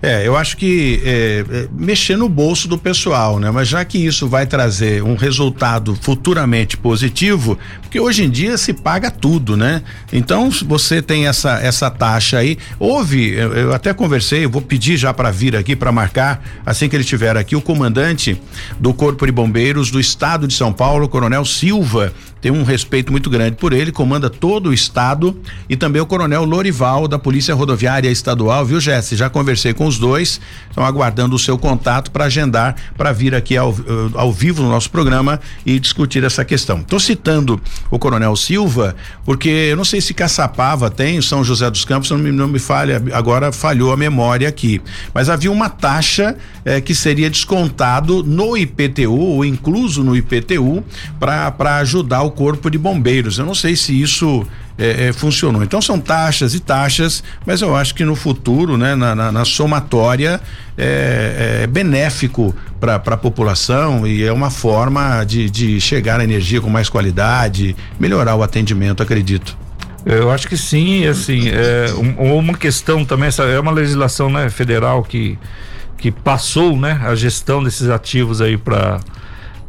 É, 0.04 0.28
eu 0.28 0.36
acho 0.36 0.58
que 0.58 1.00
é, 1.02 1.44
é, 1.50 1.68
mexer 1.72 2.14
no 2.14 2.28
bolso 2.28 2.68
do 2.68 2.76
pessoal, 2.76 3.38
né? 3.38 3.50
Mas 3.50 3.68
já 3.68 3.82
que 3.86 3.96
isso 3.96 4.28
vai 4.28 4.46
trazer 4.46 5.02
um 5.02 5.14
resultado 5.14 5.96
futuramente 5.98 6.76
positivo, 6.76 7.58
porque 7.80 7.98
hoje 7.98 8.22
em 8.22 8.28
dia 8.28 8.58
se 8.58 8.74
paga 8.74 9.10
tudo, 9.10 9.56
né? 9.56 9.80
Então, 10.12 10.50
você 10.66 11.00
tem 11.00 11.26
essa 11.26 11.58
essa 11.58 11.90
taxa 11.90 12.36
aí, 12.36 12.58
houve, 12.78 13.30
eu, 13.30 13.54
eu 13.54 13.72
até 13.72 13.94
conversei, 13.94 14.44
eu 14.44 14.50
vou 14.50 14.60
pedir 14.60 14.98
já 14.98 15.14
para 15.14 15.30
vir 15.30 15.56
aqui 15.56 15.74
para 15.74 15.90
marcar, 15.90 16.44
assim 16.66 16.86
que 16.86 16.94
ele 16.94 17.02
estiver 17.02 17.34
aqui, 17.38 17.56
o 17.56 17.62
comandante 17.62 18.38
do 18.78 18.92
Corpo 18.92 19.24
de 19.24 19.32
Bombeiros 19.32 19.90
do 19.90 19.98
Estado 19.98 20.46
de 20.46 20.52
São 20.52 20.70
Paulo, 20.70 21.08
Coronel 21.08 21.46
Silva, 21.46 22.12
tem 22.44 22.52
um 22.52 22.62
respeito 22.62 23.10
muito 23.10 23.30
grande 23.30 23.56
por 23.56 23.72
ele, 23.72 23.90
comanda 23.90 24.28
todo 24.28 24.68
o 24.68 24.74
estado 24.74 25.34
e 25.66 25.78
também 25.78 26.02
o 26.02 26.04
Coronel 26.04 26.44
Lorival 26.44 27.08
da 27.08 27.18
Polícia 27.18 27.54
Rodoviária 27.54 28.10
Estadual, 28.10 28.66
viu, 28.66 28.78
Jesse? 28.78 29.16
Já 29.16 29.30
conversei 29.30 29.72
com 29.72 29.86
os 29.86 29.98
dois, 29.98 30.38
estão 30.68 30.84
aguardando 30.84 31.34
o 31.34 31.38
seu 31.38 31.56
contato 31.56 32.10
para 32.10 32.26
agendar 32.26 32.76
para 32.98 33.12
vir 33.12 33.34
aqui 33.34 33.56
ao, 33.56 33.74
ao 34.12 34.30
vivo 34.30 34.62
no 34.62 34.68
nosso 34.68 34.90
programa 34.90 35.40
e 35.64 35.80
discutir 35.80 36.22
essa 36.22 36.44
questão. 36.44 36.80
Estou 36.80 37.00
citando 37.00 37.58
o 37.90 37.98
Coronel 37.98 38.36
Silva 38.36 38.94
porque 39.24 39.48
eu 39.48 39.76
não 39.78 39.84
sei 39.84 40.02
se 40.02 40.12
Caçapava 40.12 40.90
tem, 40.90 41.22
São 41.22 41.42
José 41.42 41.70
dos 41.70 41.86
Campos, 41.86 42.10
não 42.10 42.18
me, 42.18 42.30
não 42.30 42.46
me 42.46 42.58
falha, 42.58 43.02
agora 43.14 43.52
falhou 43.52 43.90
a 43.90 43.96
memória 43.96 44.46
aqui, 44.46 44.82
mas 45.14 45.30
havia 45.30 45.50
uma 45.50 45.70
taxa 45.70 46.36
eh, 46.62 46.82
que 46.82 46.94
seria 46.94 47.30
descontado 47.30 48.22
no 48.22 48.54
IPTU 48.54 49.18
ou 49.18 49.46
incluso 49.46 50.04
no 50.04 50.14
IPTU 50.14 50.84
para 51.18 51.78
ajudar 51.78 52.20
o 52.20 52.33
corpo 52.34 52.70
de 52.70 52.76
bombeiros. 52.76 53.38
Eu 53.38 53.46
não 53.46 53.54
sei 53.54 53.76
se 53.76 53.98
isso 54.00 54.46
é, 54.76 55.08
é, 55.08 55.12
funcionou. 55.12 55.62
Então 55.62 55.80
são 55.80 56.00
taxas 56.00 56.54
e 56.54 56.60
taxas, 56.60 57.22
mas 57.46 57.62
eu 57.62 57.76
acho 57.76 57.94
que 57.94 58.04
no 58.04 58.16
futuro, 58.16 58.76
né, 58.76 58.94
na, 58.94 59.14
na, 59.14 59.32
na 59.32 59.44
somatória, 59.44 60.40
é, 60.76 61.60
é 61.62 61.66
benéfico 61.66 62.54
para 62.80 62.96
a 62.96 63.16
população 63.16 64.06
e 64.06 64.24
é 64.24 64.32
uma 64.32 64.50
forma 64.50 65.24
de, 65.24 65.48
de 65.48 65.80
chegar 65.80 66.20
à 66.20 66.24
energia 66.24 66.60
com 66.60 66.68
mais 66.68 66.88
qualidade, 66.88 67.74
melhorar 67.98 68.34
o 68.34 68.42
atendimento, 68.42 69.02
acredito. 69.02 69.56
Eu 70.04 70.30
acho 70.30 70.46
que 70.46 70.56
sim, 70.56 71.06
assim, 71.06 71.48
é 71.48 71.86
um, 71.94 72.36
uma 72.36 72.54
questão 72.54 73.04
também, 73.04 73.30
é 73.38 73.58
uma 73.58 73.72
legislação 73.72 74.28
né, 74.28 74.50
federal 74.50 75.02
que, 75.02 75.38
que 75.96 76.10
passou 76.10 76.76
né, 76.76 77.00
a 77.02 77.14
gestão 77.14 77.62
desses 77.62 77.88
ativos 77.88 78.42
aí 78.42 78.58
para 78.58 79.00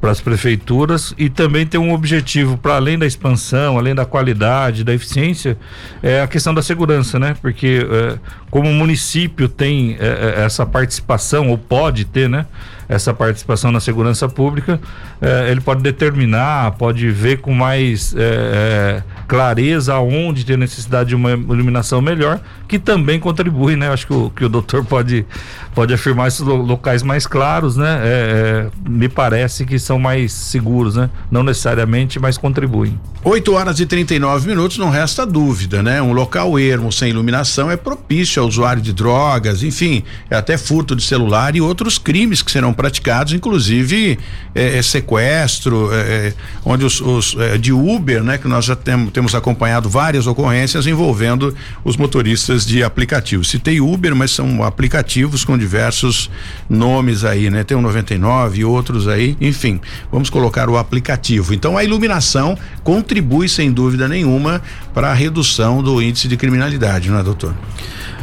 para 0.05 0.11
as 0.11 0.21
prefeituras 0.21 1.15
e 1.17 1.31
também 1.31 1.65
tem 1.65 1.79
um 1.79 1.91
objetivo 1.91 2.59
para 2.59 2.75
além 2.75 2.95
da 2.95 3.07
expansão, 3.07 3.75
além 3.75 3.95
da 3.95 4.05
qualidade, 4.05 4.83
da 4.83 4.93
eficiência, 4.93 5.57
é 6.03 6.21
a 6.21 6.27
questão 6.27 6.53
da 6.53 6.61
segurança, 6.61 7.17
né? 7.17 7.35
Porque 7.41 7.83
é, 7.89 8.19
como 8.51 8.69
o 8.69 8.73
município 8.73 9.49
tem 9.49 9.97
é, 9.99 10.35
é 10.37 10.43
essa 10.43 10.63
participação 10.63 11.49
ou 11.49 11.57
pode 11.57 12.05
ter, 12.05 12.29
né? 12.29 12.45
Essa 12.87 13.13
participação 13.13 13.71
na 13.71 13.79
segurança 13.79 14.27
pública, 14.27 14.79
eh, 15.21 15.51
ele 15.51 15.61
pode 15.61 15.81
determinar, 15.81 16.71
pode 16.71 17.09
ver 17.09 17.37
com 17.37 17.53
mais 17.53 18.13
eh, 18.17 19.01
clareza 19.27 19.93
aonde 19.93 20.45
tem 20.45 20.57
necessidade 20.57 21.09
de 21.09 21.15
uma 21.15 21.31
iluminação 21.31 22.01
melhor, 22.01 22.39
que 22.67 22.77
também 22.79 23.19
contribui, 23.19 23.75
né? 23.75 23.89
Acho 23.89 24.07
que 24.07 24.13
o, 24.13 24.29
que 24.29 24.45
o 24.45 24.49
doutor 24.49 24.85
pode, 24.85 25.25
pode 25.73 25.93
afirmar 25.93 26.27
esses 26.27 26.41
locais 26.41 27.03
mais 27.03 27.27
claros, 27.27 27.77
né? 27.77 28.69
Me 28.87 29.07
parece 29.09 29.65
que 29.65 29.77
são 29.79 29.99
mais 29.99 30.31
seguros, 30.31 30.95
né? 30.95 31.09
Não 31.29 31.43
necessariamente, 31.43 32.19
mas 32.19 32.37
contribuem. 32.37 32.99
8 33.23 33.53
horas 33.53 33.79
e 33.79 33.85
39 33.85 34.47
minutos, 34.47 34.77
não 34.77 34.89
resta 34.89 35.25
dúvida, 35.25 35.81
né? 35.81 36.01
Um 36.01 36.13
local 36.13 36.59
ermo 36.59 36.91
sem 36.91 37.09
iluminação 37.09 37.71
é 37.71 37.75
propício 37.75 38.41
ao 38.41 38.47
usuário 38.47 38.81
de 38.81 38.93
drogas, 38.93 39.63
enfim, 39.63 40.03
é 40.29 40.35
até 40.35 40.57
furto 40.57 40.95
de 40.95 41.03
celular 41.03 41.55
e 41.55 41.61
outros 41.61 41.97
crimes 41.97 42.41
que 42.41 42.51
serão 42.51 42.73
praticados, 42.75 43.33
inclusive 43.33 44.19
é, 44.53 44.77
é 44.77 44.81
sequestro, 44.81 45.89
é, 45.91 45.97
é, 45.97 46.33
onde 46.63 46.85
os, 46.85 47.01
os 47.01 47.35
é, 47.39 47.57
de 47.57 47.71
Uber, 47.71 48.23
né? 48.23 48.37
Que 48.37 48.47
nós 48.47 48.65
já 48.65 48.75
tem, 48.75 49.07
temos 49.07 49.33
acompanhado 49.33 49.89
várias 49.89 50.27
ocorrências 50.27 50.85
envolvendo 50.87 51.55
os 51.83 51.97
motoristas 51.97 52.65
de 52.65 52.83
aplicativos. 52.83 53.49
Citei 53.49 53.81
Uber, 53.81 54.15
mas 54.15 54.31
são 54.31 54.63
aplicativos 54.63 55.43
com 55.43 55.57
diversos 55.57 56.29
nomes 56.69 57.23
aí, 57.23 57.49
né? 57.49 57.63
Tem 57.63 57.77
o 57.77 57.81
99 57.81 58.59
e 58.59 58.65
outros 58.65 59.07
aí, 59.07 59.35
enfim, 59.41 59.79
vamos 60.11 60.29
colocar 60.29 60.69
o 60.69 60.77
aplicativo. 60.77 61.53
Então 61.53 61.77
a 61.77 61.83
iluminação 61.83 62.57
contribui 62.83 63.49
sem 63.49 63.71
dúvida 63.71 64.07
nenhuma 64.07 64.61
para 64.93 65.11
a 65.11 65.13
redução 65.13 65.81
do 65.81 66.01
índice 66.01 66.27
de 66.27 66.37
criminalidade, 66.37 67.09
não 67.09 67.19
é, 67.19 67.23
doutor? 67.23 67.53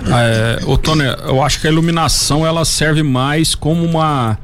É, 0.07 0.65
ô 0.67 0.77
Tony, 0.77 1.05
eu 1.27 1.43
acho 1.43 1.61
que 1.61 1.67
a 1.67 1.71
iluminação 1.71 2.47
ela 2.47 2.65
serve 2.65 3.03
mais 3.03 3.55
como 3.55 3.85
uma 3.85 4.39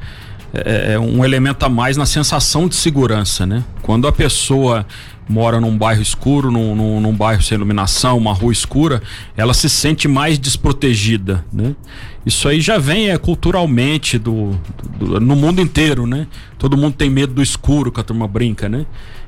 é, 0.52 0.94
é, 0.94 0.98
um 0.98 1.24
elemento 1.24 1.64
a 1.64 1.68
mais 1.68 1.96
na 1.96 2.06
sensação 2.06 2.68
de 2.68 2.76
segurança, 2.76 3.44
né? 3.46 3.64
Quando 3.82 4.09
a 4.09 4.12
pessoa 4.12 4.86
mora 5.28 5.61
num 5.61 5.76
bairro 5.76 6.00
escuro, 6.00 6.50
num, 6.50 6.74
num, 6.74 7.00
num, 7.00 7.12
bairro 7.12 7.42
sem 7.42 7.56
iluminação, 7.56 8.16
uma 8.16 8.32
rua 8.32 8.50
escura, 8.50 9.02
ela 9.36 9.52
se 9.52 9.68
sente 9.68 10.09
mais 10.09 10.38
desprotegida, 10.38 11.44
né? 11.52 11.74
Isso 12.24 12.48
aí 12.48 12.61
já 12.61 12.78
vem 12.78 13.11
é, 13.11 13.18
culturalmente 13.18 14.18
do, 14.18 14.59
do, 14.98 15.20
no 15.20 15.36
mundo 15.36 15.61
inteiro, 15.61 16.06
né? 16.06 16.26
Todo 16.59 16.76
mundo 16.76 16.94
tem 16.94 17.11
medo 17.11 17.34
do 17.34 17.42
escuro, 17.42 17.92
que 17.92 18.00
a 18.00 18.02
turma 18.02 18.26
brinca, 18.26 18.68
né? 18.68 18.86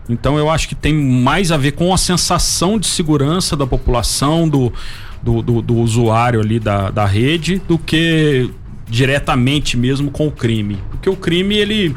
Então 0.09 0.39
eu 0.39 0.51
acho 0.51 0.69
que 0.69 0.75
tem 0.75 0.95
mais 0.95 1.53
a 1.53 1.57
ver 1.57 1.73
com 1.73 1.93
a 1.93 1.99
sensação 1.99 2.79
de 2.79 2.87
segurança 2.87 3.57
da 3.57 3.67
população, 3.67 4.49
do, 4.49 4.73
do, 5.23 5.43
do, 5.43 5.63
do 5.63 5.77
usuário 5.77 6.41
ali 6.41 6.59
da, 6.59 6.91
da 6.91 7.05
rede, 7.05 7.61
do 7.67 7.79
que 7.79 8.51
diretamente 8.89 9.77
mesmo 9.77 10.11
com 10.11 10.27
o 10.27 10.31
crime. 10.31 10.79
Porque 10.91 11.09
o 11.09 11.17
crime, 11.17 11.57
ele 11.57 11.95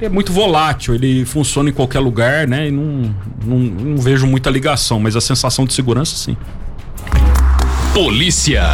é 0.00 0.08
muito 0.08 0.32
volátil, 0.32 0.94
ele 0.94 1.24
funciona 1.24 1.70
em 1.70 1.72
qualquer 1.72 2.00
lugar, 2.00 2.48
né? 2.48 2.68
E 2.68 2.70
não, 2.70 3.14
não, 3.44 3.58
não 3.58 3.96
vejo 3.98 4.26
muita 4.26 4.50
ligação, 4.50 4.98
mas 4.98 5.14
a 5.14 5.20
sensação 5.20 5.64
de 5.64 5.72
segurança, 5.74 6.16
sim. 6.16 6.36
Polícia. 7.94 8.64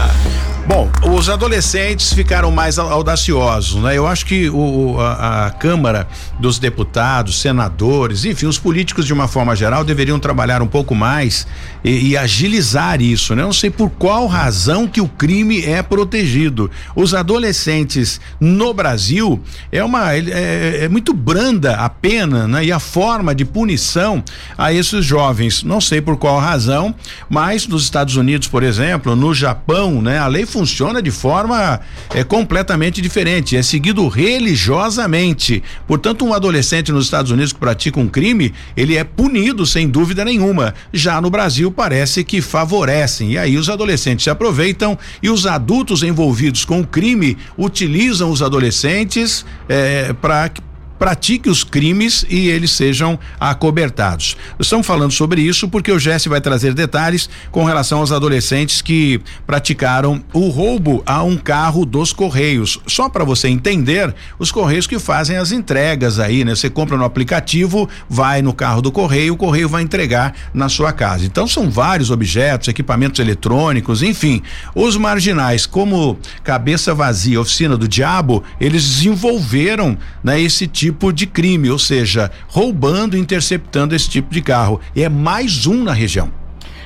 Bom, 0.69 0.87
os 1.11 1.31
adolescentes 1.31 2.13
ficaram 2.13 2.51
mais 2.51 2.79
audaciosos, 2.79 3.83
né? 3.83 3.97
Eu 3.97 4.07
acho 4.07 4.27
que 4.27 4.51
o, 4.51 5.01
a, 5.01 5.47
a, 5.47 5.51
Câmara 5.51 6.07
dos 6.39 6.59
Deputados, 6.59 7.41
senadores, 7.41 8.27
enfim, 8.27 8.45
os 8.45 8.59
políticos 8.59 9.07
de 9.07 9.15
uma 9.15 9.27
forma 9.27 9.57
geral 9.57 9.83
deveriam 9.83 10.21
trabalhar 10.21 10.61
um 10.61 10.67
pouco 10.67 10.95
mais 10.95 11.47
e, 11.83 12.11
e 12.11 12.17
agilizar 12.19 13.01
isso, 13.01 13.35
né? 13.35 13.43
Não 13.45 13.53
sei 13.53 13.71
por 13.71 13.89
qual 13.89 14.27
razão 14.27 14.87
que 14.87 15.01
o 15.01 15.09
crime 15.09 15.65
é 15.65 15.83
protegido. 15.83 16.71
Os 16.95 17.15
adolescentes 17.15 18.21
no 18.39 18.75
Brasil 18.75 19.41
é 19.73 19.83
uma 19.83 20.15
é, 20.15 20.81
é 20.83 20.89
muito 20.91 21.15
branda 21.15 21.77
a 21.77 21.89
pena, 21.89 22.47
né? 22.47 22.67
E 22.67 22.71
a 22.71 22.79
forma 22.79 23.35
de 23.35 23.47
punição 23.47 24.23
a 24.59 24.71
esses 24.71 25.03
jovens. 25.03 25.63
Não 25.63 25.81
sei 25.81 26.03
por 26.03 26.19
qual 26.19 26.39
razão, 26.39 26.95
mas 27.27 27.67
nos 27.67 27.85
Estados 27.85 28.17
Unidos, 28.17 28.49
por 28.49 28.63
exemplo, 28.63 29.17
no 29.17 29.33
Japão, 29.33 30.03
né? 30.03 30.19
A 30.19 30.27
lei 30.27 30.45
funciona 30.59 31.01
de 31.01 31.13
forma 31.13 31.81
é, 32.13 32.25
completamente 32.25 33.01
diferente, 33.01 33.57
é 33.57 33.63
seguido 33.63 34.09
religiosamente. 34.09 35.63
Portanto, 35.87 36.25
um 36.25 36.35
adolescente 36.35 36.91
nos 36.91 37.05
Estados 37.05 37.31
Unidos 37.31 37.53
que 37.53 37.61
pratica 37.61 38.01
um 38.01 38.09
crime, 38.09 38.53
ele 38.77 38.97
é 38.97 39.05
punido 39.05 39.65
sem 39.65 39.89
dúvida 39.89 40.25
nenhuma. 40.25 40.75
Já 40.93 41.21
no 41.21 41.31
Brasil 41.31 41.71
parece 41.71 42.25
que 42.25 42.41
favorecem. 42.41 43.33
E 43.33 43.39
aí 43.39 43.57
os 43.57 43.69
adolescentes 43.69 44.25
se 44.25 44.31
aproveitam 44.31 44.99
e 45.23 45.31
os 45.31 45.47
adultos 45.47 46.03
envolvidos 46.03 46.65
com 46.65 46.81
o 46.81 46.87
crime 46.87 47.39
utilizam 47.57 48.29
os 48.31 48.43
adolescentes 48.43 49.47
é, 49.69 50.13
para 50.13 50.51
pratique 50.99 51.49
os 51.49 51.63
crimes 51.63 52.27
e 52.29 52.49
eles 52.49 52.73
sejam 52.73 53.19
acobertados. 53.39 54.37
Estamos 54.59 54.87
falando 54.87 55.13
sobre 55.13 55.41
isso 55.41 55.69
porque 55.69 55.93
o 55.93 55.99
Jesse 55.99 56.29
vai 56.29 56.41
trazer 56.41 56.75
detalhes 56.75 57.31
com 57.51 57.65
relação 57.65 58.01
aos 58.01 58.13
adolescentes 58.13 58.83
que 58.83 59.21
praticaram 59.47 60.23
o 60.33 60.49
roubo 60.49 61.03
a 61.07 61.23
um 61.23 61.37
carro 61.37 61.87
dos 61.87 62.13
Correios. 62.13 62.81
Só 62.87 63.09
para 63.09 63.25
você 63.25 63.49
entender, 63.49 64.15
os 64.39 64.51
Correios 64.51 64.87
que 64.87 64.99
fazem 64.99 65.37
as 65.37 65.53
entregas 65.53 66.19
aí, 66.19 66.45
né? 66.45 66.55
Você 66.55 66.69
compra 66.69 66.97
no 66.97 67.05
aplicativo, 67.05 67.89
vai 68.09 68.43
no 68.43 68.53
carro 68.53 68.83
do 68.83 68.91
Correio, 68.91 69.35
o 69.35 69.37
Correio 69.37 69.69
vai 69.69 69.83
entregar 69.83 70.35
na 70.53 70.69
sua 70.69 70.93
casa. 70.93 71.25
Então 71.25 71.47
são 71.47 71.71
vários 71.71 72.11
objetos, 72.11 72.69
equipamentos 72.69 73.21
eletrônicos, 73.21 74.03
enfim. 74.03 74.43
Os 74.75 74.97
marginais, 74.97 75.67
como 75.67 76.19
cabeça 76.43 76.95
vazia, 76.95 77.41
oficina 77.41 77.77
do 77.77 77.87
diabo, 77.87 78.43
eles 78.61 78.83
desenvolveram, 78.85 79.97
né, 80.23 80.41
esse 80.41 80.67
tipo 80.67 80.88
tipo 80.89 81.13
de 81.13 81.27
crime, 81.27 81.71
ou 81.71 81.79
seja, 81.79 82.31
roubando 82.49 83.15
e 83.17 83.21
interceptando 83.21 83.95
esse 83.95 84.09
tipo 84.09 84.33
de 84.33 84.41
carro. 84.41 84.81
E 84.97 85.03
é 85.03 85.09
mais 85.09 85.67
um 85.67 85.85
na 85.85 85.93
região. 85.93 86.33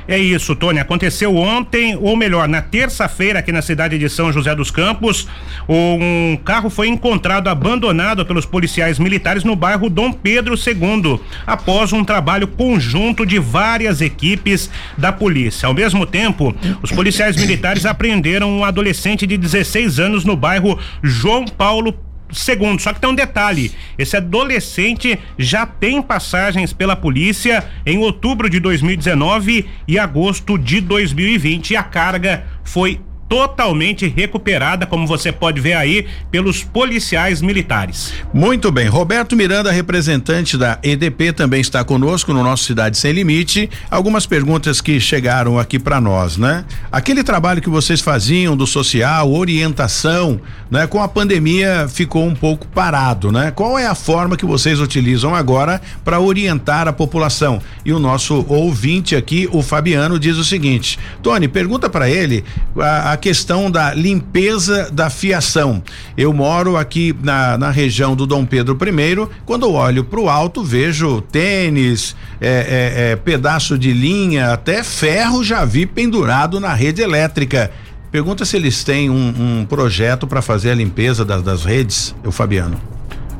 É 0.08 0.18
isso, 0.18 0.56
Tony. 0.56 0.80
Aconteceu 0.80 1.36
ontem, 1.36 1.96
ou 1.96 2.16
melhor, 2.16 2.48
na 2.48 2.60
terça-feira, 2.60 3.38
aqui 3.38 3.52
na 3.52 3.62
cidade 3.62 3.96
de 3.96 4.08
São 4.08 4.32
José 4.32 4.52
dos 4.56 4.68
Campos. 4.68 5.28
Um 5.68 6.36
carro 6.44 6.68
foi 6.68 6.88
encontrado 6.88 7.46
abandonado 7.46 8.26
pelos 8.26 8.44
policiais 8.44 8.98
militares 8.98 9.44
no 9.44 9.54
bairro 9.54 9.88
Dom 9.88 10.12
Pedro 10.12 10.56
II, 10.56 11.20
após 11.46 11.92
um 11.92 12.02
trabalho 12.02 12.48
conjunto 12.48 13.24
de 13.24 13.38
várias 13.38 14.00
equipes 14.00 14.68
da 14.98 15.12
polícia. 15.12 15.68
Ao 15.68 15.74
mesmo 15.74 16.04
tempo, 16.04 16.52
os 16.82 16.90
policiais 16.90 17.36
militares 17.36 17.86
apreenderam 17.86 18.50
um 18.50 18.64
adolescente 18.64 19.24
de 19.28 19.36
16 19.36 20.00
anos 20.00 20.24
no 20.24 20.34
bairro 20.34 20.76
João 21.00 21.44
Paulo 21.44 21.94
segundo. 22.32 22.80
Só 22.80 22.92
que 22.92 23.00
tem 23.00 23.10
um 23.10 23.14
detalhe: 23.14 23.72
esse 23.98 24.16
adolescente 24.16 25.18
já 25.38 25.66
tem 25.66 26.00
passagens 26.00 26.72
pela 26.72 26.96
polícia 26.96 27.64
em 27.84 27.98
outubro 27.98 28.48
de 28.48 28.60
2019 28.60 29.66
e 29.86 29.98
agosto 29.98 30.58
de 30.58 30.80
2020 30.80 31.70
e 31.70 31.76
a 31.76 31.82
carga 31.82 32.44
foi 32.64 33.00
totalmente 33.32 34.06
recuperada, 34.06 34.84
como 34.84 35.06
você 35.06 35.32
pode 35.32 35.58
ver 35.58 35.72
aí, 35.72 36.06
pelos 36.30 36.62
policiais 36.62 37.40
militares. 37.40 38.12
Muito 38.34 38.70
bem. 38.70 38.88
Roberto 38.88 39.34
Miranda, 39.34 39.72
representante 39.72 40.58
da 40.58 40.78
EDP, 40.82 41.32
também 41.32 41.62
está 41.62 41.82
conosco 41.82 42.34
no 42.34 42.42
nosso 42.42 42.64
Cidade 42.64 42.98
Sem 42.98 43.10
Limite. 43.12 43.70
Algumas 43.90 44.26
perguntas 44.26 44.82
que 44.82 45.00
chegaram 45.00 45.58
aqui 45.58 45.78
para 45.78 45.98
nós, 45.98 46.36
né? 46.36 46.66
Aquele 46.90 47.24
trabalho 47.24 47.62
que 47.62 47.70
vocês 47.70 48.02
faziam 48.02 48.54
do 48.54 48.66
social, 48.66 49.32
orientação, 49.32 50.38
né? 50.70 50.86
Com 50.86 51.02
a 51.02 51.08
pandemia 51.08 51.88
ficou 51.88 52.26
um 52.26 52.34
pouco 52.34 52.66
parado, 52.66 53.32
né? 53.32 53.50
Qual 53.50 53.78
é 53.78 53.86
a 53.86 53.94
forma 53.94 54.36
que 54.36 54.44
vocês 54.44 54.78
utilizam 54.78 55.34
agora 55.34 55.80
para 56.04 56.20
orientar 56.20 56.86
a 56.86 56.92
população? 56.92 57.62
E 57.82 57.94
o 57.94 57.98
nosso 57.98 58.44
ouvinte 58.46 59.16
aqui, 59.16 59.48
o 59.50 59.62
Fabiano, 59.62 60.18
diz 60.18 60.36
o 60.36 60.44
seguinte: 60.44 60.98
Tony, 61.22 61.48
pergunta 61.48 61.88
para 61.88 62.10
ele 62.10 62.44
a, 62.76 63.12
a 63.12 63.21
questão 63.22 63.70
da 63.70 63.94
limpeza 63.94 64.90
da 64.92 65.08
fiação. 65.08 65.80
Eu 66.18 66.32
moro 66.32 66.76
aqui 66.76 67.14
na, 67.22 67.56
na 67.56 67.70
região 67.70 68.16
do 68.16 68.26
Dom 68.26 68.44
Pedro 68.44 68.76
I. 68.76 69.28
Quando 69.46 69.70
olho 69.70 70.02
para 70.02 70.20
o 70.20 70.28
alto, 70.28 70.64
vejo 70.64 71.20
tênis, 71.20 72.16
é, 72.40 72.48
é, 72.48 73.12
é, 73.12 73.16
pedaço 73.16 73.78
de 73.78 73.92
linha, 73.92 74.52
até 74.52 74.82
ferro 74.82 75.44
já 75.44 75.64
vi 75.64 75.86
pendurado 75.86 76.58
na 76.58 76.74
rede 76.74 77.00
elétrica. 77.00 77.70
Pergunta 78.10 78.44
se 78.44 78.56
eles 78.56 78.82
têm 78.82 79.08
um, 79.08 79.60
um 79.60 79.64
projeto 79.64 80.26
para 80.26 80.42
fazer 80.42 80.72
a 80.72 80.74
limpeza 80.74 81.24
das, 81.24 81.42
das 81.42 81.64
redes, 81.64 82.14
o 82.26 82.32
Fabiano. 82.32 82.78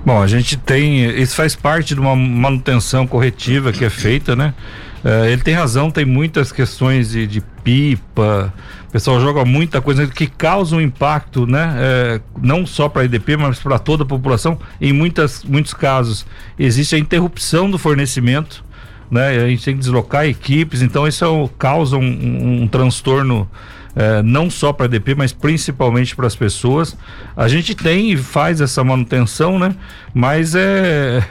Bom, 0.06 0.22
a 0.22 0.26
gente 0.28 0.56
tem, 0.56 1.04
isso 1.20 1.34
faz 1.34 1.56
parte 1.56 1.94
de 1.94 2.00
uma 2.00 2.14
manutenção 2.14 3.06
corretiva 3.06 3.72
que 3.72 3.84
é 3.84 3.90
feita, 3.90 4.34
né? 4.34 4.54
Uh, 5.04 5.26
ele 5.26 5.42
tem 5.42 5.54
razão, 5.54 5.90
tem 5.90 6.04
muitas 6.04 6.52
questões 6.52 7.10
de, 7.10 7.26
de 7.26 7.40
pipa, 7.64 8.52
o 8.92 8.98
pessoal 9.00 9.18
joga 9.22 9.42
muita 9.42 9.80
coisa 9.80 10.06
que 10.06 10.26
causa 10.26 10.76
um 10.76 10.80
impacto, 10.80 11.46
né? 11.46 11.76
É, 11.78 12.20
não 12.42 12.66
só 12.66 12.90
para 12.90 13.00
a 13.00 13.04
EDP, 13.06 13.38
mas 13.38 13.58
para 13.58 13.78
toda 13.78 14.02
a 14.02 14.06
população. 14.06 14.58
Em 14.78 14.92
muitas, 14.92 15.42
muitos 15.44 15.72
casos 15.72 16.26
existe 16.58 16.94
a 16.94 16.98
interrupção 16.98 17.70
do 17.70 17.78
fornecimento, 17.78 18.62
né? 19.10 19.28
A 19.30 19.48
gente 19.48 19.64
tem 19.64 19.72
que 19.72 19.80
deslocar 19.80 20.26
equipes, 20.26 20.82
então 20.82 21.08
isso 21.08 21.24
é, 21.24 21.50
causa 21.58 21.96
um, 21.96 22.02
um, 22.02 22.62
um 22.64 22.68
transtorno. 22.68 23.48
É, 23.96 24.22
não 24.22 24.50
só 24.50 24.74
para 24.74 24.84
a 24.84 24.88
EDP, 24.88 25.14
mas 25.14 25.32
principalmente 25.32 26.14
para 26.14 26.26
as 26.26 26.36
pessoas. 26.36 26.94
A 27.34 27.48
gente 27.48 27.74
tem 27.74 28.12
e 28.12 28.16
faz 28.18 28.60
essa 28.60 28.84
manutenção, 28.84 29.58
né? 29.58 29.74
Mas 30.12 30.54
é 30.54 31.22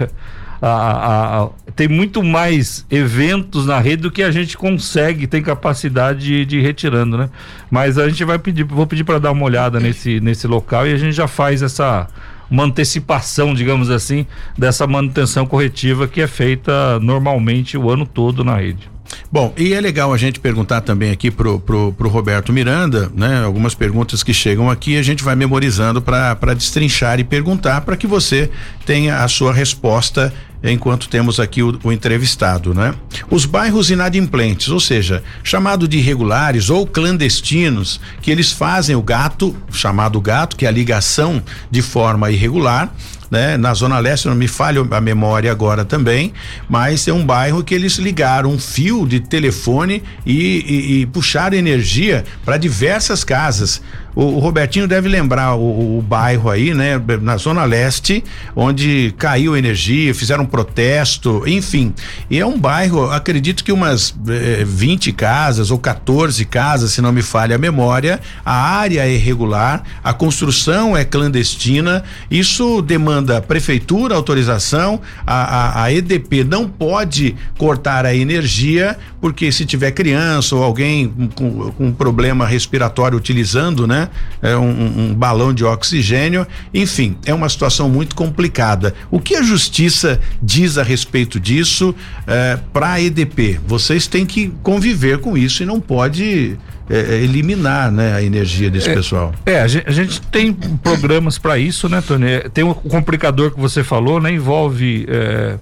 a, 0.62 1.44
a, 1.44 1.50
tem 1.76 1.88
muito 1.88 2.22
mais 2.22 2.86
eventos 2.90 3.66
na 3.66 3.80
rede 3.80 4.04
do 4.04 4.12
que 4.12 4.22
a 4.22 4.30
gente 4.30 4.56
consegue, 4.56 5.26
tem 5.26 5.42
capacidade 5.42 6.20
de, 6.20 6.46
de 6.46 6.58
ir 6.60 6.62
retirando, 6.62 7.18
né? 7.18 7.30
Mas 7.70 7.98
a 7.98 8.08
gente 8.08 8.24
vai 8.24 8.38
pedir, 8.38 8.64
vou 8.64 8.86
pedir 8.86 9.04
para 9.04 9.20
dar 9.20 9.32
uma 9.32 9.44
olhada 9.44 9.80
nesse, 9.80 10.20
nesse 10.20 10.46
local 10.46 10.88
e 10.88 10.94
a 10.94 10.98
gente 10.98 11.14
já 11.14 11.28
faz 11.28 11.62
essa 11.62 12.08
uma 12.50 12.66
antecipação, 12.66 13.54
digamos 13.54 13.90
assim, 13.90 14.28
dessa 14.58 14.86
manutenção 14.86 15.46
corretiva 15.46 16.06
que 16.06 16.20
é 16.20 16.28
feita 16.28 17.00
normalmente 17.00 17.78
o 17.78 17.90
ano 17.90 18.06
todo 18.06 18.44
na 18.44 18.58
rede. 18.58 18.92
Bom, 19.32 19.54
e 19.58 19.74
é 19.74 19.80
legal 19.80 20.14
a 20.14 20.18
gente 20.18 20.40
perguntar 20.40 20.82
também 20.82 21.12
aqui 21.12 21.32
pro, 21.32 21.60
pro, 21.60 21.94
pro 21.94 22.10
Roberto 22.10 22.52
Miranda, 22.52 23.12
né? 23.16 23.44
Algumas 23.44 23.74
perguntas 23.74 24.24
que 24.24 24.34
chegam 24.34 24.70
aqui, 24.70 24.98
a 24.98 25.04
gente 25.04 25.24
vai 25.24 25.36
memorizando 25.36 26.02
para 26.02 26.54
destrinchar 26.54 27.20
e 27.20 27.24
perguntar 27.24 27.82
para 27.82 27.98
que 27.98 28.08
você 28.08 28.50
tenha 28.86 29.24
a 29.24 29.28
sua 29.28 29.54
resposta 29.54 30.34
enquanto 30.64 31.10
temos 31.10 31.40
aqui 31.40 31.64
o, 31.64 31.80
o, 31.84 31.92
entrevistado, 31.92 32.74
né? 32.74 32.94
Os 33.30 33.46
bairros 33.46 33.90
inadimplentes, 33.90 34.70
ou 34.70 34.80
seja, 34.80 35.24
chamado 35.44 35.88
de 35.88 35.98
irregulares 35.98 36.70
ou 36.70 36.86
clandestinos, 36.86 38.00
que 38.22 38.30
eles 38.30 38.52
fazem 38.52 38.96
o 38.96 39.02
gato, 39.02 39.56
chamado 39.72 40.22
gato, 40.22 40.56
que 40.56 40.66
é 40.66 40.70
a 40.70 40.72
ligação 40.72 41.42
de 41.70 41.82
forma 41.82 42.30
irregular, 42.30 42.94
né? 43.32 43.56
Na 43.56 43.74
Zona 43.74 43.98
Leste, 43.98 44.28
não 44.28 44.36
me 44.36 44.48
falha 44.48 44.86
a 44.92 45.02
memória 45.02 45.50
agora 45.50 45.86
também, 45.86 46.34
mas 46.70 47.08
é 47.08 47.14
um 47.14 47.26
bairro 47.26 47.64
que 47.64 47.74
eles 47.74 47.94
ligaram 47.94 48.52
um 48.52 48.60
fio 48.60 49.08
de 49.08 49.22
telefone 49.22 50.04
e, 50.26 50.36
e, 50.36 51.02
e 51.02 51.06
puxaram 51.06 51.58
energia 51.58 52.26
para 52.44 52.58
diversas 52.58 53.24
casas. 53.24 53.82
O, 54.16 54.24
o, 54.24 54.40
Robertinho 54.40 54.88
deve 54.88 55.08
lembrar 55.08 55.56
o, 55.56 55.98
o, 55.98 56.02
bairro 56.02 56.50
aí, 56.50 56.74
né? 56.74 57.02
Na 57.22 57.38
Zona 57.38 57.64
Leste, 57.64 58.24
onde 58.56 59.14
caiu 59.18 59.56
energia, 59.56 60.14
fizeram 60.14 60.44
um 60.44 60.48
protesto, 60.48 61.44
enfim. 61.48 61.94
E 62.30 62.40
é 62.40 62.46
um 62.46 62.60
bairro, 62.60 63.10
acredito 63.10 63.64
que 63.64 63.72
umas 63.72 64.14
eh, 64.28 64.64
20 64.66 65.12
casas 65.14 65.72
ou 65.72 65.80
14 65.80 66.44
casas, 66.46 66.92
se 66.92 67.02
não 67.02 67.12
me 67.12 67.22
falha 67.22 67.56
a 67.56 67.60
memória. 67.60 68.20
A 68.46 68.54
área 68.54 69.06
é 69.06 69.14
irregular, 69.14 69.84
a 70.04 70.14
construção 70.14 70.96
é 70.96 71.06
clandestina. 71.06 72.04
Isso 72.30 72.82
demanda 72.82 73.42
prefeitura, 73.42 74.16
autorização. 74.16 75.00
A, 75.26 75.82
a, 75.82 75.84
a 75.84 75.94
EDP 75.94 76.44
não 76.44 76.68
pode 76.68 77.36
cortar 77.58 78.06
a 78.06 78.14
energia, 78.14 78.98
porque 79.20 79.52
se 79.52 79.66
tiver 79.66 79.92
criança 79.92 80.56
ou 80.56 80.64
alguém 80.64 81.30
com, 81.36 81.72
com 81.72 81.92
problema 81.94 82.46
respiratório 82.46 83.18
utilizando, 83.18 83.88
né? 83.88 84.01
É 84.42 84.56
um, 84.56 85.10
um, 85.10 85.14
balão 85.14 85.54
de 85.54 85.64
oxigênio, 85.64 86.48
enfim, 86.74 87.18
é 87.26 87.34
uma 87.34 87.50
situação 87.50 87.90
muito 87.90 88.16
complicada. 88.16 88.94
O 89.10 89.20
que 89.20 89.36
a 89.36 89.44
justiça 89.44 90.20
diz 90.42 90.78
a 90.78 90.84
respeito 90.84 91.40
disso 91.40 91.94
é, 92.26 92.58
para 92.72 92.94
a 92.94 93.02
EDP? 93.02 93.60
Vocês 93.66 94.08
têm 94.08 94.26
que 94.26 94.54
conviver 94.64 95.20
com 95.20 95.38
isso 95.38 95.64
e 95.64 95.66
não 95.66 95.80
pode 95.80 96.58
é, 96.90 97.16
é, 97.16 97.24
eliminar 97.24 97.90
né, 97.90 98.14
a 98.14 98.22
energia 98.22 98.70
desse 98.70 98.90
é, 98.90 98.94
pessoal. 98.94 99.34
É, 99.46 99.62
a 99.62 99.68
gente, 99.68 99.88
a 99.88 99.92
gente 99.92 100.22
tem 100.24 100.52
programas 100.52 101.38
para 101.38 101.58
isso, 101.58 101.88
né, 101.88 102.02
Tony? 102.06 102.30
É, 102.30 102.50
tem 102.50 102.66
o 102.66 102.76
complicador 102.76 103.52
que 103.52 103.60
você 103.60 103.82
falou, 103.82 104.20
né? 104.20 104.32
Envolve 104.34 105.06
é, 105.08 105.58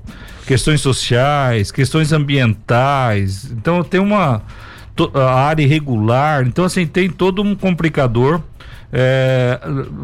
questões 0.48 0.82
sociais, 0.82 1.72
questões 1.72 2.12
ambientais. 2.12 3.46
Então 3.52 3.84
tem 3.84 4.00
uma 4.00 4.42
a 5.14 5.34
área 5.34 5.64
irregular. 5.64 6.46
Então, 6.48 6.66
assim, 6.66 6.86
tem 6.86 7.10
todo 7.10 7.42
um 7.42 7.56
complicador. 7.56 8.42
É, 8.92 9.60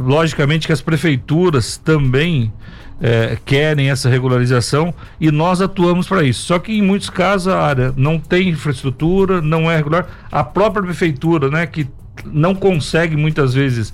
logicamente 0.06 0.68
que 0.68 0.74
as 0.74 0.80
prefeituras 0.80 1.76
também 1.76 2.54
é, 3.02 3.38
querem 3.44 3.90
essa 3.90 4.10
regularização 4.10 4.94
e 5.20 5.32
nós 5.32 5.62
atuamos 5.62 6.08
para 6.08 6.24
isso. 6.24 6.44
Só 6.46 6.60
que 6.60 6.78
em 6.78 6.82
muitos 6.82 7.10
casos 7.10 7.48
a 7.48 7.60
área 7.62 7.94
não 7.98 8.20
tem 8.20 8.50
infraestrutura, 8.50 9.42
não 9.42 9.70
é 9.70 9.78
regular. 9.78 10.08
A 10.32 10.44
própria 10.44 10.84
prefeitura, 10.84 11.50
né, 11.50 11.66
que 11.66 11.88
não 12.26 12.56
consegue 12.56 13.16
muitas 13.16 13.54
vezes 13.54 13.94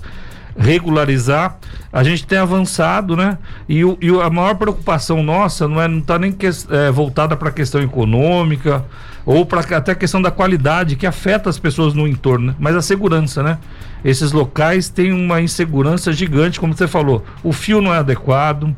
regularizar, 0.56 1.56
a 1.92 2.02
gente 2.02 2.26
tem 2.26 2.38
avançado, 2.38 3.16
né? 3.16 3.38
E, 3.68 3.84
o, 3.84 3.96
e 4.00 4.08
a 4.08 4.30
maior 4.30 4.54
preocupação 4.54 5.22
nossa 5.22 5.66
não 5.66 5.80
é 5.80 5.88
não 5.88 5.98
está 5.98 6.18
nem 6.18 6.32
que, 6.32 6.46
é, 6.46 6.90
voltada 6.90 7.36
para 7.36 7.48
a 7.48 7.52
questão 7.52 7.80
econômica 7.80 8.84
ou 9.24 9.46
para 9.46 9.60
até 9.76 9.92
a 9.92 9.94
questão 9.94 10.20
da 10.20 10.30
qualidade 10.30 10.96
que 10.96 11.06
afeta 11.06 11.48
as 11.48 11.58
pessoas 11.58 11.94
no 11.94 12.08
entorno, 12.08 12.48
né? 12.48 12.54
mas 12.58 12.74
a 12.74 12.82
segurança, 12.82 13.42
né? 13.42 13.58
Esses 14.04 14.32
locais 14.32 14.88
têm 14.88 15.12
uma 15.12 15.40
insegurança 15.40 16.12
gigante, 16.12 16.58
como 16.58 16.76
você 16.76 16.88
falou. 16.88 17.24
O 17.42 17.52
fio 17.52 17.80
não 17.80 17.94
é 17.94 17.98
adequado. 17.98 18.74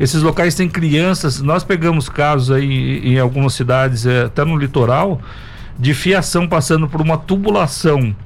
Esses 0.00 0.22
locais 0.22 0.54
têm 0.54 0.68
crianças. 0.68 1.42
Nós 1.42 1.62
pegamos 1.62 2.08
casos 2.08 2.50
aí 2.50 3.00
em 3.04 3.18
algumas 3.18 3.52
cidades, 3.52 4.06
é, 4.06 4.22
até 4.22 4.44
no 4.44 4.56
litoral, 4.56 5.20
de 5.78 5.92
fiação 5.92 6.48
passando 6.48 6.88
por 6.88 7.02
uma 7.02 7.18
tubulação 7.18 8.16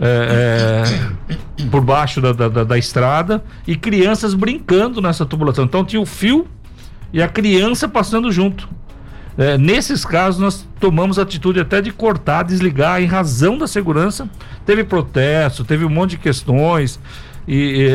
é, 0.00 0.84
é, 1.28 1.64
por 1.70 1.82
baixo 1.82 2.20
da, 2.20 2.32
da, 2.32 2.64
da, 2.64 2.78
estrada 2.78 3.44
e 3.66 3.76
crianças 3.76 4.34
brincando 4.34 5.00
nessa 5.00 5.24
tubulação. 5.24 5.64
Então 5.64 5.84
tinha 5.84 6.00
o 6.00 6.06
fio 6.06 6.46
e 7.12 7.22
a 7.22 7.28
criança 7.28 7.88
passando 7.88 8.30
junto. 8.32 8.68
É, 9.36 9.58
nesses 9.58 10.04
casos, 10.04 10.40
nós 10.40 10.66
tomamos 10.78 11.18
atitude 11.18 11.58
até 11.58 11.80
de 11.80 11.90
cortar, 11.90 12.44
desligar 12.44 13.02
em 13.02 13.06
razão 13.06 13.58
da 13.58 13.66
segurança. 13.66 14.28
Teve 14.64 14.84
protesto, 14.84 15.64
teve 15.64 15.84
um 15.84 15.90
monte 15.90 16.10
de 16.10 16.18
questões, 16.18 17.00
e, 17.46 17.88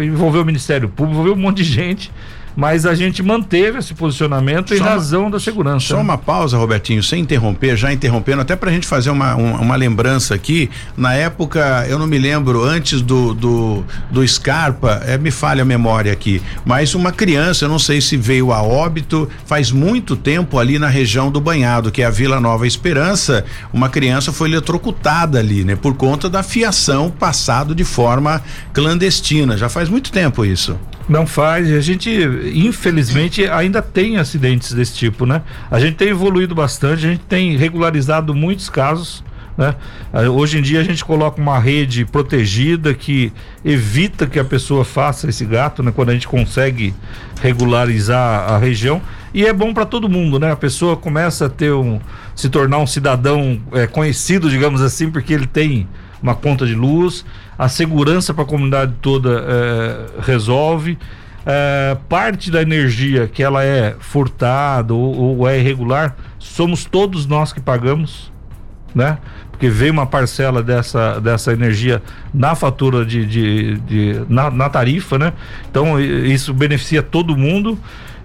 e 0.00 0.06
envolveu 0.06 0.42
o 0.42 0.44
Ministério 0.44 0.88
Público, 0.88 1.14
envolveu 1.14 1.34
um 1.34 1.40
monte 1.40 1.58
de 1.58 1.64
gente 1.64 2.10
mas 2.56 2.86
a 2.86 2.94
gente 2.94 3.22
manteve 3.22 3.78
esse 3.78 3.94
posicionamento 3.94 4.74
em 4.74 4.78
só 4.78 4.84
razão 4.84 5.22
uma, 5.22 5.30
da 5.30 5.40
segurança. 5.40 5.86
Só 5.88 6.00
uma 6.00 6.18
pausa, 6.18 6.56
Robertinho, 6.56 7.02
sem 7.02 7.20
interromper, 7.22 7.76
já 7.76 7.92
interrompendo, 7.92 8.42
até 8.42 8.56
para 8.56 8.70
a 8.70 8.72
gente 8.72 8.86
fazer 8.86 9.10
uma, 9.10 9.34
uma, 9.34 9.60
uma, 9.60 9.76
lembrança 9.76 10.34
aqui. 10.34 10.70
Na 10.96 11.14
época, 11.14 11.86
eu 11.88 11.98
não 11.98 12.06
me 12.06 12.18
lembro, 12.18 12.62
antes 12.62 13.00
do, 13.00 13.34
do, 13.34 13.84
do 14.10 14.26
Scarpa, 14.26 15.02
é, 15.06 15.16
me 15.16 15.30
falha 15.30 15.62
a 15.62 15.64
memória 15.64 16.12
aqui, 16.12 16.42
mas 16.64 16.94
uma 16.94 17.12
criança, 17.12 17.64
eu 17.64 17.68
não 17.68 17.78
sei 17.78 18.00
se 18.00 18.16
veio 18.16 18.52
a 18.52 18.62
óbito, 18.62 19.28
faz 19.46 19.70
muito 19.70 20.16
tempo 20.16 20.58
ali 20.58 20.78
na 20.78 20.88
região 20.88 21.30
do 21.30 21.40
Banhado, 21.40 21.90
que 21.90 22.02
é 22.02 22.04
a 22.04 22.10
Vila 22.10 22.40
Nova 22.40 22.66
Esperança, 22.66 23.44
uma 23.72 23.88
criança 23.88 24.32
foi 24.32 24.48
eletrocutada 24.48 25.38
ali, 25.38 25.64
né? 25.64 25.76
Por 25.76 25.94
conta 25.94 26.28
da 26.28 26.42
fiação 26.42 27.10
passado 27.10 27.74
de 27.74 27.84
forma 27.84 28.42
clandestina. 28.72 29.56
Já 29.56 29.68
faz 29.68 29.88
muito 29.88 30.10
tempo 30.12 30.44
isso. 30.44 30.78
Não 31.12 31.26
faz. 31.26 31.70
A 31.70 31.80
gente, 31.80 32.10
infelizmente, 32.54 33.46
ainda 33.46 33.82
tem 33.82 34.16
acidentes 34.16 34.72
desse 34.72 34.94
tipo, 34.94 35.26
né? 35.26 35.42
A 35.70 35.78
gente 35.78 35.96
tem 35.96 36.08
evoluído 36.08 36.54
bastante, 36.54 37.06
a 37.06 37.10
gente 37.10 37.24
tem 37.24 37.54
regularizado 37.54 38.34
muitos 38.34 38.70
casos. 38.70 39.22
Né? 39.58 39.74
Ah, 40.10 40.22
hoje 40.22 40.58
em 40.58 40.62
dia 40.62 40.80
a 40.80 40.82
gente 40.82 41.04
coloca 41.04 41.38
uma 41.38 41.58
rede 41.58 42.06
protegida 42.06 42.94
que 42.94 43.30
evita 43.62 44.26
que 44.26 44.38
a 44.38 44.44
pessoa 44.44 44.86
faça 44.86 45.28
esse 45.28 45.44
gato, 45.44 45.82
né? 45.82 45.92
Quando 45.94 46.08
a 46.08 46.14
gente 46.14 46.26
consegue 46.26 46.94
regularizar 47.42 48.50
a 48.50 48.56
região 48.56 49.02
e 49.34 49.44
é 49.44 49.52
bom 49.52 49.74
para 49.74 49.84
todo 49.84 50.08
mundo, 50.08 50.40
né? 50.40 50.50
A 50.50 50.56
pessoa 50.56 50.96
começa 50.96 51.44
a 51.44 51.48
ter 51.50 51.74
um, 51.74 52.00
se 52.34 52.48
tornar 52.48 52.78
um 52.78 52.86
cidadão 52.86 53.60
é, 53.72 53.86
conhecido, 53.86 54.48
digamos 54.48 54.80
assim, 54.80 55.10
porque 55.10 55.34
ele 55.34 55.46
tem 55.46 55.86
uma 56.22 56.34
conta 56.34 56.64
de 56.64 56.74
luz, 56.74 57.22
a 57.58 57.68
segurança 57.68 58.32
para 58.32 58.44
a 58.44 58.46
comunidade 58.46 58.94
toda 59.00 59.44
é, 59.46 60.22
resolve. 60.22 60.98
É, 61.44 61.96
parte 62.08 62.50
da 62.50 62.62
energia 62.62 63.26
que 63.26 63.42
ela 63.42 63.64
é 63.64 63.96
furtada 63.98 64.94
ou, 64.94 65.38
ou, 65.38 65.48
é 65.48 65.58
irregular, 65.58 66.16
somos 66.38 66.84
todos 66.84 67.26
nós 67.26 67.52
que 67.52 67.60
pagamos, 67.60 68.32
né? 68.94 69.18
Porque 69.50 69.68
veio 69.68 69.92
uma 69.92 70.06
parcela 70.06 70.62
dessa, 70.62 71.18
dessa 71.20 71.52
energia 71.52 72.00
na 72.32 72.54
fatura 72.54 73.04
de, 73.04 73.26
de, 73.26 73.76
de 73.78 74.24
na, 74.28 74.50
na 74.52 74.70
tarifa, 74.70 75.18
né? 75.18 75.32
Então 75.68 76.00
isso 76.00 76.54
beneficia 76.54 77.02
todo 77.02 77.36
mundo. 77.36 77.76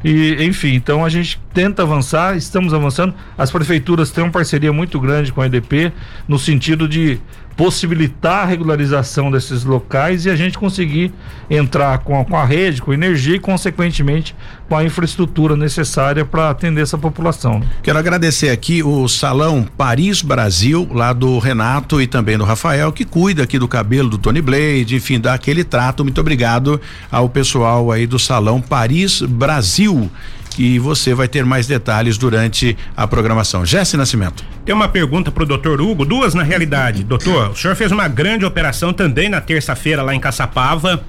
E, 0.03 0.45
enfim, 0.45 0.75
então 0.75 1.03
a 1.03 1.09
gente 1.09 1.41
tenta 1.53 1.81
avançar, 1.81 2.37
estamos 2.37 2.73
avançando. 2.73 3.15
As 3.35 3.51
prefeituras 3.51 4.11
têm 4.11 4.23
uma 4.23 4.31
parceria 4.31 4.71
muito 4.71 4.99
grande 4.99 5.31
com 5.33 5.41
a 5.41 5.47
EDP, 5.47 5.91
no 6.27 6.37
sentido 6.37 6.87
de 6.87 7.19
possibilitar 7.57 8.43
a 8.43 8.45
regularização 8.45 9.31
desses 9.31 9.63
locais 9.63 10.25
e 10.25 10.29
a 10.29 10.35
gente 10.35 10.57
conseguir 10.59 11.11
entrar 11.49 11.97
com 11.97 12.21
a, 12.21 12.23
com 12.23 12.37
a 12.37 12.45
rede, 12.45 12.81
com 12.83 12.93
energia 12.93 13.35
e, 13.35 13.39
consequentemente, 13.39 14.35
com 14.69 14.77
a 14.77 14.83
infraestrutura 14.83 15.55
necessária 15.55 16.23
para 16.23 16.51
atender 16.51 16.81
essa 16.81 16.99
população. 16.99 17.63
Quero 17.81 17.97
agradecer 17.97 18.49
aqui 18.49 18.83
o 18.83 19.07
Salão 19.07 19.65
Paris 19.75 20.21
Brasil, 20.21 20.87
lá 20.91 21.11
do 21.13 21.39
Renato 21.39 21.99
e 21.99 22.05
também 22.05 22.37
do 22.37 22.43
Rafael, 22.43 22.91
que 22.91 23.03
cuida 23.03 23.41
aqui 23.41 23.57
do 23.57 23.67
cabelo 23.67 24.07
do 24.07 24.19
Tony 24.19 24.41
Blade, 24.41 24.95
enfim, 24.95 25.19
dá 25.19 25.33
aquele 25.33 25.63
trato. 25.63 26.03
Muito 26.03 26.21
obrigado 26.21 26.79
ao 27.11 27.27
pessoal 27.27 27.91
aí 27.91 28.05
do 28.05 28.19
Salão 28.19 28.61
Paris 28.61 29.21
Brasil 29.23 30.11
e 30.57 30.79
você 30.79 31.13
vai 31.13 31.27
ter 31.27 31.45
mais 31.45 31.67
detalhes 31.67 32.17
durante 32.17 32.77
a 32.95 33.07
programação. 33.07 33.65
Jesse 33.65 33.95
Nascimento. 33.95 34.43
Tem 34.65 34.73
uma 34.73 34.87
pergunta 34.87 35.31
para 35.31 35.43
o 35.43 35.45
doutor 35.45 35.79
Hugo, 35.81 36.03
duas 36.05 36.33
na 36.33 36.43
realidade. 36.43 37.03
Doutor, 37.03 37.51
o 37.51 37.55
senhor 37.55 37.75
fez 37.75 37.91
uma 37.91 38.07
grande 38.07 38.45
operação 38.45 38.91
também 38.91 39.29
na 39.29 39.41
terça-feira 39.41 40.01
lá 40.01 40.13
em 40.13 40.19
Caçapava 40.19 41.03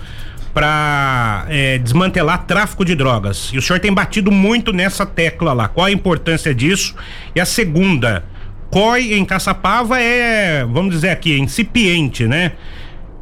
para 0.52 1.46
é, 1.48 1.78
desmantelar 1.78 2.44
tráfico 2.44 2.84
de 2.84 2.94
drogas. 2.94 3.50
E 3.52 3.58
o 3.58 3.62
senhor 3.62 3.78
tem 3.78 3.92
batido 3.92 4.30
muito 4.30 4.72
nessa 4.72 5.06
tecla 5.06 5.52
lá. 5.52 5.68
Qual 5.68 5.86
a 5.86 5.90
importância 5.90 6.54
disso? 6.54 6.94
E 7.34 7.40
a 7.40 7.44
segunda, 7.44 8.24
COI 8.70 9.14
em 9.14 9.24
Caçapava 9.24 10.00
é, 10.00 10.64
vamos 10.64 10.94
dizer 10.94 11.10
aqui, 11.10 11.38
incipiente, 11.38 12.26
né? 12.26 12.52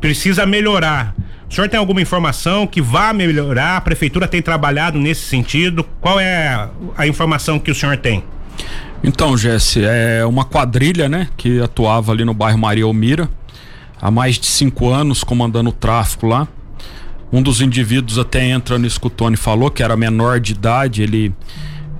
Precisa 0.01 0.47
melhorar. 0.47 1.15
O 1.49 1.55
senhor 1.55 1.69
tem 1.69 1.79
alguma 1.79 2.01
informação 2.01 2.67
que 2.67 2.83
vá 2.83 3.13
melhorar? 3.13 3.77
A 3.77 3.81
prefeitura 3.81 4.27
tem 4.27 4.43
trabalhado 4.43 4.99
nesse 4.99 5.23
sentido? 5.23 5.85
Qual 6.01 6.19
é 6.19 6.69
a 6.97 7.07
informação 7.07 7.59
que 7.59 7.71
o 7.71 7.75
senhor 7.75 7.97
tem? 7.97 8.25
Então, 9.03 9.37
Jesse, 9.37 9.85
é 9.85 10.25
uma 10.27 10.45
quadrilha, 10.45 11.09
né, 11.09 11.29
que 11.37 11.61
atuava 11.61 12.11
ali 12.11 12.25
no 12.25 12.35
bairro 12.35 12.59
Maria 12.59 12.85
Almira 12.85 13.29
há 14.01 14.11
mais 14.11 14.39
de 14.39 14.47
cinco 14.47 14.91
anos 14.91 15.25
comandando 15.25 15.71
o 15.71 15.73
tráfico 15.73 16.27
lá. 16.27 16.47
Um 17.33 17.43
dos 17.43 17.61
indivíduos 17.61 18.19
até 18.19 18.45
entra 18.45 18.79
no 18.79 18.87
escutone 18.87 19.37
falou 19.37 19.71
que 19.71 19.83
era 19.83 19.97
menor 19.97 20.39
de 20.41 20.53
idade, 20.53 21.03
ele 21.03 21.35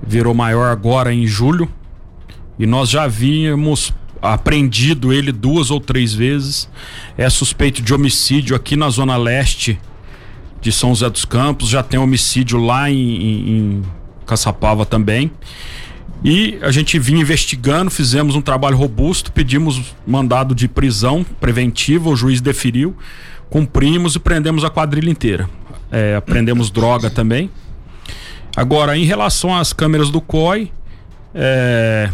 virou 0.07 0.35
maior 0.35 0.71
agora 0.71 1.13
em 1.13 1.27
julho. 1.27 1.69
E 2.59 2.67
nós 2.67 2.89
já 2.89 3.07
vínhamos 3.07 3.93
apreendido 4.21 5.13
ele 5.13 5.33
duas 5.33 5.71
ou 5.71 5.81
três 5.81 6.15
vezes. 6.15 6.69
É 7.17 7.29
suspeito 7.29 7.83
de 7.83 7.93
homicídio 7.93 8.57
aqui 8.57 8.77
na 8.77 8.89
zona 8.91 9.17
leste 9.17 9.79
de 10.61 10.73
São 10.73 10.91
José 10.91 11.09
dos 11.09 11.25
Campos, 11.25 11.69
já 11.69 11.83
tem 11.83 11.99
homicídio 11.99 12.59
lá 12.59 12.91
em, 12.91 12.99
em, 12.99 13.83
Caçapava 14.27 14.85
também. 14.85 15.31
E 16.25 16.59
a 16.63 16.73
gente 16.73 16.99
vinha 16.99 17.21
investigando, 17.21 17.91
fizemos 17.91 18.35
um 18.35 18.41
trabalho 18.41 18.77
robusto, 18.77 19.31
pedimos 19.31 19.95
mandado 20.05 20.55
de 20.55 20.67
prisão 20.67 21.25
preventiva, 21.39 22.09
o 22.09 22.17
juiz 22.17 22.41
deferiu, 22.41 22.97
cumprimos 23.49 24.17
e 24.17 24.19
prendemos 24.19 24.65
a 24.65 24.71
quadrilha 24.71 25.11
inteira. 25.11 25.49
É, 25.93 26.17
aprendemos 26.17 26.71
droga 26.71 27.09
também. 27.09 27.49
Agora, 28.57 28.97
em 28.97 29.05
relação 29.05 29.55
às 29.55 29.73
câmeras 29.73 30.11
do 30.11 30.21
COI, 30.21 30.73
é, 31.33 32.11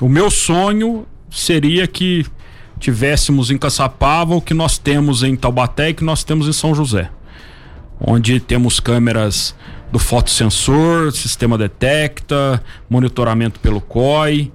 o 0.00 0.08
meu 0.08 0.30
sonho 0.30 1.06
seria 1.34 1.86
que 1.86 2.24
tivéssemos 2.78 3.50
em 3.50 3.58
Caçapava 3.58 4.34
o 4.34 4.40
que 4.40 4.54
nós 4.54 4.78
temos 4.78 5.22
em 5.22 5.36
Taubaté 5.36 5.90
e 5.90 5.94
que 5.94 6.04
nós 6.04 6.22
temos 6.22 6.48
em 6.48 6.52
São 6.52 6.74
José. 6.74 7.10
Onde 8.00 8.40
temos 8.40 8.80
câmeras 8.80 9.54
do 9.90 9.98
fotossensor, 9.98 11.12
sistema 11.12 11.56
detecta, 11.56 12.62
monitoramento 12.90 13.60
pelo 13.60 13.80
COI, 13.80 14.52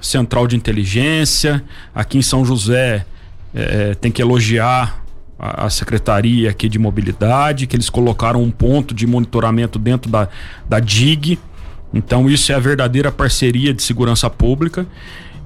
central 0.00 0.46
de 0.46 0.56
inteligência. 0.56 1.62
Aqui 1.94 2.18
em 2.18 2.22
São 2.22 2.44
José 2.44 3.06
é, 3.54 3.94
tem 3.94 4.10
que 4.10 4.20
elogiar 4.20 5.04
a, 5.38 5.66
a, 5.66 5.70
secretaria 5.70 6.50
aqui 6.50 6.68
de 6.68 6.78
mobilidade, 6.78 7.66
que 7.66 7.76
eles 7.76 7.88
colocaram 7.88 8.42
um 8.42 8.50
ponto 8.50 8.94
de 8.94 9.06
monitoramento 9.06 9.78
dentro 9.78 10.10
da, 10.10 10.28
da 10.68 10.80
DIG. 10.80 11.38
Então 11.94 12.28
isso 12.28 12.52
é 12.52 12.54
a 12.54 12.58
verdadeira 12.58 13.10
parceria 13.10 13.72
de 13.72 13.82
segurança 13.82 14.28
pública. 14.28 14.86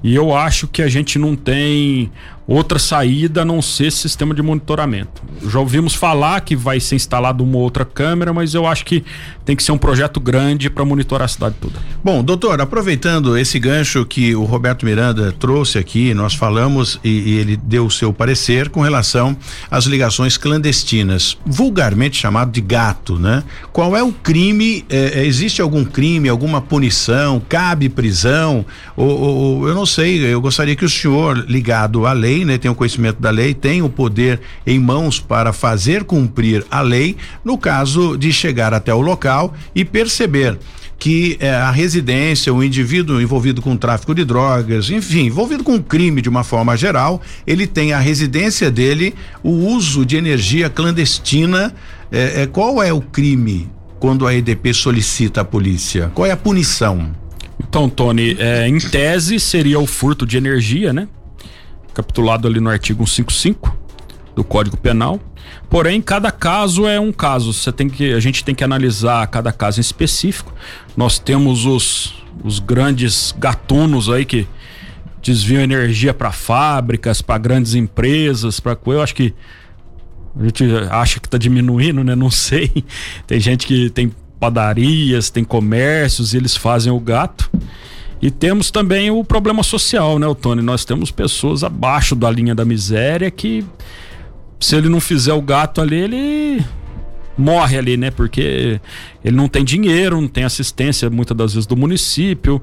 E 0.03 0.15
eu 0.15 0.35
acho 0.35 0.67
que 0.67 0.81
a 0.81 0.87
gente 0.87 1.17
não 1.17 1.35
tem 1.35 2.11
outra 2.47 2.77
saída 2.77 3.41
a 3.41 3.45
não 3.45 3.61
ser 3.61 3.91
sistema 3.91 4.33
de 4.33 4.41
monitoramento. 4.41 5.23
Já 5.47 5.59
ouvimos 5.59 5.95
falar 5.95 6.41
que 6.41 6.55
vai 6.55 6.79
ser 6.79 6.95
instalado 6.95 7.43
uma 7.43 7.57
outra 7.57 7.83
câmera, 7.83 8.33
mas 8.33 8.53
eu 8.53 8.67
acho 8.67 8.85
que 8.85 9.03
tem 9.43 9.55
que 9.55 9.63
ser 9.63 9.71
um 9.71 9.77
projeto 9.77 10.19
grande 10.19 10.69
para 10.69 10.85
monitorar 10.85 11.25
a 11.25 11.27
cidade 11.27 11.55
toda. 11.59 11.79
Bom, 12.03 12.23
doutor, 12.23 12.59
aproveitando 12.61 13.37
esse 13.37 13.59
gancho 13.59 14.05
que 14.05 14.35
o 14.35 14.43
Roberto 14.43 14.85
Miranda 14.85 15.31
trouxe 15.31 15.77
aqui, 15.77 16.13
nós 16.13 16.33
falamos 16.33 16.99
e, 17.03 17.09
e 17.09 17.37
ele 17.37 17.57
deu 17.57 17.85
o 17.85 17.91
seu 17.91 18.11
parecer 18.11 18.69
com 18.69 18.81
relação 18.81 19.35
às 19.69 19.85
ligações 19.85 20.37
clandestinas, 20.37 21.37
vulgarmente 21.45 22.17
chamado 22.17 22.51
de 22.51 22.61
gato, 22.61 23.19
né? 23.19 23.43
Qual 23.71 23.95
é 23.95 24.03
o 24.03 24.11
crime? 24.11 24.85
É, 24.89 25.21
é 25.21 25.25
existe 25.25 25.61
algum 25.61 25.83
crime, 25.83 26.29
alguma 26.29 26.61
punição? 26.61 27.41
Cabe 27.47 27.89
prisão? 27.89 28.65
Ou, 28.95 29.19
ou, 29.19 29.67
eu 29.67 29.75
não 29.75 29.85
sei, 29.85 30.25
eu 30.25 30.41
gostaria 30.41 30.75
que 30.75 30.85
o 30.85 30.89
senhor, 30.89 31.45
ligado 31.47 32.05
à 32.05 32.13
lei, 32.13 32.34
lei, 32.35 32.45
né, 32.45 32.57
tem 32.57 32.69
o 32.69 32.75
conhecimento 32.75 33.21
da 33.21 33.29
lei, 33.29 33.53
tem 33.53 33.81
o 33.81 33.89
poder 33.89 34.41
em 34.67 34.77
mãos 34.77 35.19
para 35.19 35.53
fazer 35.53 36.03
cumprir 36.03 36.65
a 36.69 36.81
lei, 36.81 37.15
no 37.43 37.57
caso 37.57 38.17
de 38.17 38.33
chegar 38.33 38.73
até 38.73 38.93
o 38.93 38.99
local 38.99 39.53
e 39.73 39.85
perceber 39.85 40.57
que 40.97 41.37
eh, 41.39 41.49
a 41.49 41.71
residência, 41.71 42.53
o 42.53 42.63
indivíduo 42.63 43.21
envolvido 43.21 43.61
com 43.61 43.75
tráfico 43.75 44.15
de 44.15 44.23
drogas, 44.23 44.89
enfim, 44.89 45.25
envolvido 45.25 45.63
com 45.63 45.81
crime 45.81 46.21
de 46.21 46.29
uma 46.29 46.43
forma 46.43 46.75
geral, 46.75 47.21
ele 47.45 47.67
tem 47.67 47.93
a 47.93 47.99
residência 47.99 48.71
dele, 48.71 49.13
o 49.43 49.51
uso 49.51 50.05
de 50.05 50.15
energia 50.15 50.69
clandestina. 50.69 51.73
Eh, 52.11 52.43
eh, 52.43 52.47
qual 52.47 52.81
é 52.81 52.93
o 52.93 53.01
crime 53.01 53.69
quando 53.99 54.25
a 54.25 54.33
EDP 54.33 54.73
solicita 54.73 55.41
a 55.41 55.45
polícia? 55.45 56.11
Qual 56.13 56.25
é 56.25 56.31
a 56.31 56.37
punição? 56.37 57.11
Então, 57.59 57.89
Tony, 57.89 58.35
é, 58.39 58.67
em 58.67 58.77
tese 58.77 59.39
seria 59.39 59.79
o 59.79 59.85
furto 59.85 60.25
de 60.25 60.37
energia, 60.37 60.93
né? 60.93 61.07
Capitulado 61.95 62.47
ali 62.47 62.59
no 62.59 62.69
artigo 62.69 63.07
155 63.07 63.75
do 64.35 64.43
Código 64.43 64.77
Penal. 64.77 65.19
Porém, 65.69 66.01
cada 66.01 66.31
caso 66.31 66.85
é 66.85 66.99
um 66.99 67.11
caso. 67.11 67.53
Você 67.53 67.71
tem 67.71 67.89
que, 67.89 68.13
a 68.13 68.19
gente 68.19 68.43
tem 68.43 68.53
que 68.53 68.63
analisar 68.63 69.25
cada 69.27 69.51
caso 69.51 69.79
em 69.79 69.81
específico. 69.81 70.53
Nós 70.95 71.17
temos 71.17 71.65
os, 71.65 72.23
os 72.43 72.59
grandes 72.59 73.33
gatunos 73.37 74.09
aí 74.09 74.25
que 74.25 74.47
desviam 75.23 75.61
energia 75.61 76.13
para 76.13 76.31
fábricas, 76.31 77.21
para 77.21 77.37
grandes 77.39 77.73
empresas, 77.73 78.59
para 78.59 78.77
eu 78.85 79.01
acho 79.01 79.15
que 79.15 79.33
a 80.37 80.43
gente 80.43 80.65
acha 80.91 81.19
que 81.19 81.27
está 81.27 81.37
diminuindo, 81.37 82.03
né? 82.03 82.13
Não 82.13 82.29
sei. 82.31 82.71
Tem 83.25 83.39
gente 83.39 83.65
que 83.65 83.89
tem 83.89 84.11
padarias, 84.39 85.29
tem 85.29 85.43
comércios 85.43 86.33
e 86.33 86.37
eles 86.37 86.55
fazem 86.55 86.91
o 86.91 86.99
gato. 86.99 87.49
E 88.21 88.31
temos 88.31 88.71
também 88.71 89.11
o 89.11 89.23
problema 89.23 89.61
social, 89.61 90.17
né, 90.17 90.27
Tony? 90.41 90.61
Nós 90.61 90.85
temos 90.85 91.11
pessoas 91.11 91.63
abaixo 91.63 92.15
da 92.15 92.29
linha 92.31 92.55
da 92.55 92.65
miséria 92.65 93.29
que, 93.29 93.63
se 94.59 94.75
ele 94.75 94.89
não 94.89 94.99
fizer 94.99 95.33
o 95.33 95.41
gato 95.41 95.81
ali, 95.81 95.95
ele 95.95 96.65
morre 97.37 97.77
ali, 97.77 97.97
né? 97.97 98.11
Porque 98.11 98.79
ele 99.23 99.35
não 99.35 99.47
tem 99.47 99.63
dinheiro, 99.63 100.19
não 100.19 100.27
tem 100.27 100.43
assistência 100.43 101.09
muitas 101.09 101.35
das 101.35 101.53
vezes 101.53 101.67
do 101.67 101.75
município. 101.75 102.61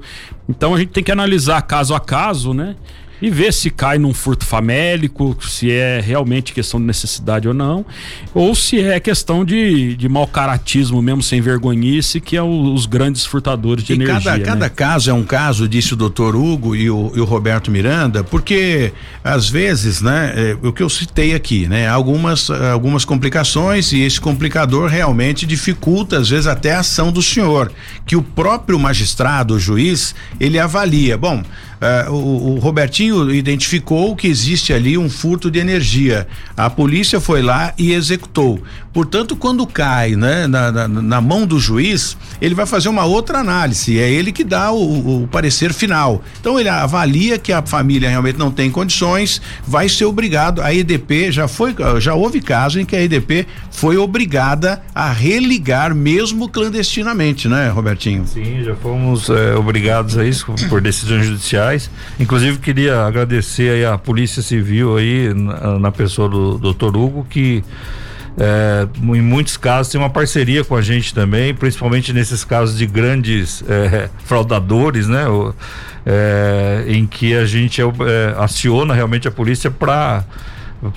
Então 0.49 0.73
a 0.73 0.79
gente 0.79 0.89
tem 0.89 1.03
que 1.03 1.11
analisar 1.11 1.61
caso 1.61 1.93
a 1.93 1.99
caso, 1.99 2.53
né? 2.53 2.75
E 3.23 3.29
ver 3.29 3.53
se 3.53 3.69
cai 3.69 3.97
num 3.97 4.13
furto 4.13 4.45
famélico, 4.45 5.37
se 5.39 5.71
é 5.71 6.01
realmente 6.01 6.51
questão 6.51 6.77
de 6.77 6.85
necessidade 6.85 7.47
ou 7.47 7.53
não, 7.53 7.85
ou 8.33 8.53
se 8.53 8.81
é 8.81 8.99
questão 8.99 9.45
de, 9.45 9.95
de 9.95 10.09
mau 10.09 10.27
caratismo 10.27 11.01
mesmo, 11.01 11.23
sem 11.23 11.39
vergonhice, 11.39 12.19
que 12.19 12.35
é 12.35 12.41
o, 12.41 12.73
os 12.73 12.85
grandes 12.85 13.25
furtadores 13.25 13.85
de 13.85 13.93
e 13.93 13.95
energia. 13.95 14.19
Cada, 14.19 14.37
né? 14.37 14.43
cada 14.43 14.69
caso 14.69 15.09
é 15.09 15.13
um 15.13 15.23
caso, 15.23 15.69
disse 15.69 15.93
o 15.93 15.95
doutor 15.95 16.35
Hugo 16.35 16.75
e 16.75 16.89
o, 16.89 17.13
e 17.15 17.21
o 17.21 17.23
Roberto 17.23 17.71
Miranda, 17.71 18.25
porque 18.25 18.91
às 19.23 19.47
vezes, 19.47 20.01
né, 20.01 20.33
é, 20.35 20.57
o 20.61 20.73
que 20.73 20.83
eu 20.83 20.89
citei 20.89 21.33
aqui, 21.33 21.65
né, 21.65 21.87
algumas, 21.87 22.49
algumas 22.49 23.05
complicações 23.05 23.93
e 23.93 24.01
esse 24.01 24.19
complicador 24.19 24.89
realmente 24.89 25.45
dificulta, 25.45 26.17
às 26.17 26.29
vezes, 26.29 26.45
até 26.45 26.73
a 26.73 26.81
ação 26.81 27.09
do 27.09 27.21
senhor, 27.21 27.71
que 28.05 28.17
o 28.17 28.21
próprio 28.21 28.77
magistrado, 28.77 29.53
o 29.53 29.59
juiz, 29.59 30.13
ele 30.41 30.59
avalia. 30.59 31.17
Bom, 31.17 31.41
Uh, 31.83 32.11
o, 32.13 32.55
o, 32.55 32.59
Robertinho 32.59 33.29
identificou 33.29 34.15
que 34.15 34.25
existe 34.27 34.71
ali 34.71 34.97
um 34.97 35.09
furto 35.09 35.51
de 35.51 35.59
energia. 35.59 36.25
A 36.55 36.69
polícia 36.69 37.19
foi 37.19 37.41
lá 37.41 37.73
e 37.77 37.91
executou. 37.91 38.63
Portanto, 38.93 39.35
quando 39.35 39.65
cai 39.65 40.15
né, 40.15 40.45
na, 40.45 40.71
na, 40.71 40.87
na 40.87 41.19
mão 41.19 41.47
do 41.47 41.59
juiz, 41.59 42.15
ele 42.39 42.53
vai 42.53 42.67
fazer 42.67 42.89
uma 42.89 43.05
outra 43.05 43.39
análise. 43.39 43.99
É 43.99 44.07
ele 44.07 44.31
que 44.31 44.43
dá 44.43 44.71
o, 44.71 45.23
o, 45.23 45.27
parecer 45.27 45.73
final. 45.73 46.23
Então 46.39 46.59
ele 46.59 46.69
avalia 46.69 47.39
que 47.39 47.51
a 47.51 47.63
família 47.63 48.07
realmente 48.07 48.37
não 48.37 48.51
tem 48.51 48.69
condições, 48.69 49.41
vai 49.65 49.89
ser 49.89 50.05
obrigado. 50.05 50.61
A 50.61 50.71
EDP 50.73 51.31
já 51.31 51.47
foi, 51.47 51.75
já 51.99 52.13
houve 52.13 52.39
caso 52.39 52.79
em 52.79 52.85
que 52.85 52.95
a 52.95 53.01
EDP 53.01 53.47
foi 53.71 53.97
obrigada 53.97 54.81
a 54.93 55.11
religar 55.11 55.95
mesmo 55.95 56.47
clandestinamente, 56.47 57.47
né, 57.47 57.69
Robertinho? 57.69 58.27
Sim, 58.27 58.63
já 58.63 58.75
fomos 58.75 59.27
é, 59.29 59.55
obrigados 59.55 60.17
a 60.19 60.25
isso 60.25 60.45
por 60.69 60.79
decisões 60.79 61.25
judiciais. 61.25 61.89
Inclusive 62.19 62.59
queria 62.59 63.05
agradecer 63.05 63.71
aí 63.71 63.85
a 63.85 63.97
Polícia 63.97 64.43
Civil 64.43 64.95
aí 64.97 65.33
na, 65.33 65.79
na 65.79 65.91
pessoa 65.91 66.29
do 66.29 66.59
doutor 66.59 66.95
Hugo 66.95 67.25
que 67.27 67.63
é, 68.37 68.87
em 69.01 69.21
muitos 69.21 69.57
casos 69.57 69.91
tem 69.91 70.01
uma 70.01 70.09
parceria 70.09 70.63
com 70.63 70.75
a 70.75 70.81
gente 70.81 71.13
também, 71.13 71.53
principalmente 71.53 72.11
nesses 72.11 72.43
casos 72.43 72.77
de 72.77 72.85
grandes 72.85 73.63
é, 73.67 74.09
fraudadores, 74.25 75.07
né? 75.07 75.27
O, 75.27 75.53
é, 76.05 76.83
em 76.87 77.05
que 77.05 77.33
a 77.33 77.45
gente 77.45 77.81
é, 77.81 77.85
é 77.85 78.35
aciona 78.37 78.93
realmente 78.93 79.27
a 79.27 79.31
polícia 79.31 79.71
para 79.71 80.25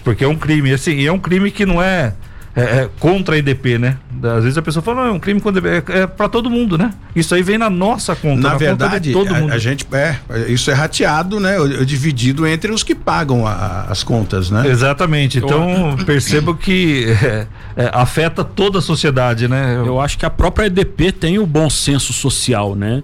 porque 0.03 0.24
é 0.24 0.28
um 0.28 0.37
crime, 0.37 0.72
assim, 0.72 0.97
e 0.97 1.07
é 1.07 1.12
um 1.12 1.18
crime 1.18 1.51
que 1.51 1.64
não 1.64 1.80
é 1.80 2.12
é, 2.57 2.62
é, 2.62 2.90
contra 2.98 3.34
a 3.34 3.38
EDP, 3.38 3.76
né? 3.76 3.98
Às 4.22 4.44
vezes 4.44 4.57
a 4.57 4.62
pessoa 4.62 4.82
fala, 4.82 5.02
não, 5.02 5.11
é 5.11 5.12
um 5.12 5.20
crime 5.20 5.38
contra 5.42 5.61
a 5.61 5.76
EDP. 5.76 5.92
É, 5.92 5.98
é 5.98 6.07
para 6.07 6.26
todo 6.26 6.48
mundo, 6.48 6.78
né? 6.78 6.90
Isso 7.14 7.34
aí 7.34 7.42
vem 7.42 7.59
na 7.59 7.68
nossa 7.68 8.16
conta. 8.16 8.40
Na, 8.40 8.48
na 8.52 8.57
verdade, 8.57 9.12
conta 9.12 9.34
a, 9.36 9.52
a, 9.52 9.59
gente, 9.59 9.86
é, 9.92 10.16
isso 10.48 10.70
é 10.70 10.74
rateado, 10.74 11.38
né? 11.38 11.54
Dividido 11.84 12.46
entre 12.46 12.72
os 12.72 12.82
que 12.82 12.94
pagam 12.94 13.46
a, 13.46 13.82
as 13.82 14.02
contas, 14.02 14.50
né? 14.50 14.66
Exatamente. 14.66 15.36
Então, 15.36 15.96
percebo 16.07 16.54
que 16.54 17.04
é, 17.22 17.46
é, 17.76 17.90
afeta 17.92 18.42
toda 18.42 18.78
a 18.78 18.82
sociedade, 18.82 19.46
né? 19.46 19.76
Eu 19.84 20.00
acho 20.00 20.16
que 20.16 20.24
a 20.24 20.30
própria 20.30 20.64
EDP 20.64 21.12
tem 21.12 21.38
o 21.38 21.46
bom 21.46 21.68
senso 21.68 22.14
social, 22.14 22.74
né? 22.74 23.02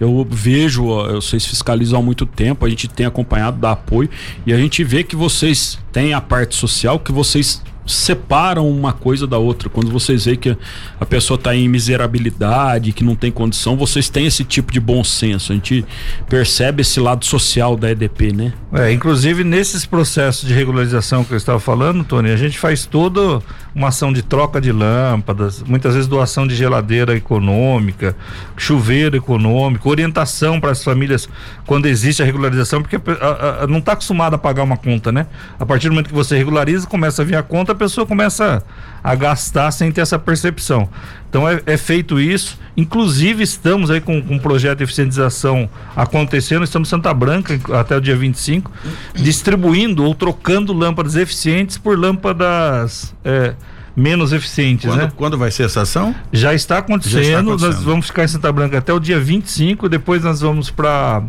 eu 0.00 0.26
vejo, 0.28 0.86
vocês 1.12 1.46
fiscalizam 1.46 2.00
há 2.00 2.02
muito 2.02 2.26
tempo, 2.26 2.66
a 2.66 2.68
gente 2.68 2.88
tem 2.88 3.06
acompanhado, 3.06 3.58
dá 3.58 3.70
apoio, 3.70 4.10
e 4.44 4.52
a 4.52 4.56
gente 4.56 4.82
vê 4.82 5.04
que 5.04 5.14
vocês 5.14 5.78
têm 5.92 6.12
a 6.12 6.20
parte 6.20 6.56
social, 6.56 6.98
que 6.98 7.12
vocês 7.12 7.62
separam 7.86 8.68
uma 8.68 8.92
coisa 8.92 9.26
da 9.26 9.38
outra. 9.38 9.68
Quando 9.68 9.90
vocês 9.90 10.24
veem 10.24 10.36
que 10.36 10.56
a 11.00 11.06
pessoa 11.06 11.36
está 11.36 11.54
em 11.54 11.68
miserabilidade, 11.68 12.92
que 12.92 13.04
não 13.04 13.14
tem 13.14 13.30
condição, 13.30 13.76
vocês 13.76 14.08
têm 14.08 14.26
esse 14.26 14.44
tipo 14.44 14.72
de 14.72 14.80
bom 14.80 15.04
senso. 15.04 15.52
A 15.52 15.54
gente 15.54 15.84
percebe 16.28 16.82
esse 16.82 16.98
lado 17.00 17.24
social 17.24 17.76
da 17.76 17.90
EDP, 17.90 18.32
né? 18.32 18.52
É, 18.72 18.92
inclusive 18.92 19.44
nesses 19.44 19.84
processos 19.86 20.48
de 20.48 20.54
regularização 20.54 21.24
que 21.24 21.32
eu 21.32 21.36
estava 21.36 21.60
falando, 21.60 22.04
Tony, 22.04 22.30
a 22.30 22.36
gente 22.36 22.58
faz 22.58 22.86
toda 22.86 23.42
uma 23.74 23.88
ação 23.88 24.12
de 24.12 24.22
troca 24.22 24.60
de 24.60 24.70
lâmpadas, 24.70 25.62
muitas 25.62 25.94
vezes 25.94 26.08
doação 26.08 26.46
de 26.46 26.54
geladeira 26.54 27.16
econômica, 27.16 28.16
chuveiro 28.56 29.16
econômico, 29.16 29.90
orientação 29.90 30.60
para 30.60 30.70
as 30.70 30.82
famílias 30.82 31.28
quando 31.66 31.86
existe 31.86 32.22
a 32.22 32.24
regularização, 32.24 32.82
porque 32.82 32.96
a, 32.96 33.26
a, 33.26 33.64
a, 33.64 33.66
não 33.66 33.78
está 33.78 33.92
acostumado 33.92 34.34
a 34.34 34.38
pagar 34.38 34.62
uma 34.62 34.76
conta, 34.76 35.10
né? 35.10 35.26
A 35.58 35.66
partir 35.66 35.88
do 35.88 35.92
momento 35.92 36.08
que 36.08 36.14
você 36.14 36.36
regulariza, 36.36 36.86
começa 36.86 37.22
a 37.22 37.24
vir 37.24 37.36
a 37.36 37.42
conta, 37.42 37.73
a 37.74 37.78
pessoa 37.78 38.06
começa 38.06 38.62
a 39.02 39.14
gastar 39.14 39.70
sem 39.70 39.92
ter 39.92 40.00
essa 40.00 40.18
percepção. 40.18 40.88
Então 41.28 41.48
é, 41.48 41.60
é 41.66 41.76
feito 41.76 42.18
isso. 42.18 42.58
Inclusive 42.76 43.42
estamos 43.42 43.90
aí 43.90 44.00
com, 44.00 44.22
com 44.22 44.36
um 44.36 44.38
projeto 44.38 44.78
de 44.78 44.84
eficientização 44.84 45.68
acontecendo. 45.94 46.64
Estamos 46.64 46.88
em 46.88 46.90
Santa 46.90 47.12
Branca 47.12 47.60
até 47.78 47.96
o 47.96 48.00
dia 48.00 48.16
25, 48.16 48.70
distribuindo 49.14 50.04
ou 50.04 50.14
trocando 50.14 50.72
lâmpadas 50.72 51.16
eficientes 51.16 51.76
por 51.76 51.98
lâmpadas 51.98 53.14
é, 53.24 53.54
menos 53.96 54.32
eficientes, 54.32 54.90
Quando, 54.90 55.00
né? 55.00 55.12
quando 55.16 55.38
vai 55.38 55.50
ser 55.50 55.64
essa 55.64 55.82
ação? 55.82 56.14
Já 56.32 56.52
está 56.52 56.52
Já 56.52 56.54
está 56.54 56.78
acontecendo. 56.78 57.56
Nós 57.58 57.82
vamos 57.82 58.06
ficar 58.06 58.24
em 58.24 58.28
Santa 58.28 58.50
Branca 58.50 58.78
até 58.78 58.92
o 58.92 58.98
dia 58.98 59.20
25. 59.20 59.88
Depois 59.88 60.22
nós 60.24 60.40
vamos 60.40 60.70
para 60.70 61.22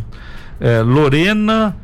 Lorena, 0.85 1.75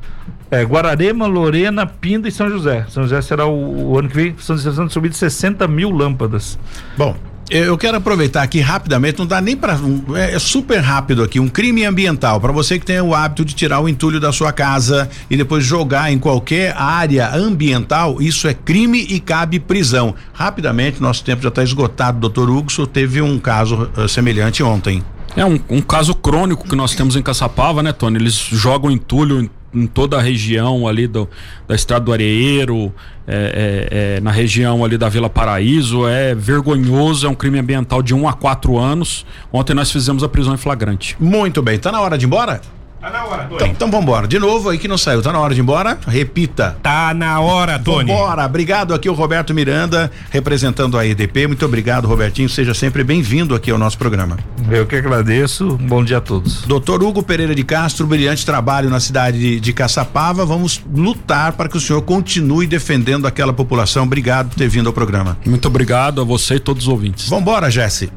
é, 0.52 0.64
Guararema, 0.64 1.26
Lorena, 1.26 1.88
Pinda 1.88 2.28
e 2.28 2.32
São 2.32 2.50
José. 2.50 2.86
São 2.90 3.04
José 3.04 3.22
será 3.22 3.46
o, 3.46 3.92
o 3.92 3.98
ano 3.98 4.10
que 4.10 4.16
vem. 4.16 4.36
São 4.38 4.58
José 4.58 4.72
sendo 4.72 4.92
subido 4.92 5.16
60 5.16 5.66
mil 5.68 5.90
lâmpadas. 5.90 6.60
Bom, 6.98 7.16
eu 7.50 7.78
quero 7.78 7.98
aproveitar 7.98 8.44
aqui 8.44 8.62
rapidamente, 8.62 9.20
não 9.20 9.26
dá 9.26 9.42
nem 9.42 9.58
para 9.58 9.78
é, 10.16 10.36
é 10.36 10.40
super 10.40 10.80
rápido 10.80 11.22
aqui, 11.22 11.38
um 11.38 11.50
crime 11.50 11.84
ambiental 11.84 12.40
para 12.40 12.52
você 12.52 12.80
que 12.80 12.86
tem 12.86 13.02
o 13.02 13.14
hábito 13.14 13.44
de 13.44 13.54
tirar 13.54 13.82
o 13.82 13.90
entulho 13.90 14.22
da 14.22 14.32
sua 14.32 14.54
casa 14.54 15.10
e 15.30 15.36
depois 15.36 15.64
jogar 15.66 16.14
em 16.14 16.18
qualquer 16.18 16.74
área 16.78 17.30
ambiental, 17.34 18.22
isso 18.22 18.48
é 18.48 18.54
crime 18.54 19.06
e 19.10 19.20
cabe 19.20 19.60
prisão. 19.60 20.16
Rapidamente, 20.32 21.02
nosso 21.02 21.26
tempo 21.26 21.42
já 21.42 21.50
está 21.50 21.62
esgotado, 21.62 22.20
doutor 22.20 22.50
Hugo, 22.50 22.88
teve 22.88 23.22
um 23.22 23.38
caso 23.38 23.90
uh, 23.98 24.08
semelhante 24.08 24.64
ontem. 24.64 25.04
É 25.36 25.46
um, 25.46 25.60
um 25.70 25.82
caso 25.82 26.14
crônico 26.14 26.68
que 26.68 26.76
nós 26.76 26.94
temos 26.94 27.16
em 27.16 27.22
Caçapava, 27.22 27.82
né, 27.82 27.92
Tony? 27.92 28.18
Eles 28.18 28.36
jogam 28.36 28.92
entulho 28.92 29.50
em, 29.74 29.88
toda 29.88 30.18
a 30.18 30.22
região 30.22 30.88
ali 30.88 31.08
do, 31.08 31.30
da 31.68 31.76
Estrada 31.76 32.06
do 32.06 32.14
Areeiro, 32.14 32.94
é, 33.28 33.34
é, 33.34 34.16
é, 34.18 34.22
na 34.22 34.32
região 34.32 34.84
ali 34.84 34.98
da 34.98 35.10
Vila 35.10 35.30
Paraíso. 35.30 36.08
É 36.08 36.34
vergonhoso, 36.36 37.28
é 37.28 37.30
um 37.30 37.36
crime 37.36 37.60
ambiental 37.60 38.02
de 38.02 38.14
1 38.14 38.22
um 38.22 38.28
a 38.28 38.34
4 38.34 38.78
anos. 38.78 39.26
Ontem 39.52 39.74
nós 39.74 39.92
fizemos 39.92 40.24
a 40.24 40.30
prisão 40.30 40.54
em 40.54 40.58
flagrante. 40.58 41.16
Muito 41.20 41.62
bem, 41.62 41.78
tá 41.78 41.92
na 41.92 42.02
hora 42.02 42.18
de 42.18 42.26
ir 42.26 42.28
embora? 42.28 42.62
Tá 43.02 43.10
na 43.10 43.26
hora, 43.26 43.44
Tony. 43.46 43.56
Então, 43.56 43.68
então 43.68 43.92
vambora. 43.92 44.28
De 44.28 44.38
novo 44.38 44.70
aí 44.70 44.78
que 44.78 44.88
não 44.88 44.98
saiu, 44.98 45.24
tá 45.24 45.34
na 45.34 45.40
hora 45.40 45.56
de 45.56 45.60
ir 45.60 45.64
embora? 45.64 45.98
Repita. 46.08 46.78
Tá 46.84 47.14
na 47.16 47.40
hora, 47.40 47.80
Tony. 47.80 48.12
Vambora. 48.12 48.46
Obrigado 48.46 48.94
aqui 48.94 49.10
o 49.10 49.14
Roberto 49.14 49.56
Miranda, 49.56 50.12
representando 50.30 51.00
a 51.00 51.06
EDP. 51.06 51.48
Muito 51.48 51.66
obrigado, 51.66 52.08
Robertinho. 52.08 52.48
Seja 52.48 52.76
sempre 52.76 53.04
bem-vindo 53.04 53.56
aqui 53.56 53.72
ao 53.72 53.78
nosso 53.80 53.98
programa. 53.98 54.38
Eu 54.70 54.86
que 54.86 54.96
agradeço. 54.96 55.80
Bom 55.82 56.04
dia 56.04 56.20
a 56.20 56.22
todos. 56.22 56.62
Doutor 56.62 57.04
Hugo 57.04 57.24
Pereira 57.24 57.56
de 57.56 57.64
Castro, 57.64 58.06
brilhante 58.06 58.46
trabalho 58.46 58.90
na 58.90 59.00
cidade 59.00 59.40
de, 59.40 59.60
de 59.60 59.74
Caçapava. 59.74 60.46
Vamos 60.46 60.80
lutar 60.94 61.54
para 61.54 61.68
que 61.68 61.78
o 61.78 61.82
senhor 61.82 62.04
continue 62.04 62.68
defendendo 62.68 63.26
aquela 63.26 63.52
população. 63.52 64.04
Obrigado 64.04 64.50
por 64.50 64.58
ter 64.58 64.68
vindo 64.68 64.86
ao 64.86 64.94
programa. 64.94 65.38
Muito 65.44 65.68
obrigado 65.68 66.22
a 66.22 66.24
você 66.24 66.56
e 66.56 66.60
todos 66.60 66.84
os 66.84 66.88
ouvintes. 66.88 67.28
Vambora, 67.28 67.72
Jesse. 67.72 68.12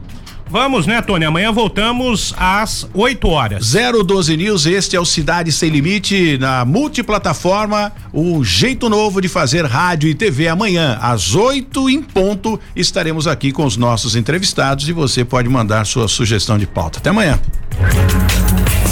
Vamos, 0.54 0.86
né, 0.86 1.02
Tony? 1.02 1.24
Amanhã 1.24 1.50
voltamos 1.50 2.32
às 2.36 2.86
8 2.94 3.26
horas. 3.26 3.74
012 4.06 4.36
News, 4.36 4.66
este 4.66 4.94
é 4.94 5.00
o 5.00 5.04
Cidade 5.04 5.50
Sem 5.50 5.68
Limite 5.68 6.38
na 6.38 6.64
multiplataforma. 6.64 7.90
O 8.12 8.44
jeito 8.44 8.88
novo 8.88 9.20
de 9.20 9.26
fazer 9.26 9.64
rádio 9.64 10.08
e 10.08 10.14
TV. 10.14 10.46
Amanhã, 10.46 10.96
às 11.02 11.34
8 11.34 11.90
em 11.90 12.00
ponto, 12.00 12.60
estaremos 12.76 13.26
aqui 13.26 13.50
com 13.50 13.64
os 13.64 13.76
nossos 13.76 14.14
entrevistados 14.14 14.88
e 14.88 14.92
você 14.92 15.24
pode 15.24 15.48
mandar 15.48 15.84
sua 15.86 16.06
sugestão 16.06 16.56
de 16.56 16.68
pauta. 16.68 17.00
Até 17.00 17.10
amanhã. 17.10 17.40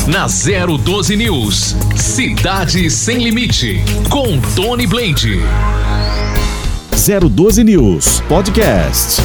Na 0.09 0.27
012 0.27 1.15
News, 1.15 1.77
Cidade 1.95 2.91
Sem 2.91 3.23
Limite, 3.23 3.81
com 4.11 4.41
Tony 4.57 4.89
Blade. 4.89 5.39
012 7.31 7.63
News 7.63 8.21
Podcast. 8.29 9.23